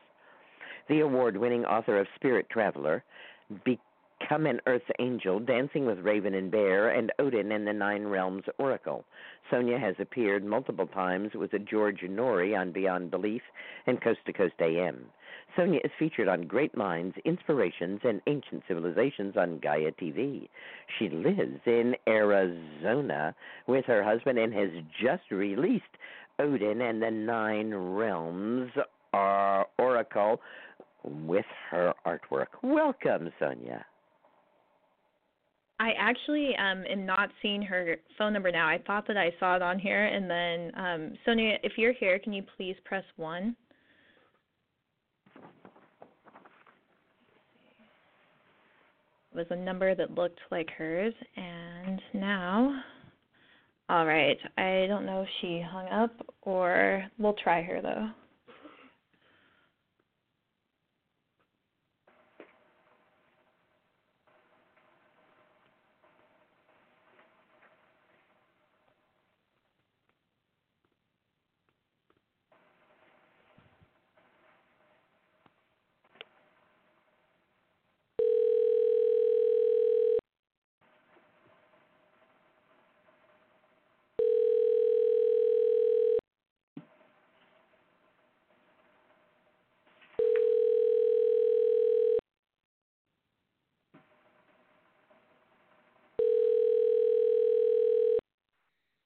[0.88, 3.04] The award winning author of Spirit Traveler,
[3.64, 8.44] Become an Earth Angel, Dancing with Raven and Bear, and Odin and the Nine Realms
[8.60, 9.06] Oracle.
[9.52, 13.42] Sonja has appeared multiple times with George Noory on Beyond Belief
[13.88, 15.06] and Coast to Coast AM.
[15.58, 20.50] Sonja is featured on Great Minds, Inspirations, and Ancient Civilizations on Gaia TV.
[20.98, 23.36] She lives in Arizona
[23.68, 24.70] with her husband and has
[25.02, 25.84] just released
[26.40, 28.72] Odin and the Nine Realms
[29.14, 30.42] uh, Oracle
[31.04, 32.48] with her artwork.
[32.62, 33.84] Welcome, Sonja.
[35.80, 38.68] I actually um, am not seeing her phone number now.
[38.68, 42.20] I thought that I saw it on here, and then um, Sonja, if you're here,
[42.20, 43.56] can you please press one?
[49.34, 52.84] Was a number that looked like hers, and now,
[53.90, 54.38] all right.
[54.58, 56.12] I don't know if she hung up,
[56.42, 58.10] or we'll try her though.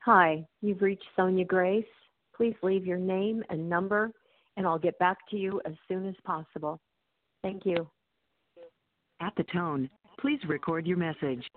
[0.06, 1.86] Hi, you've reached Sonja Grace.
[2.36, 4.12] Please leave your name and number,
[4.58, 6.82] and I'll get back to you as soon as possible.
[7.42, 7.90] Thank you.
[9.22, 9.90] At the tone,
[10.20, 11.48] please record your message.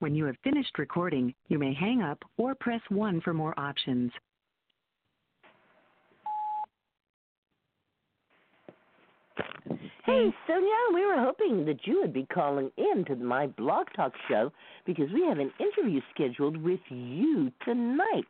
[0.00, 4.12] When you have finished recording, you may hang up or press 1 for more options.
[10.04, 10.52] Hey, mm-hmm.
[10.52, 14.52] Sonja, we were hoping that you would be calling in to my blog talk show
[14.84, 18.26] because we have an interview scheduled with you tonight.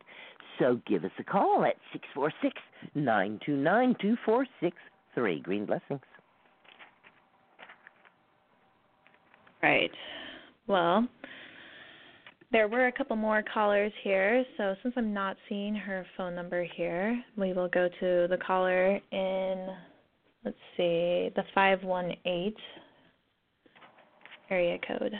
[0.57, 2.53] So give us a call at six four six
[2.93, 4.77] nine two nine two four six
[5.13, 5.41] three.
[5.41, 5.99] Green blessings.
[9.61, 9.91] Right.
[10.67, 11.07] Well,
[12.51, 16.65] there were a couple more callers here, so since I'm not seeing her phone number
[16.75, 19.67] here, we will go to the caller in,
[20.45, 22.53] let's see, the 518
[24.51, 25.13] area code.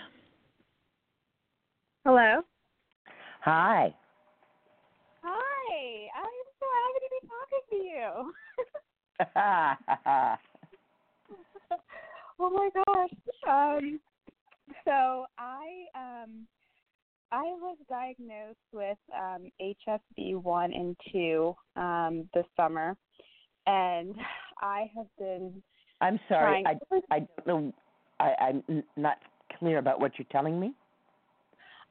[2.05, 2.41] Hello.
[3.41, 3.93] Hi.
[5.23, 6.07] Hi.
[6.15, 6.29] I'm
[6.59, 8.11] so happy to be talking to you.
[12.39, 13.13] oh my gosh.
[13.47, 13.99] Um
[14.83, 16.45] so I um
[17.31, 22.95] I was diagnosed with um HSV one and two um this summer
[23.65, 24.15] and
[24.61, 25.61] I have been
[26.01, 26.63] I'm sorry.
[26.65, 26.75] I
[27.11, 27.73] I don't know.
[28.19, 29.17] I, I'm not
[29.59, 30.73] clear about what you're telling me.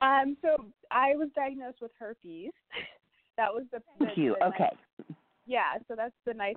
[0.01, 2.51] um so I was diagnosed with herpes.
[3.37, 4.37] that was the, the Thank you.
[4.41, 4.65] the Okay.
[4.71, 5.07] nice-
[5.47, 6.57] yeah, so that's the nice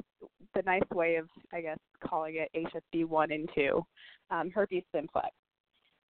[0.55, 1.77] the nice way of I guess
[2.07, 3.85] calling it HSV one and two,
[4.31, 5.29] um, herpes simplex.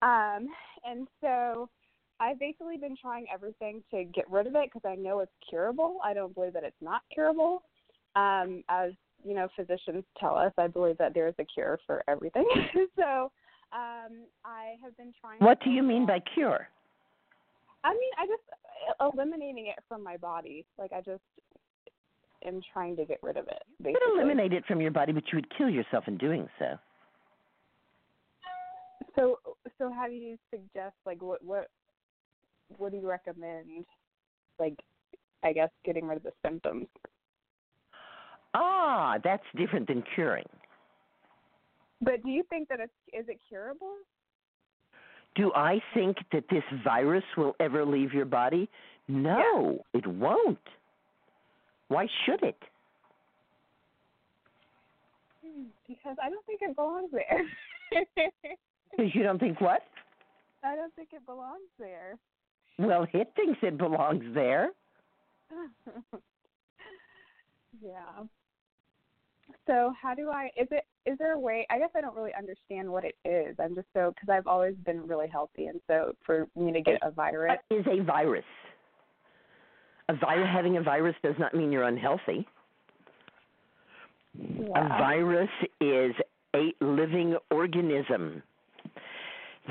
[0.02, 0.48] Um,
[0.84, 1.68] and so
[2.20, 5.98] I've basically been trying everything to get rid of it because I know it's curable.
[6.04, 7.62] I don't believe that it's not curable.
[8.16, 8.92] Um, as
[9.24, 12.46] you know, physicians tell us, I believe that there is a cure for everything.
[12.96, 13.30] so
[13.72, 15.38] um, I have been trying.
[15.38, 16.68] What do you mean by cure?
[17.82, 18.42] I mean, I just
[19.00, 20.64] eliminating it from my body.
[20.78, 21.22] Like I just
[22.44, 23.62] am trying to get rid of it.
[23.78, 26.78] You could eliminate it from your body, but you would kill yourself in doing so.
[29.16, 29.38] So,
[29.78, 30.94] so how do you suggest?
[31.06, 31.68] Like, what, what,
[32.76, 33.84] what do you recommend?
[34.58, 34.74] Like,
[35.42, 36.86] I guess getting rid of the symptoms.
[38.54, 40.46] Ah, that's different than curing.
[42.00, 43.94] But do you think that it's is it curable?
[45.34, 48.68] Do I think that this virus will ever leave your body?
[49.08, 50.58] No, it won't.
[51.88, 52.58] Why should it?
[55.44, 57.42] Hmm, Because I don't think it belongs there.
[58.90, 59.82] Because you don't think what?
[60.62, 62.16] I don't think it belongs there.
[62.78, 64.70] Well, it thinks it belongs there.
[67.82, 68.24] yeah.
[69.66, 70.50] So how do I?
[70.56, 70.84] Is it?
[71.06, 71.66] Is there a way?
[71.70, 73.56] I guess I don't really understand what it is.
[73.58, 76.98] I'm just so because I've always been really healthy, and so for me to get
[77.02, 78.44] a virus, What is a virus?
[80.08, 82.46] A virus having a virus does not mean you're unhealthy.
[84.74, 85.50] A virus
[85.80, 86.14] is
[86.54, 88.42] a living organism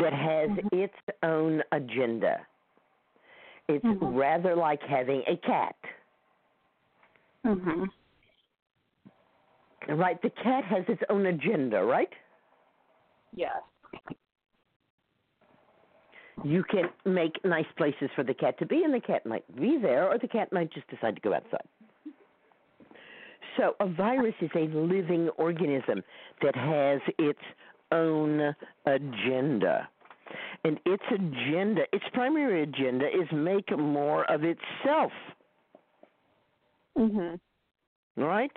[0.02, 2.38] that has its own agenda.
[3.70, 5.76] It's rather like having a cat.
[7.46, 7.90] Mhm.
[9.90, 10.22] Right?
[10.22, 12.10] The cat has its own agenda, right?
[13.36, 13.62] Yes.
[16.44, 19.78] You can make nice places for the cat to be, and the cat might be
[19.82, 21.68] there, or the cat might just decide to go outside.
[23.58, 26.04] So, a virus is a living organism
[26.42, 27.40] that has its
[27.92, 28.56] own
[28.86, 29.88] agenda.
[30.64, 35.12] And its agenda, its primary agenda, is make more of itself.
[36.98, 37.40] Mhm.
[38.18, 38.52] All right?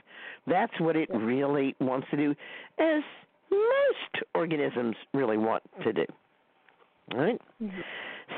[0.47, 2.35] That's what it really wants to do,
[2.79, 3.03] as
[3.51, 6.05] most organisms really want to do.
[7.13, 7.41] All right?
[7.63, 7.81] Mm-hmm.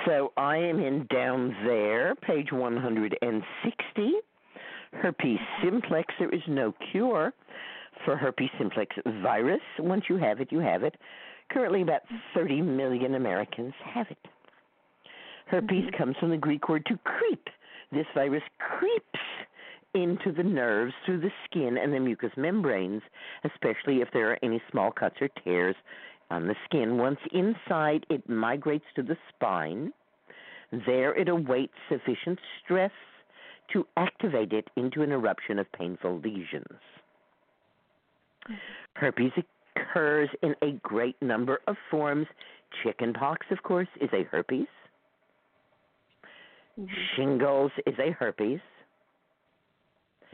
[0.07, 4.13] So I am in down there, page 160.
[4.93, 5.67] Herpes mm-hmm.
[5.67, 6.15] simplex.
[6.19, 7.33] There is no cure
[8.05, 9.61] for herpes simplex virus.
[9.79, 10.95] Once you have it, you have it.
[11.51, 12.39] Currently, about mm-hmm.
[12.39, 14.19] 30 million Americans have it.
[15.47, 17.49] Herpes comes from the Greek word to creep.
[17.91, 19.19] This virus creeps
[19.95, 23.03] into the nerves through the skin and the mucous membranes,
[23.45, 25.77] especially if there are any small cuts or tears
[26.31, 26.99] on the skin.
[26.99, 29.93] Once inside, it migrates to the spine.
[30.87, 32.93] There, it awaits sufficient stress
[33.73, 36.67] to activate it into an eruption of painful lesions.
[38.45, 38.55] Mm-hmm.
[38.95, 39.33] Herpes
[39.77, 42.27] occurs in a great number of forms.
[42.83, 44.67] Chickenpox, of course, is a herpes.
[46.79, 46.87] Mm-hmm.
[47.17, 48.61] Shingles is a herpes.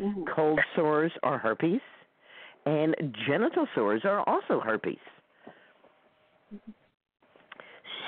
[0.01, 0.25] Mm-hmm.
[0.35, 1.81] Cold sores are herpes.
[2.67, 2.95] And
[3.27, 4.97] genital sores are also herpes.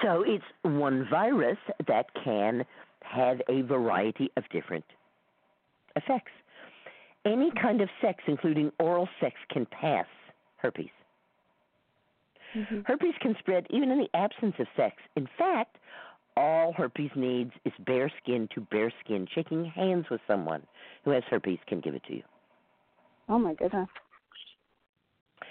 [0.03, 2.65] So it's one virus that can
[3.03, 4.85] have a variety of different
[5.95, 6.33] effects.
[7.25, 7.59] Any mm-hmm.
[7.59, 10.07] kind of sex, including oral sex, can pass
[10.57, 10.89] herpes.
[12.57, 12.81] Mm-hmm.
[12.87, 14.97] Herpes can spread even in the absence of sex.
[15.17, 15.77] In fact,
[16.37, 19.27] all herpes needs is bare skin to bare skin.
[19.35, 20.63] Shaking hands with someone
[21.05, 22.23] who has herpes can give it to you.
[23.29, 23.89] Oh my goodness.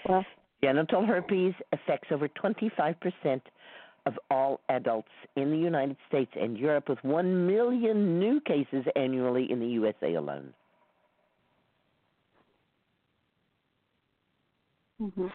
[0.08, 0.24] Well,
[0.62, 3.40] Genital herpes affects over 25%
[4.06, 9.50] of all adults in the United States and Europe, with 1 million new cases annually
[9.50, 10.54] in the USA alone.
[15.00, 15.30] mhm.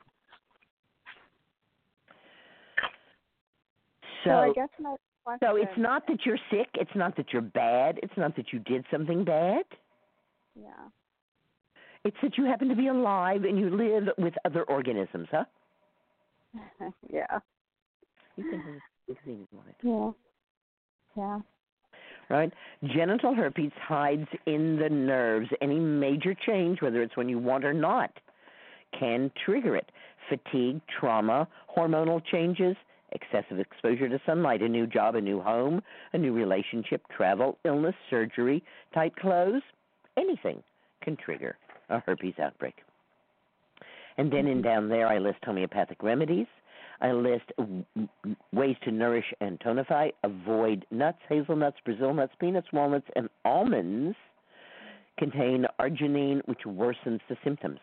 [4.23, 4.95] So, I guess my.
[5.39, 8.59] So it's not that you're sick, it's not that you're bad, it's not that you
[8.59, 9.63] did something bad.
[10.55, 10.71] Yeah.
[12.03, 15.45] It's that you happen to be alive and you live with other organisms, huh?
[17.09, 17.39] yeah.
[18.35, 18.73] You can have
[19.07, 19.75] this if you want it.
[19.83, 20.11] Yeah.
[21.17, 21.39] Yeah.
[22.29, 22.51] right?
[22.83, 25.49] Genital herpes hides in the nerves.
[25.61, 28.11] Any major change, whether it's when you want or not,
[28.97, 29.91] can trigger it.
[30.29, 32.75] Fatigue, trauma, hormonal changes,
[33.11, 35.81] excessive exposure to sunlight, a new job, a new home,
[36.13, 38.63] a new relationship, travel, illness, surgery,
[38.93, 39.61] tight clothes,
[40.17, 40.61] anything
[41.03, 41.57] can trigger
[41.89, 42.75] a herpes outbreak.
[44.17, 44.61] And then in mm-hmm.
[44.61, 46.47] down there, I list homeopathic remedies.
[47.01, 47.51] I list
[48.53, 50.11] ways to nourish and tonify.
[50.23, 54.15] Avoid nuts, hazelnuts, Brazil nuts, peanuts, walnuts, and almonds
[55.17, 57.79] contain arginine, which worsens the symptoms.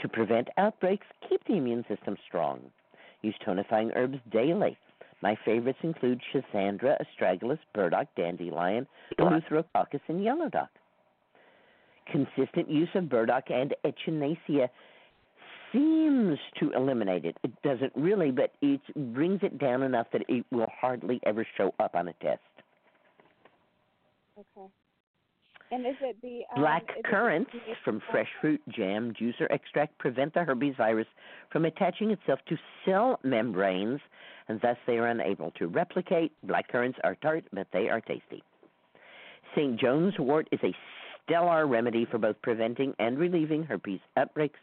[0.00, 2.60] To prevent outbreaks, keep the immune system strong.
[3.22, 4.76] Use tonifying herbs daily.
[5.22, 8.86] My favorites include Schisandra, astragalus, burdock, dandelion,
[9.18, 9.22] mm-hmm.
[9.22, 10.70] eleutherococcus, and yellow dock.
[12.10, 14.68] Consistent use of burdock and echinacea
[15.72, 17.36] seems to eliminate it.
[17.44, 18.80] It doesn't really, but it
[19.14, 22.40] brings it down enough that it will hardly ever show up on a test.
[24.38, 24.66] Okay.
[25.72, 27.50] And is it the um, Black it the- currants
[27.82, 31.06] from fresh fruit jam, juice, or extract prevent the herpes virus
[31.50, 34.00] from attaching itself to cell membranes,
[34.48, 36.30] and thus they are unable to replicate.
[36.42, 38.42] Black currants are tart, but they are tasty.
[39.56, 39.80] St.
[39.80, 40.74] John's wort is a
[41.24, 44.58] stellar remedy for both preventing and relieving herpes outbreaks.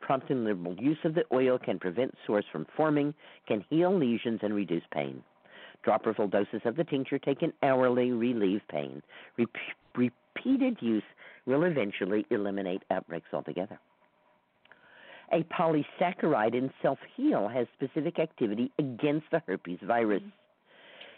[0.00, 3.12] Prompt and liberal use of the oil can prevent sores from forming,
[3.46, 5.22] can heal lesions, and reduce pain.
[5.86, 9.02] Dropperful doses of the tincture taken hourly relieve pain.
[10.36, 11.02] Repeated use
[11.46, 13.78] will eventually eliminate outbreaks altogether.
[15.32, 20.22] A polysaccharide in self heal has specific activity against the herpes virus.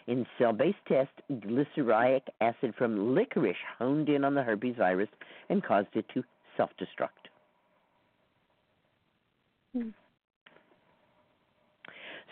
[0.07, 5.09] In cell based tests, glycyrrhizic acid from licorice honed in on the herpes virus
[5.49, 6.23] and caused it to
[6.55, 7.29] self destruct.
[9.73, 9.89] Hmm.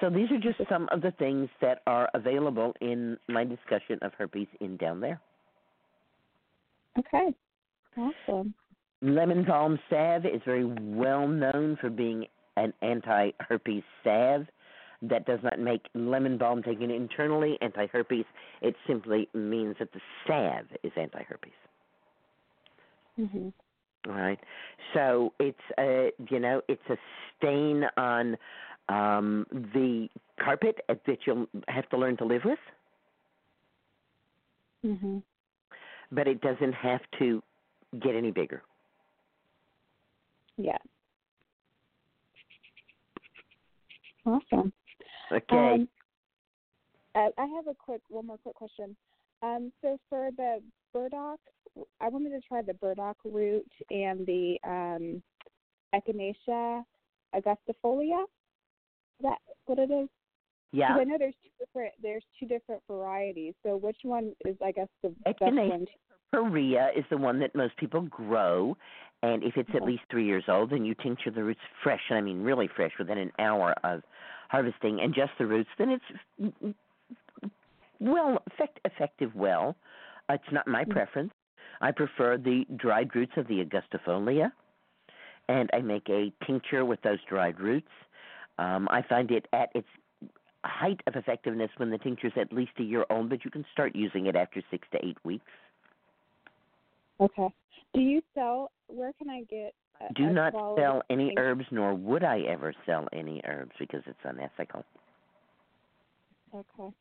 [0.01, 4.13] So these are just some of the things that are available in my discussion of
[4.17, 5.21] herpes in down there.
[6.97, 7.33] Okay.
[7.97, 8.53] Awesome.
[9.01, 12.25] Lemon balm salve is very well known for being
[12.57, 14.47] an anti herpes salve.
[15.01, 18.25] That does not make lemon balm taken internally anti herpes.
[18.61, 21.51] It simply means that the salve is anti herpes.
[23.19, 23.53] Mhm.
[24.07, 24.39] All right.
[24.93, 26.97] So it's a you know it's a
[27.37, 28.37] stain on
[28.87, 30.07] um, the
[30.39, 32.59] carpet that you'll have to learn to live with,
[34.83, 35.23] Mhm.
[36.11, 37.41] But it doesn't have to
[38.01, 38.61] get any bigger.
[40.57, 40.77] Yeah.
[44.25, 44.73] Awesome.
[45.31, 45.55] Okay.
[45.57, 45.87] Um,
[47.15, 48.95] uh, I have a quick, one more quick question.
[49.41, 50.61] Um, so for the
[50.93, 51.39] burdock,
[52.01, 55.21] I wanted to try the burdock root and the um,
[55.93, 56.83] echinacea
[57.35, 58.23] augustifolia.
[58.23, 60.09] Is that what it is?
[60.75, 60.95] Yeah.
[60.95, 63.53] I know there's two different there's two different varieties.
[63.63, 65.55] So which one is I guess the best one?
[65.55, 65.87] Echinacea
[66.31, 68.75] purpurea is the one that most people grow,
[69.23, 72.17] and if it's at least three years old, then you tincture the roots fresh, and
[72.17, 74.01] I mean really fresh, within an hour of
[74.49, 75.69] harvesting, and just the roots.
[75.77, 76.65] Then it's
[78.01, 79.33] well effect, effective.
[79.33, 79.77] Well,
[80.29, 81.31] it's not my preference.
[81.79, 84.51] I prefer the dried roots of the Angustifolia,
[85.47, 87.91] and I make a tincture with those dried roots.
[88.57, 89.87] Um, I find it at its
[90.67, 93.65] height of effectiveness when the tincture is at least a year old, but you can
[93.71, 95.45] start using it after six to eight weeks.
[97.19, 97.47] Okay.
[97.93, 98.71] Do you sell?
[98.87, 99.73] Where can I get?
[100.01, 104.01] A, Do a not sell any herbs, nor would I ever sell any herbs because
[104.05, 104.83] it's unethical.
[106.53, 106.93] Okay.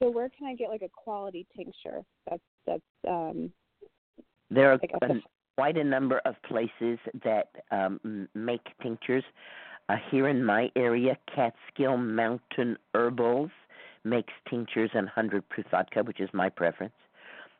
[0.00, 2.02] So where can I get like a quality tincture?
[2.30, 3.52] That's that's um
[4.50, 5.22] There are I a- the-
[5.56, 9.24] quite a number of places that um, make tinctures.
[9.88, 13.50] Uh, here in my area, Catskill Mountain Herbals
[14.04, 16.94] makes tinctures and 100 proof vodka, which is my preference.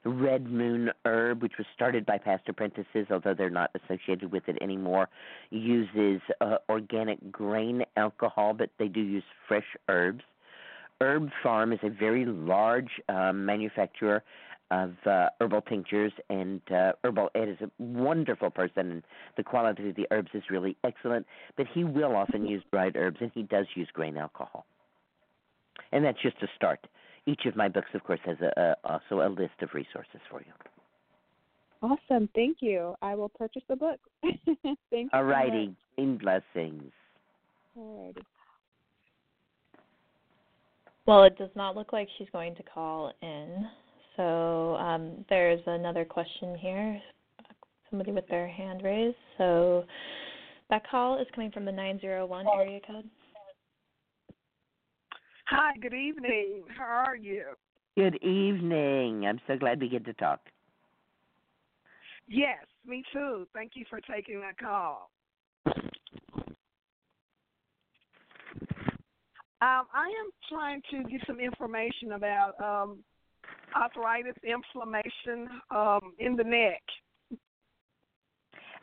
[0.04, 4.56] Red Moon Herb, which was started by past apprentices, although they're not associated with it
[4.60, 5.08] anymore,
[5.50, 10.22] uses uh, organic grain alcohol, but they do use fresh herbs.
[11.00, 14.22] Herb Pharm is a very large um, manufacturer
[14.70, 19.02] of uh, herbal tinctures, and uh, Herbal Ed is a wonderful person, and
[19.36, 21.26] the quality of the herbs is really excellent.
[21.56, 24.66] But he will often use dried herbs, and he does use grain alcohol.
[25.92, 26.86] And that's just a start.
[27.26, 30.40] Each of my books, of course, has a, a, also a list of resources for
[30.40, 30.52] you.
[31.82, 32.28] awesome.
[32.34, 32.94] Thank you.
[33.02, 34.00] I will purchase the book.
[34.22, 35.08] Thank you.
[35.12, 35.76] All so righty, much.
[35.96, 36.92] green blessings.
[37.78, 38.22] Alrighty.
[41.06, 43.66] Well, it does not look like she's going to call in.
[44.16, 47.00] So um, there's another question here.
[47.90, 49.16] Somebody with their hand raised.
[49.38, 49.84] So
[50.70, 53.08] that call is coming from the 901 area code.
[55.48, 56.64] Hi, good evening.
[56.76, 57.44] How are you?
[57.96, 59.26] Good evening.
[59.26, 60.40] I'm so glad we get to talk.
[62.28, 63.46] Yes, me too.
[63.54, 65.10] Thank you for taking my call.
[69.62, 72.98] Um, I am trying to get some information about um,
[73.74, 76.82] arthritis, inflammation um, in the neck.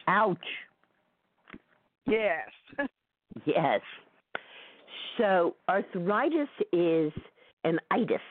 [0.08, 0.38] Ouch.
[2.06, 2.50] Yes.
[3.48, 3.82] Yes.
[5.18, 7.12] So arthritis is
[7.64, 8.22] an itis,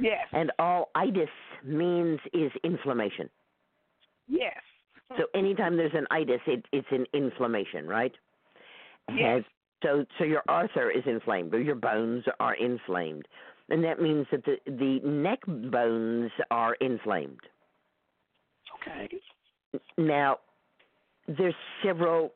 [0.00, 0.26] yes.
[0.32, 1.28] and all itis
[1.62, 3.28] means is inflammation.
[4.26, 4.56] Yes.
[5.18, 8.12] So anytime there's an itis, it, it's an inflammation, right?
[9.10, 9.18] Yes.
[9.18, 9.44] Has-
[9.82, 13.28] so so your arthur is inflamed, or your bones are inflamed,
[13.70, 17.40] and that means that the the neck bones are inflamed.
[18.80, 19.08] Okay.
[19.96, 20.38] Now,
[21.26, 22.32] there's several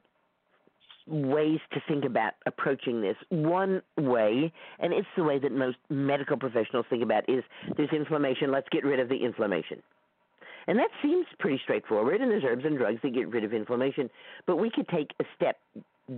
[1.06, 3.16] ways to think about approaching this.
[3.30, 7.42] One way, and it's the way that most medical professionals think about, is
[7.76, 9.82] there's inflammation, let's get rid of the inflammation.
[10.66, 14.10] And that seems pretty straightforward, and there's herbs and drugs that get rid of inflammation.
[14.46, 15.56] But we could take a step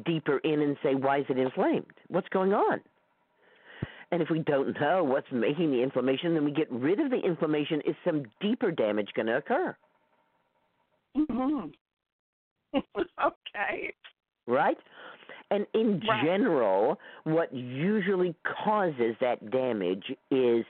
[0.04, 1.86] deeper in and say, why is it inflamed?
[2.08, 2.80] What's going on?
[4.12, 7.18] And if we don't know what's making the inflammation, then we get rid of the
[7.20, 7.80] inflammation.
[7.86, 9.76] Is some deeper damage going to occur?
[11.16, 11.68] Mm-hmm.
[13.24, 13.94] okay.
[14.46, 14.76] right?
[15.50, 16.24] And in Right.
[16.24, 18.34] general, what usually
[18.64, 20.64] causes that damage is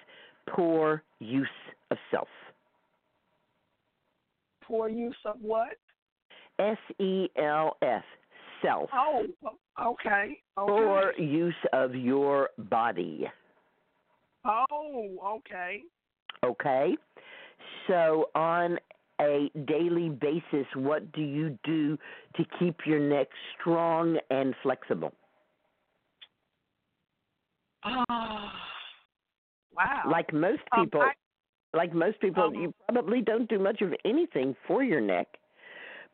[0.48, 1.48] poor use
[1.90, 2.28] of self.
[4.62, 5.76] Poor use of what?
[6.58, 8.04] S E L F,
[8.62, 8.90] self.
[8.92, 9.24] Oh,
[9.80, 10.08] okay.
[10.08, 10.36] Okay.
[10.56, 13.26] Poor use of your body.
[14.44, 15.82] Oh, okay.
[16.44, 16.96] Okay?
[17.86, 18.78] So, on
[19.20, 21.98] a daily basis, what do you do
[22.36, 23.28] to keep your neck
[23.58, 25.12] strong and flexible?
[27.84, 28.52] Ah,
[29.76, 30.02] wow.
[30.10, 31.14] Like most Um, people, I-
[31.74, 35.38] like most people, um, you probably don't do much of anything for your neck,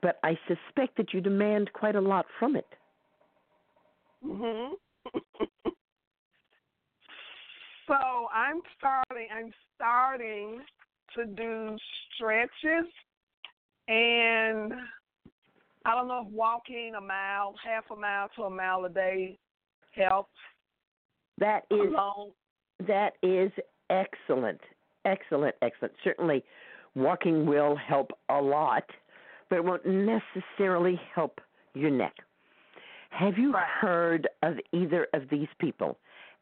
[0.06, 2.66] but I suspect that you demand quite a lot from it.
[4.24, 4.74] hmm
[7.88, 7.94] so
[8.32, 9.26] I'm starting.
[9.36, 10.60] I'm starting
[11.16, 11.76] to do
[12.14, 12.86] stretches,
[13.88, 14.74] and
[15.84, 19.36] I don't know if walking a mile, half a mile to a mile a day
[19.90, 20.30] helps.
[21.38, 22.30] That is Alone.
[22.86, 23.50] that is
[23.90, 24.60] excellent,
[25.04, 25.94] excellent, excellent.
[26.04, 26.44] Certainly,
[26.94, 28.84] walking will help a lot,
[29.48, 31.40] but it won't necessarily help
[31.74, 32.14] your neck.
[33.10, 35.96] Have you heard of either of these people,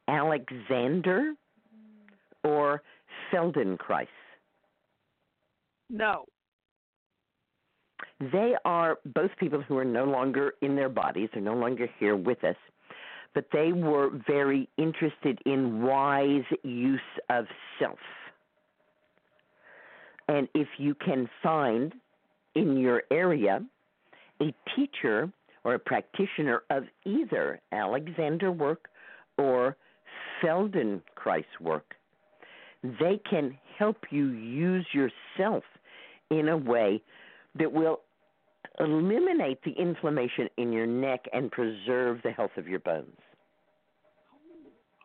[0.09, 1.35] Alexander
[2.43, 2.83] or
[3.33, 4.09] Feldenkrais?
[5.91, 6.25] No.
[8.21, 12.17] They are both people who are no longer in their bodies, they're no longer here
[12.17, 12.57] with us,
[13.35, 17.01] but they were very interested in wise use
[17.31, 17.47] of
[17.79, 17.99] self.
[20.29, 21.93] And if you can find
[22.55, 23.61] in your area
[24.41, 25.31] a teacher
[25.65, 28.89] or a practitioner of either Alexander work
[29.39, 29.77] or
[30.43, 31.95] Feldenkrais work,
[32.83, 35.65] they can help you use yourself
[36.31, 37.01] in a way
[37.59, 38.01] that will
[38.81, 43.17] eliminate the inflammation in your neck and preserve the health of your bones.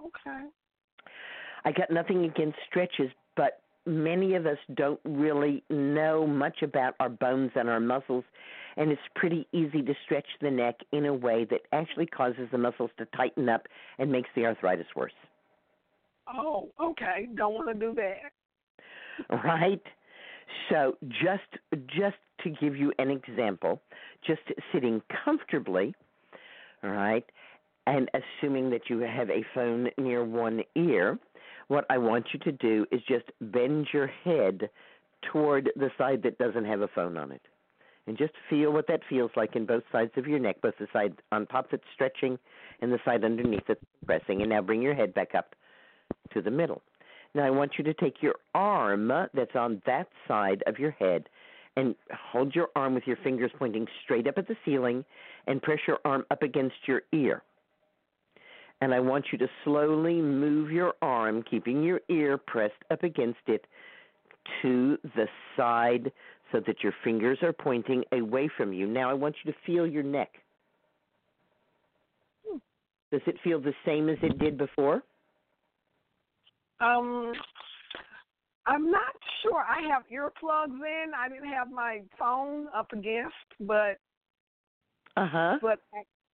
[0.02, 0.46] Okay.
[1.66, 7.10] I got nothing against stretches, but many of us don't really know much about our
[7.10, 8.24] bones and our muscles,
[8.78, 12.58] and it's pretty easy to stretch the neck in a way that actually causes the
[12.58, 13.68] muscles to tighten up
[13.98, 15.12] and makes the arthritis worse.
[16.34, 17.28] Oh, okay.
[17.36, 18.32] Don't want to do that.
[19.44, 19.82] right?
[20.70, 23.82] So just just to give you an example,
[24.26, 24.42] just
[24.72, 25.94] sitting comfortably,
[26.84, 27.26] all right,
[27.86, 31.20] and assuming that you have a phone near one ear,
[31.70, 34.70] what I want you to do is just bend your head
[35.32, 37.42] toward the side that doesn't have a phone on it.
[38.08, 40.88] And just feel what that feels like in both sides of your neck, both the
[40.92, 42.40] side on top that's stretching
[42.82, 44.42] and the side underneath that's pressing.
[44.42, 45.54] And now bring your head back up
[46.34, 46.82] to the middle.
[47.36, 51.30] Now I want you to take your arm that's on that side of your head
[51.78, 55.06] and hold your arm with your fingers pointing straight up at the ceiling
[55.46, 57.44] and press your arm up against your ear.
[58.82, 63.40] And I want you to slowly move your arm, keeping your ear pressed up against
[63.48, 63.66] it,
[64.62, 65.28] to the
[65.58, 66.12] side
[66.52, 68.88] so that your fingers are pointing away from you.
[68.88, 70.30] Now I want you to feel your neck.
[73.12, 75.04] Does it feel the same as it did before?
[76.80, 77.34] Um,
[78.66, 79.66] I'm not sure.
[79.68, 81.12] I have earplugs in.
[81.18, 83.98] I didn't have my phone up against, but
[85.18, 85.58] Uh huh.
[85.62, 85.80] but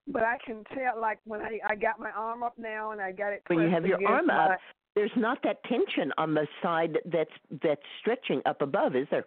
[0.07, 0.99] but I can tell.
[0.99, 3.43] Like when I I got my arm up now and I got it.
[3.47, 4.59] When you have your arm my, up,
[4.95, 7.29] there's not that tension on the side that's
[7.63, 9.25] that's stretching up above, is there?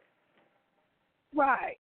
[1.34, 1.76] Right.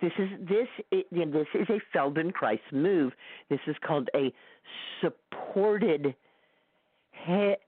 [0.00, 3.12] This is this i- you know, this is a Feldenkrais move.
[3.48, 4.32] This is called a
[5.00, 6.14] supported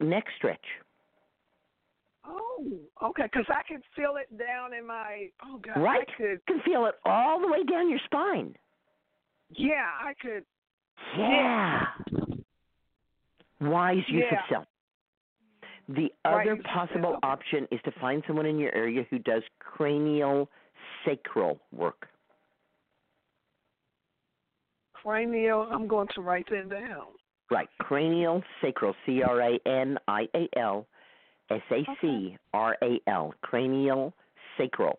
[0.01, 0.65] neck stretch.
[2.27, 2.65] Oh,
[3.03, 3.23] okay.
[3.25, 5.31] Because I can feel it down in my.
[5.45, 5.81] Oh God.
[5.81, 6.07] right?
[6.07, 6.31] I could.
[6.33, 8.55] You can feel it all the way down your spine.
[9.51, 10.45] Yeah, I could.
[11.17, 11.87] Yeah.
[13.61, 14.39] Wise use Yeah.
[14.39, 14.67] of self.
[15.89, 20.51] The other of possible option is to find someone in your area who does cranial
[21.05, 22.09] sacral work.
[24.93, 25.63] Cranial.
[25.71, 27.07] I'm going to write that down.
[27.51, 27.69] Right.
[27.79, 30.87] Cranial sacral, C R A N I A L
[31.51, 33.33] S A C R A L.
[33.41, 34.13] Cranial
[34.59, 34.99] sacral.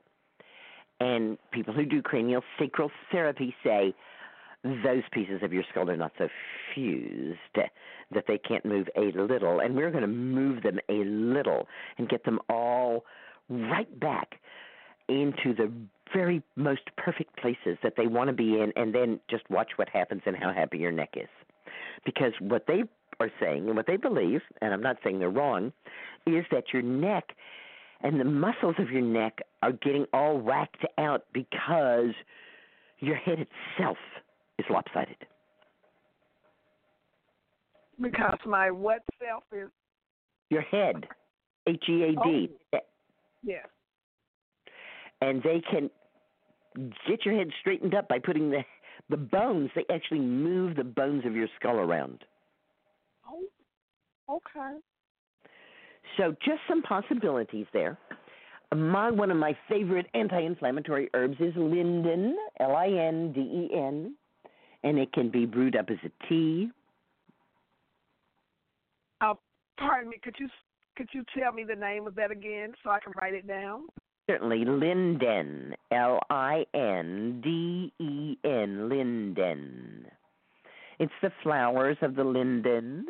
[1.00, 3.94] And people who do cranial sacral therapy say
[4.64, 6.28] those pieces of your skull are not so
[6.74, 9.60] fused that they can't move a little.
[9.60, 11.68] And we're going to move them a little
[11.98, 13.06] and get them all
[13.50, 14.36] right back
[15.08, 15.72] into the
[16.14, 19.90] very most perfect places that they want to be in, and then just watch what
[19.90, 21.30] happens and how happy your neck is.
[22.06, 22.84] Because what they
[23.20, 25.72] are saying and what they believe, and I'm not saying they're wrong,
[26.26, 27.30] is that your neck
[28.02, 32.14] and the muscles of your neck are getting all whacked out because
[33.00, 33.98] Your head itself
[34.60, 35.18] is lopsided.
[38.00, 39.70] Because my what self is
[40.50, 41.08] Your head,
[41.68, 42.50] H E A D.
[42.74, 42.80] Oh,
[43.44, 43.66] yeah.
[45.22, 45.90] And they can
[47.08, 48.64] get your head straightened up by putting the
[49.10, 49.70] the bones.
[49.76, 52.24] They actually move the bones of your skull around.
[53.28, 53.44] Oh,
[54.30, 54.78] okay.
[56.18, 57.98] So just some possibilities there.
[58.76, 64.16] My one of my favorite anti-inflammatory herbs is linden, L-I-N-D-E-N,
[64.84, 66.70] and it can be brewed up as a tea.
[69.22, 69.34] Uh,
[69.78, 70.18] pardon me.
[70.24, 70.48] Could you
[70.96, 73.84] could you tell me the name of that again so I can write it down?
[74.30, 76.70] Certainly, linden, L-I-N-D-E-N,
[78.90, 80.06] linden.
[81.00, 83.06] It's the flowers of the linden.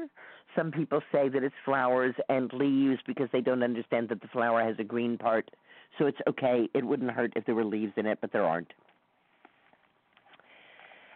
[0.55, 4.63] Some people say that it's flowers and leaves because they don't understand that the flower
[4.63, 5.49] has a green part.
[5.97, 6.69] So it's okay.
[6.73, 8.71] It wouldn't hurt if there were leaves in it, but there aren't.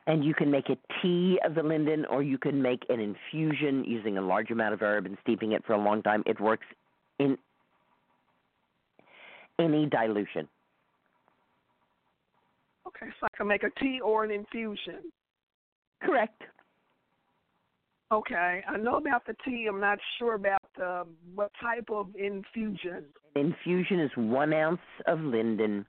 [0.05, 3.85] And you can make a tea of the linden, or you can make an infusion
[3.85, 6.23] using a large amount of herb and steeping it for a long time.
[6.25, 6.65] It works
[7.19, 7.37] in
[9.59, 10.47] any dilution.
[12.87, 15.11] Okay, so I can make a tea or an infusion.
[16.01, 16.41] Correct.
[18.11, 19.65] Okay, I know about the tea.
[19.67, 21.03] I'm not sure about the
[21.33, 23.05] what type of infusion.
[23.35, 25.85] Infusion is one ounce of linden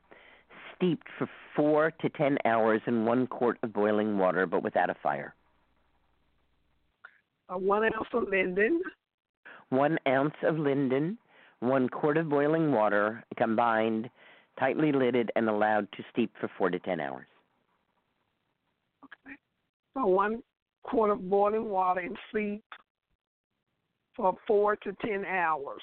[0.84, 4.94] steeped for four to ten hours in one quart of boiling water, but without a
[5.02, 5.34] fire.
[7.48, 8.82] A one ounce of linden.
[9.70, 11.18] One ounce of linden,
[11.60, 14.08] one quart of boiling water, combined,
[14.58, 17.26] tightly lidded, and allowed to steep for four to ten hours.
[19.04, 19.34] Okay.
[19.94, 20.42] So one
[20.82, 22.62] quart of boiling water and steep
[24.16, 25.82] for four to ten hours.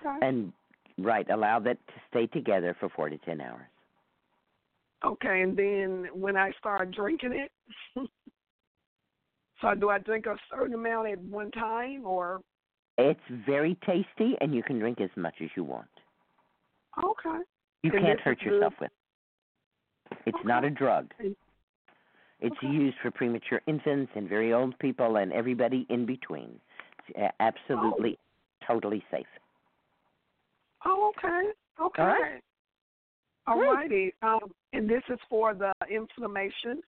[0.00, 0.26] Okay.
[0.26, 0.52] And
[0.98, 3.66] right, allow that to stay together for four to ten hours.
[5.04, 7.52] Okay, and then when I start drinking it,
[9.60, 12.40] so do I drink a certain amount at one time, or
[12.96, 15.86] It's very tasty, and you can drink as much as you want.
[16.98, 17.38] okay?
[17.84, 18.88] You And can't hurt yourself good?
[20.10, 20.18] with.
[20.18, 20.18] it.
[20.34, 21.12] It's not a drug.
[21.20, 21.34] Okay.
[22.40, 26.60] It's used for premature infants and very old people and everybody in between.
[27.08, 28.66] It's absolutely, oh.
[28.66, 29.26] totally safe.
[30.84, 31.50] Oh, okay,
[31.80, 32.02] okay.
[32.02, 32.42] All right.
[33.46, 34.12] All righty.
[34.22, 34.40] Um,
[34.72, 36.82] and this is for the inflammation,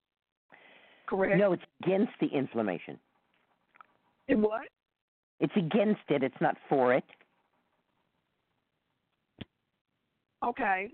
[1.07, 1.39] correct?
[1.39, 2.99] No, it's against the inflammation.
[4.29, 4.69] It what?
[5.41, 6.23] It's against it.
[6.23, 7.05] It's not for it.
[10.45, 10.91] Okay.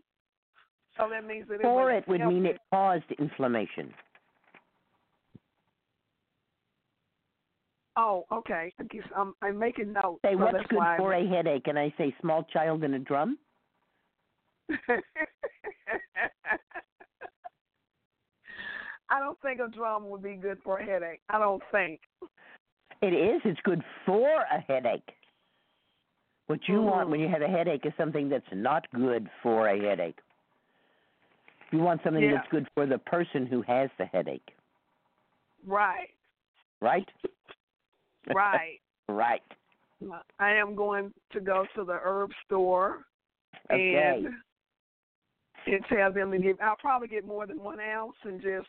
[0.96, 3.92] So that means that it For would it would mean it caused inflammation.
[7.96, 8.72] Oh, okay.
[8.78, 10.20] I guess I'm I'm making notes.
[10.22, 12.98] Say so what's good for I'm- a headache, and I say small child in a
[12.98, 13.38] drum.
[19.08, 21.20] I don't think a drum would be good for a headache.
[21.30, 22.00] I don't think.
[23.02, 23.40] It is.
[23.44, 25.12] It's good for a headache.
[26.48, 27.10] What you want Mhm.
[27.12, 30.20] when you have a headache is something that's not good for a headache.
[31.70, 32.34] You want something Yeah.
[32.36, 34.54] that's good for the person who has the headache,
[35.64, 36.10] Right.
[36.80, 37.08] right?
[38.34, 38.80] Right.
[39.08, 39.42] right.
[40.38, 43.06] I am going to go to the herb store
[43.70, 43.96] Okay.
[44.24, 44.26] and
[45.66, 46.56] and tell them to give.
[46.60, 48.68] I'll probably get more than one ounce and just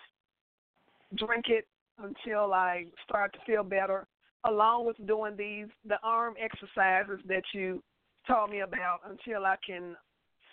[1.16, 1.68] drink it
[2.02, 4.08] until I start to feel better.
[4.46, 7.84] Along with doing these the arm exercises that you
[8.28, 9.96] told me about until I can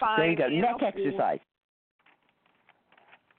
[0.00, 0.48] find There you go.
[0.48, 1.38] Neck exercise.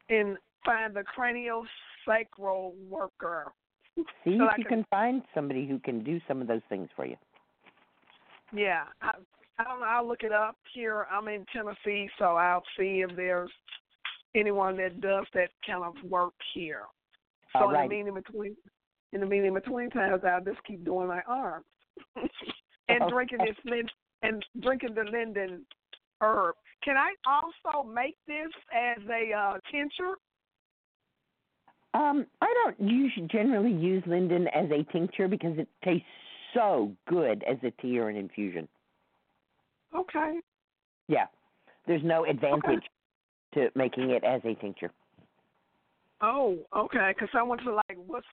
[0.10, 1.66] and find the cranial
[2.08, 3.52] sacral worker.
[3.96, 4.04] See
[4.38, 6.90] So if I you can- can find somebody who can do some of those things
[6.96, 7.18] for you.
[8.54, 9.12] Yeah, I,
[9.58, 9.86] I don't know.
[9.86, 11.08] I'll look it up here.
[11.10, 13.52] I'm in Tennessee, so I'll see if there's
[14.36, 16.84] anyone that does that kind of work here.
[17.54, 18.56] So in the meeting between,
[19.14, 21.66] in the meeting between times, I'll just keep doing my arms
[22.90, 23.90] and drinking this lin-
[24.24, 25.66] and drinking the linden
[26.22, 26.56] herb.
[26.84, 30.16] Can I also make this as a uh, tincture?
[31.96, 36.06] Um, I don't usually generally use linden as a tincture because it tastes
[36.54, 38.68] so good as a tea or an infusion.
[39.96, 40.40] Okay.
[41.08, 41.28] Yeah,
[41.88, 42.84] there's no advantage
[43.54, 44.92] to making it as a tincture.
[46.22, 47.14] Oh, okay.
[47.14, 48.26] Because I want to like what's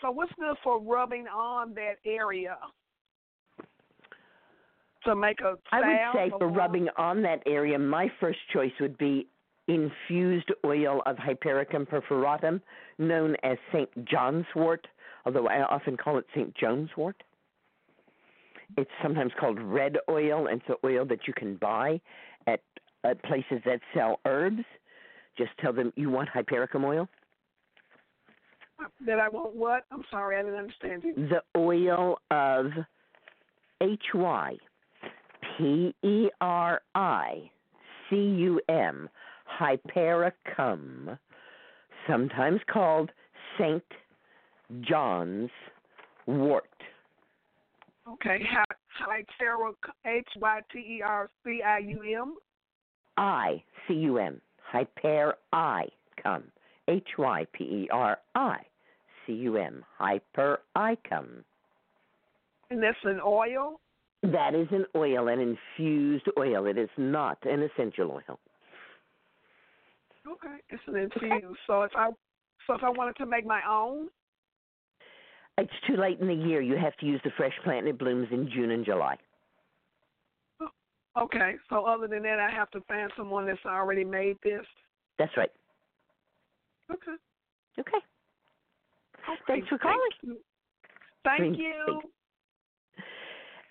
[0.00, 2.56] so what's good for rubbing on that area
[5.04, 8.96] to make a I would say for rubbing on that area, my first choice would
[8.96, 9.26] be
[9.74, 12.60] infused oil of Hypericum perforatum,
[12.98, 13.88] known as St.
[14.04, 14.86] John's wort,
[15.24, 16.54] although I often call it St.
[16.56, 17.22] John's wort.
[18.76, 22.00] It's sometimes called red oil, and it's an oil that you can buy
[22.46, 22.60] at,
[23.04, 24.64] at places that sell herbs.
[25.36, 27.08] Just tell them you want hypericum oil.
[29.06, 29.84] That I want what?
[29.90, 31.28] I'm sorry, I didn't understand you.
[31.28, 32.66] The oil of
[33.82, 34.56] H Y
[35.58, 37.50] P E R I
[38.08, 39.08] C U M,
[39.60, 41.18] hypericum,
[42.08, 43.10] sometimes called
[43.58, 43.84] Saint
[44.80, 45.50] John's
[46.26, 46.64] wort.
[48.08, 48.40] Okay,
[49.06, 49.74] Hyteric,
[50.06, 52.34] H Y T E R C I U M.
[53.18, 55.84] I C U M, hyper I
[56.22, 56.44] cum,
[56.88, 58.58] H Y P E R I
[59.26, 61.44] C U M, hyper icum.
[62.70, 63.80] And that's an oil?
[64.22, 65.38] That is an oil, an
[65.78, 66.66] infused oil.
[66.66, 68.38] It is not an essential oil.
[70.28, 71.58] Okay, it's an infused.
[71.66, 72.10] So if I
[72.66, 74.08] so if I wanted to make my own,
[75.58, 76.60] It's too late in the year.
[76.62, 79.16] You have to use the fresh plant, and it blooms in June and July.
[80.60, 80.68] Oh,
[81.20, 81.54] okay.
[81.68, 84.64] So other than that, I have to find someone that's already made this.
[85.18, 85.50] That's right.
[86.90, 87.12] Okay.
[87.78, 87.98] Okay.
[89.46, 89.98] Thanks for calling.
[90.22, 90.38] Thank you.
[91.24, 92.00] Thank you.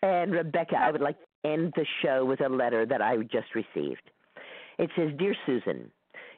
[0.01, 3.55] And Rebecca, I would like to end the show with a letter that I just
[3.55, 4.03] received.
[4.77, 5.89] It says, Dear Susun,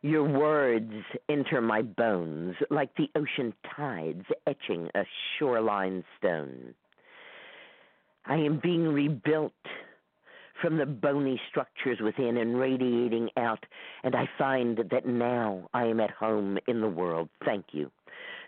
[0.02, 0.91] your words
[1.30, 5.03] enter my bones like the ocean tides etching a
[5.38, 6.73] shoreline stone.
[8.26, 9.53] I am being rebuilt
[10.61, 13.65] from the bony structures within and radiating out,
[14.03, 17.30] and I find that now I am at home in the world.
[17.44, 17.91] Thank you.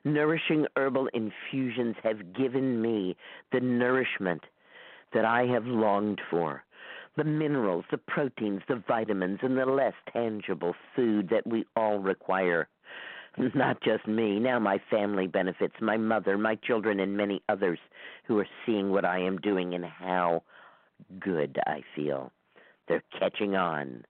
[0.03, 3.15] Nourishing herbal infusions have given me
[3.51, 4.43] the nourishment
[5.13, 6.63] that I have longed for
[7.15, 12.67] the minerals, the proteins, the vitamins, and the less tangible food that we all require.
[13.55, 17.79] Not just me, now my family benefits, my mother, my children, and many others
[18.25, 20.43] who are seeing what I am doing and how
[21.19, 22.31] good I feel.
[22.87, 24.05] They're catching on.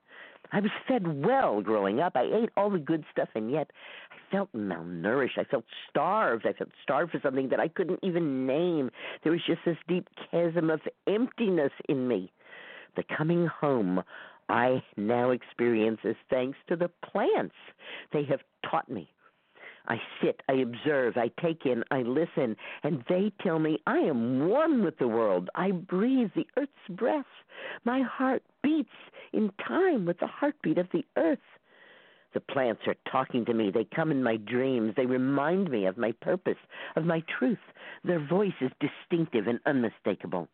[0.51, 2.13] I was fed well growing up.
[2.15, 3.71] I ate all the good stuff, and yet
[4.11, 5.37] I felt malnourished.
[5.37, 6.45] I felt starved.
[6.45, 8.91] I felt starved for something that I couldn't even name.
[9.23, 12.31] There was just this deep chasm of emptiness in me.
[12.95, 14.03] The coming home
[14.49, 17.55] I now experience is thanks to the plants.
[18.11, 19.09] They have taught me.
[19.87, 24.47] I sit, I observe, I take in, I listen, and they tell me I am
[24.47, 25.49] one with the world.
[25.55, 27.25] I breathe the earth's breath.
[27.83, 28.95] My heart beats
[29.33, 31.39] in time with the heartbeat of the earth.
[32.33, 33.71] The plants are talking to me.
[33.71, 34.93] They come in my dreams.
[34.95, 36.57] They remind me of my purpose,
[36.95, 37.59] of my truth.
[38.03, 40.47] Their voice is distinctive and unmistakable.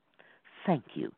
[0.66, 1.12] Thank you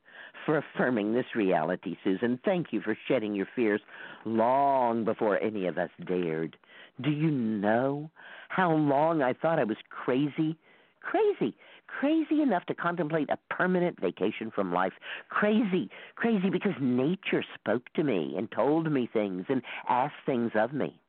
[0.45, 2.39] for affirming this reality, Susun.
[2.43, 3.81] Thank you for shedding your fears
[4.25, 6.57] long before any of us dared.
[7.01, 8.09] Do you know
[8.49, 10.57] how long I thought I was crazy?
[11.01, 11.55] Crazy.
[11.87, 14.93] Crazy enough to contemplate a permanent vacation from life.
[15.29, 15.89] Crazy.
[16.15, 20.99] Crazy because nature spoke to me and told me things and asked things of me.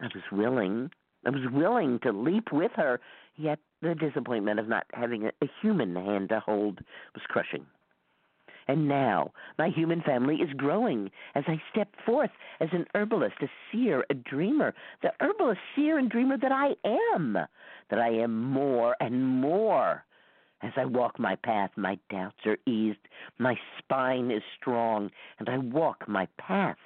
[0.00, 0.90] I was willing.
[1.26, 3.00] I was willing to leap with her,
[3.36, 6.80] yet the disappointment of not having a, a human hand to hold
[7.14, 7.66] was crushing.
[8.66, 12.30] And now my human family is growing as I step forth
[12.60, 16.74] as an herbalist, a seer, a dreamer, the herbalist, seer, and dreamer that I
[17.14, 17.36] am,
[17.90, 20.04] that I am more and more.
[20.62, 23.06] As I walk my path, my doubts are eased,
[23.38, 26.78] my spine is strong, and I walk my path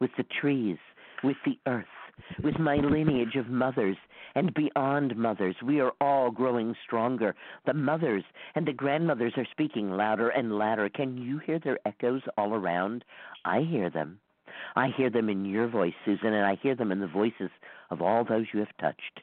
[0.00, 0.78] with the trees,
[1.22, 1.84] with the earth,
[2.42, 3.96] with my lineage of mothers
[4.34, 5.56] and beyond mothers.
[5.64, 7.34] We are all growing stronger.
[7.66, 8.24] The mothers
[8.54, 10.88] and the grandmothers are speaking louder and louder.
[10.88, 13.04] Can you hear their echoes all around?
[13.44, 14.20] I hear them.
[14.76, 17.50] I hear them in your voice, Susun, and I hear them in the voices
[17.90, 19.20] of all those you have touched.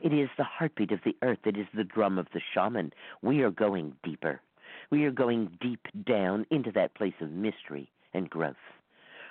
[0.00, 1.38] It is the heartbeat of the earth.
[1.44, 2.92] It is the drum of the shaman.
[3.22, 4.40] We are going deeper.
[4.90, 8.56] We are going deep down into that place of mystery and growth.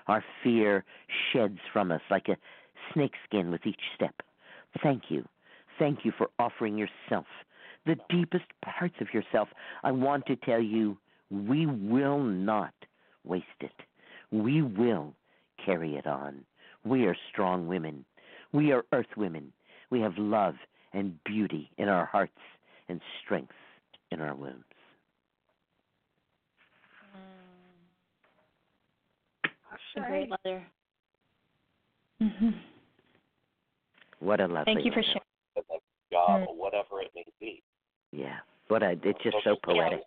[0.07, 0.83] Our fear
[1.31, 2.37] sheds from us like a
[2.93, 4.15] snakeskin with each step.
[4.81, 5.27] Thank you.
[5.79, 7.25] Thank you for offering yourself,
[7.85, 9.49] the deepest parts of yourself.
[9.83, 10.97] I want to tell you,
[11.29, 12.73] we will not
[13.23, 13.71] waste it.
[14.31, 15.13] We will
[15.65, 16.43] carry it on.
[16.83, 18.05] We are strong women.
[18.51, 19.53] We are earth women.
[19.89, 20.55] We have love
[20.93, 22.31] and beauty in our hearts
[22.89, 23.53] and strength
[24.11, 24.63] in our wombs.
[29.45, 30.03] Mm.
[30.03, 30.63] A great mother.
[34.19, 35.19] What a lovely Thank you for letter.
[35.55, 35.79] sharing.
[36.11, 37.63] job or whatever it may be.
[38.11, 38.37] Yeah.
[38.67, 40.01] What a it's just so poetic.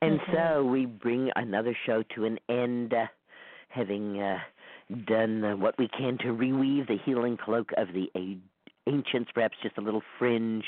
[0.00, 3.06] And so we bring another show to an end, uh,
[3.68, 4.38] having uh,
[5.06, 8.38] done uh, what we can to reweave the healing cloak of the a-
[8.88, 10.64] ancients, perhaps just a little fringe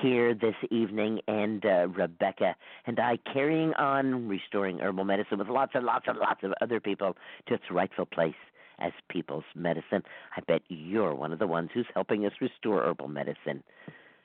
[0.00, 2.54] here this evening, and uh, Rebecca
[2.86, 6.80] and I carrying on restoring herbal medicine with lots and lots and lots of other
[6.80, 7.16] people
[7.48, 8.34] to its rightful place
[8.78, 10.02] as people's medicine.
[10.36, 13.62] I bet you're one of the ones who's helping us restore herbal medicine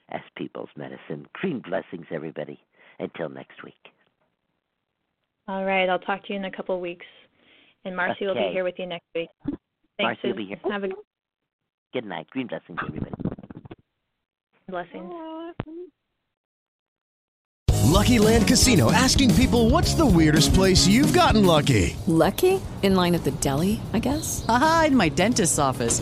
[0.10, 1.28] as people's medicine.
[1.34, 2.60] Green blessings, everybody.
[3.00, 3.76] Until next week.
[5.48, 7.06] All right, I'll talk to you in a couple of weeks.
[7.86, 9.30] And Marcy will be here with you next week.
[9.46, 9.60] Thanks,
[10.00, 10.60] Marcy will be here.
[10.72, 10.90] Have a
[11.94, 12.30] Good night.
[12.30, 13.16] Green blessings, everybody.
[14.70, 15.14] blessings.
[17.86, 21.96] Lucky Land Casino asking people what's the weirdest place you've gotten lucky?
[22.06, 22.62] Lucky?
[22.84, 24.46] In line at the deli, I guess?
[24.48, 26.02] Aha, in my dentist's office.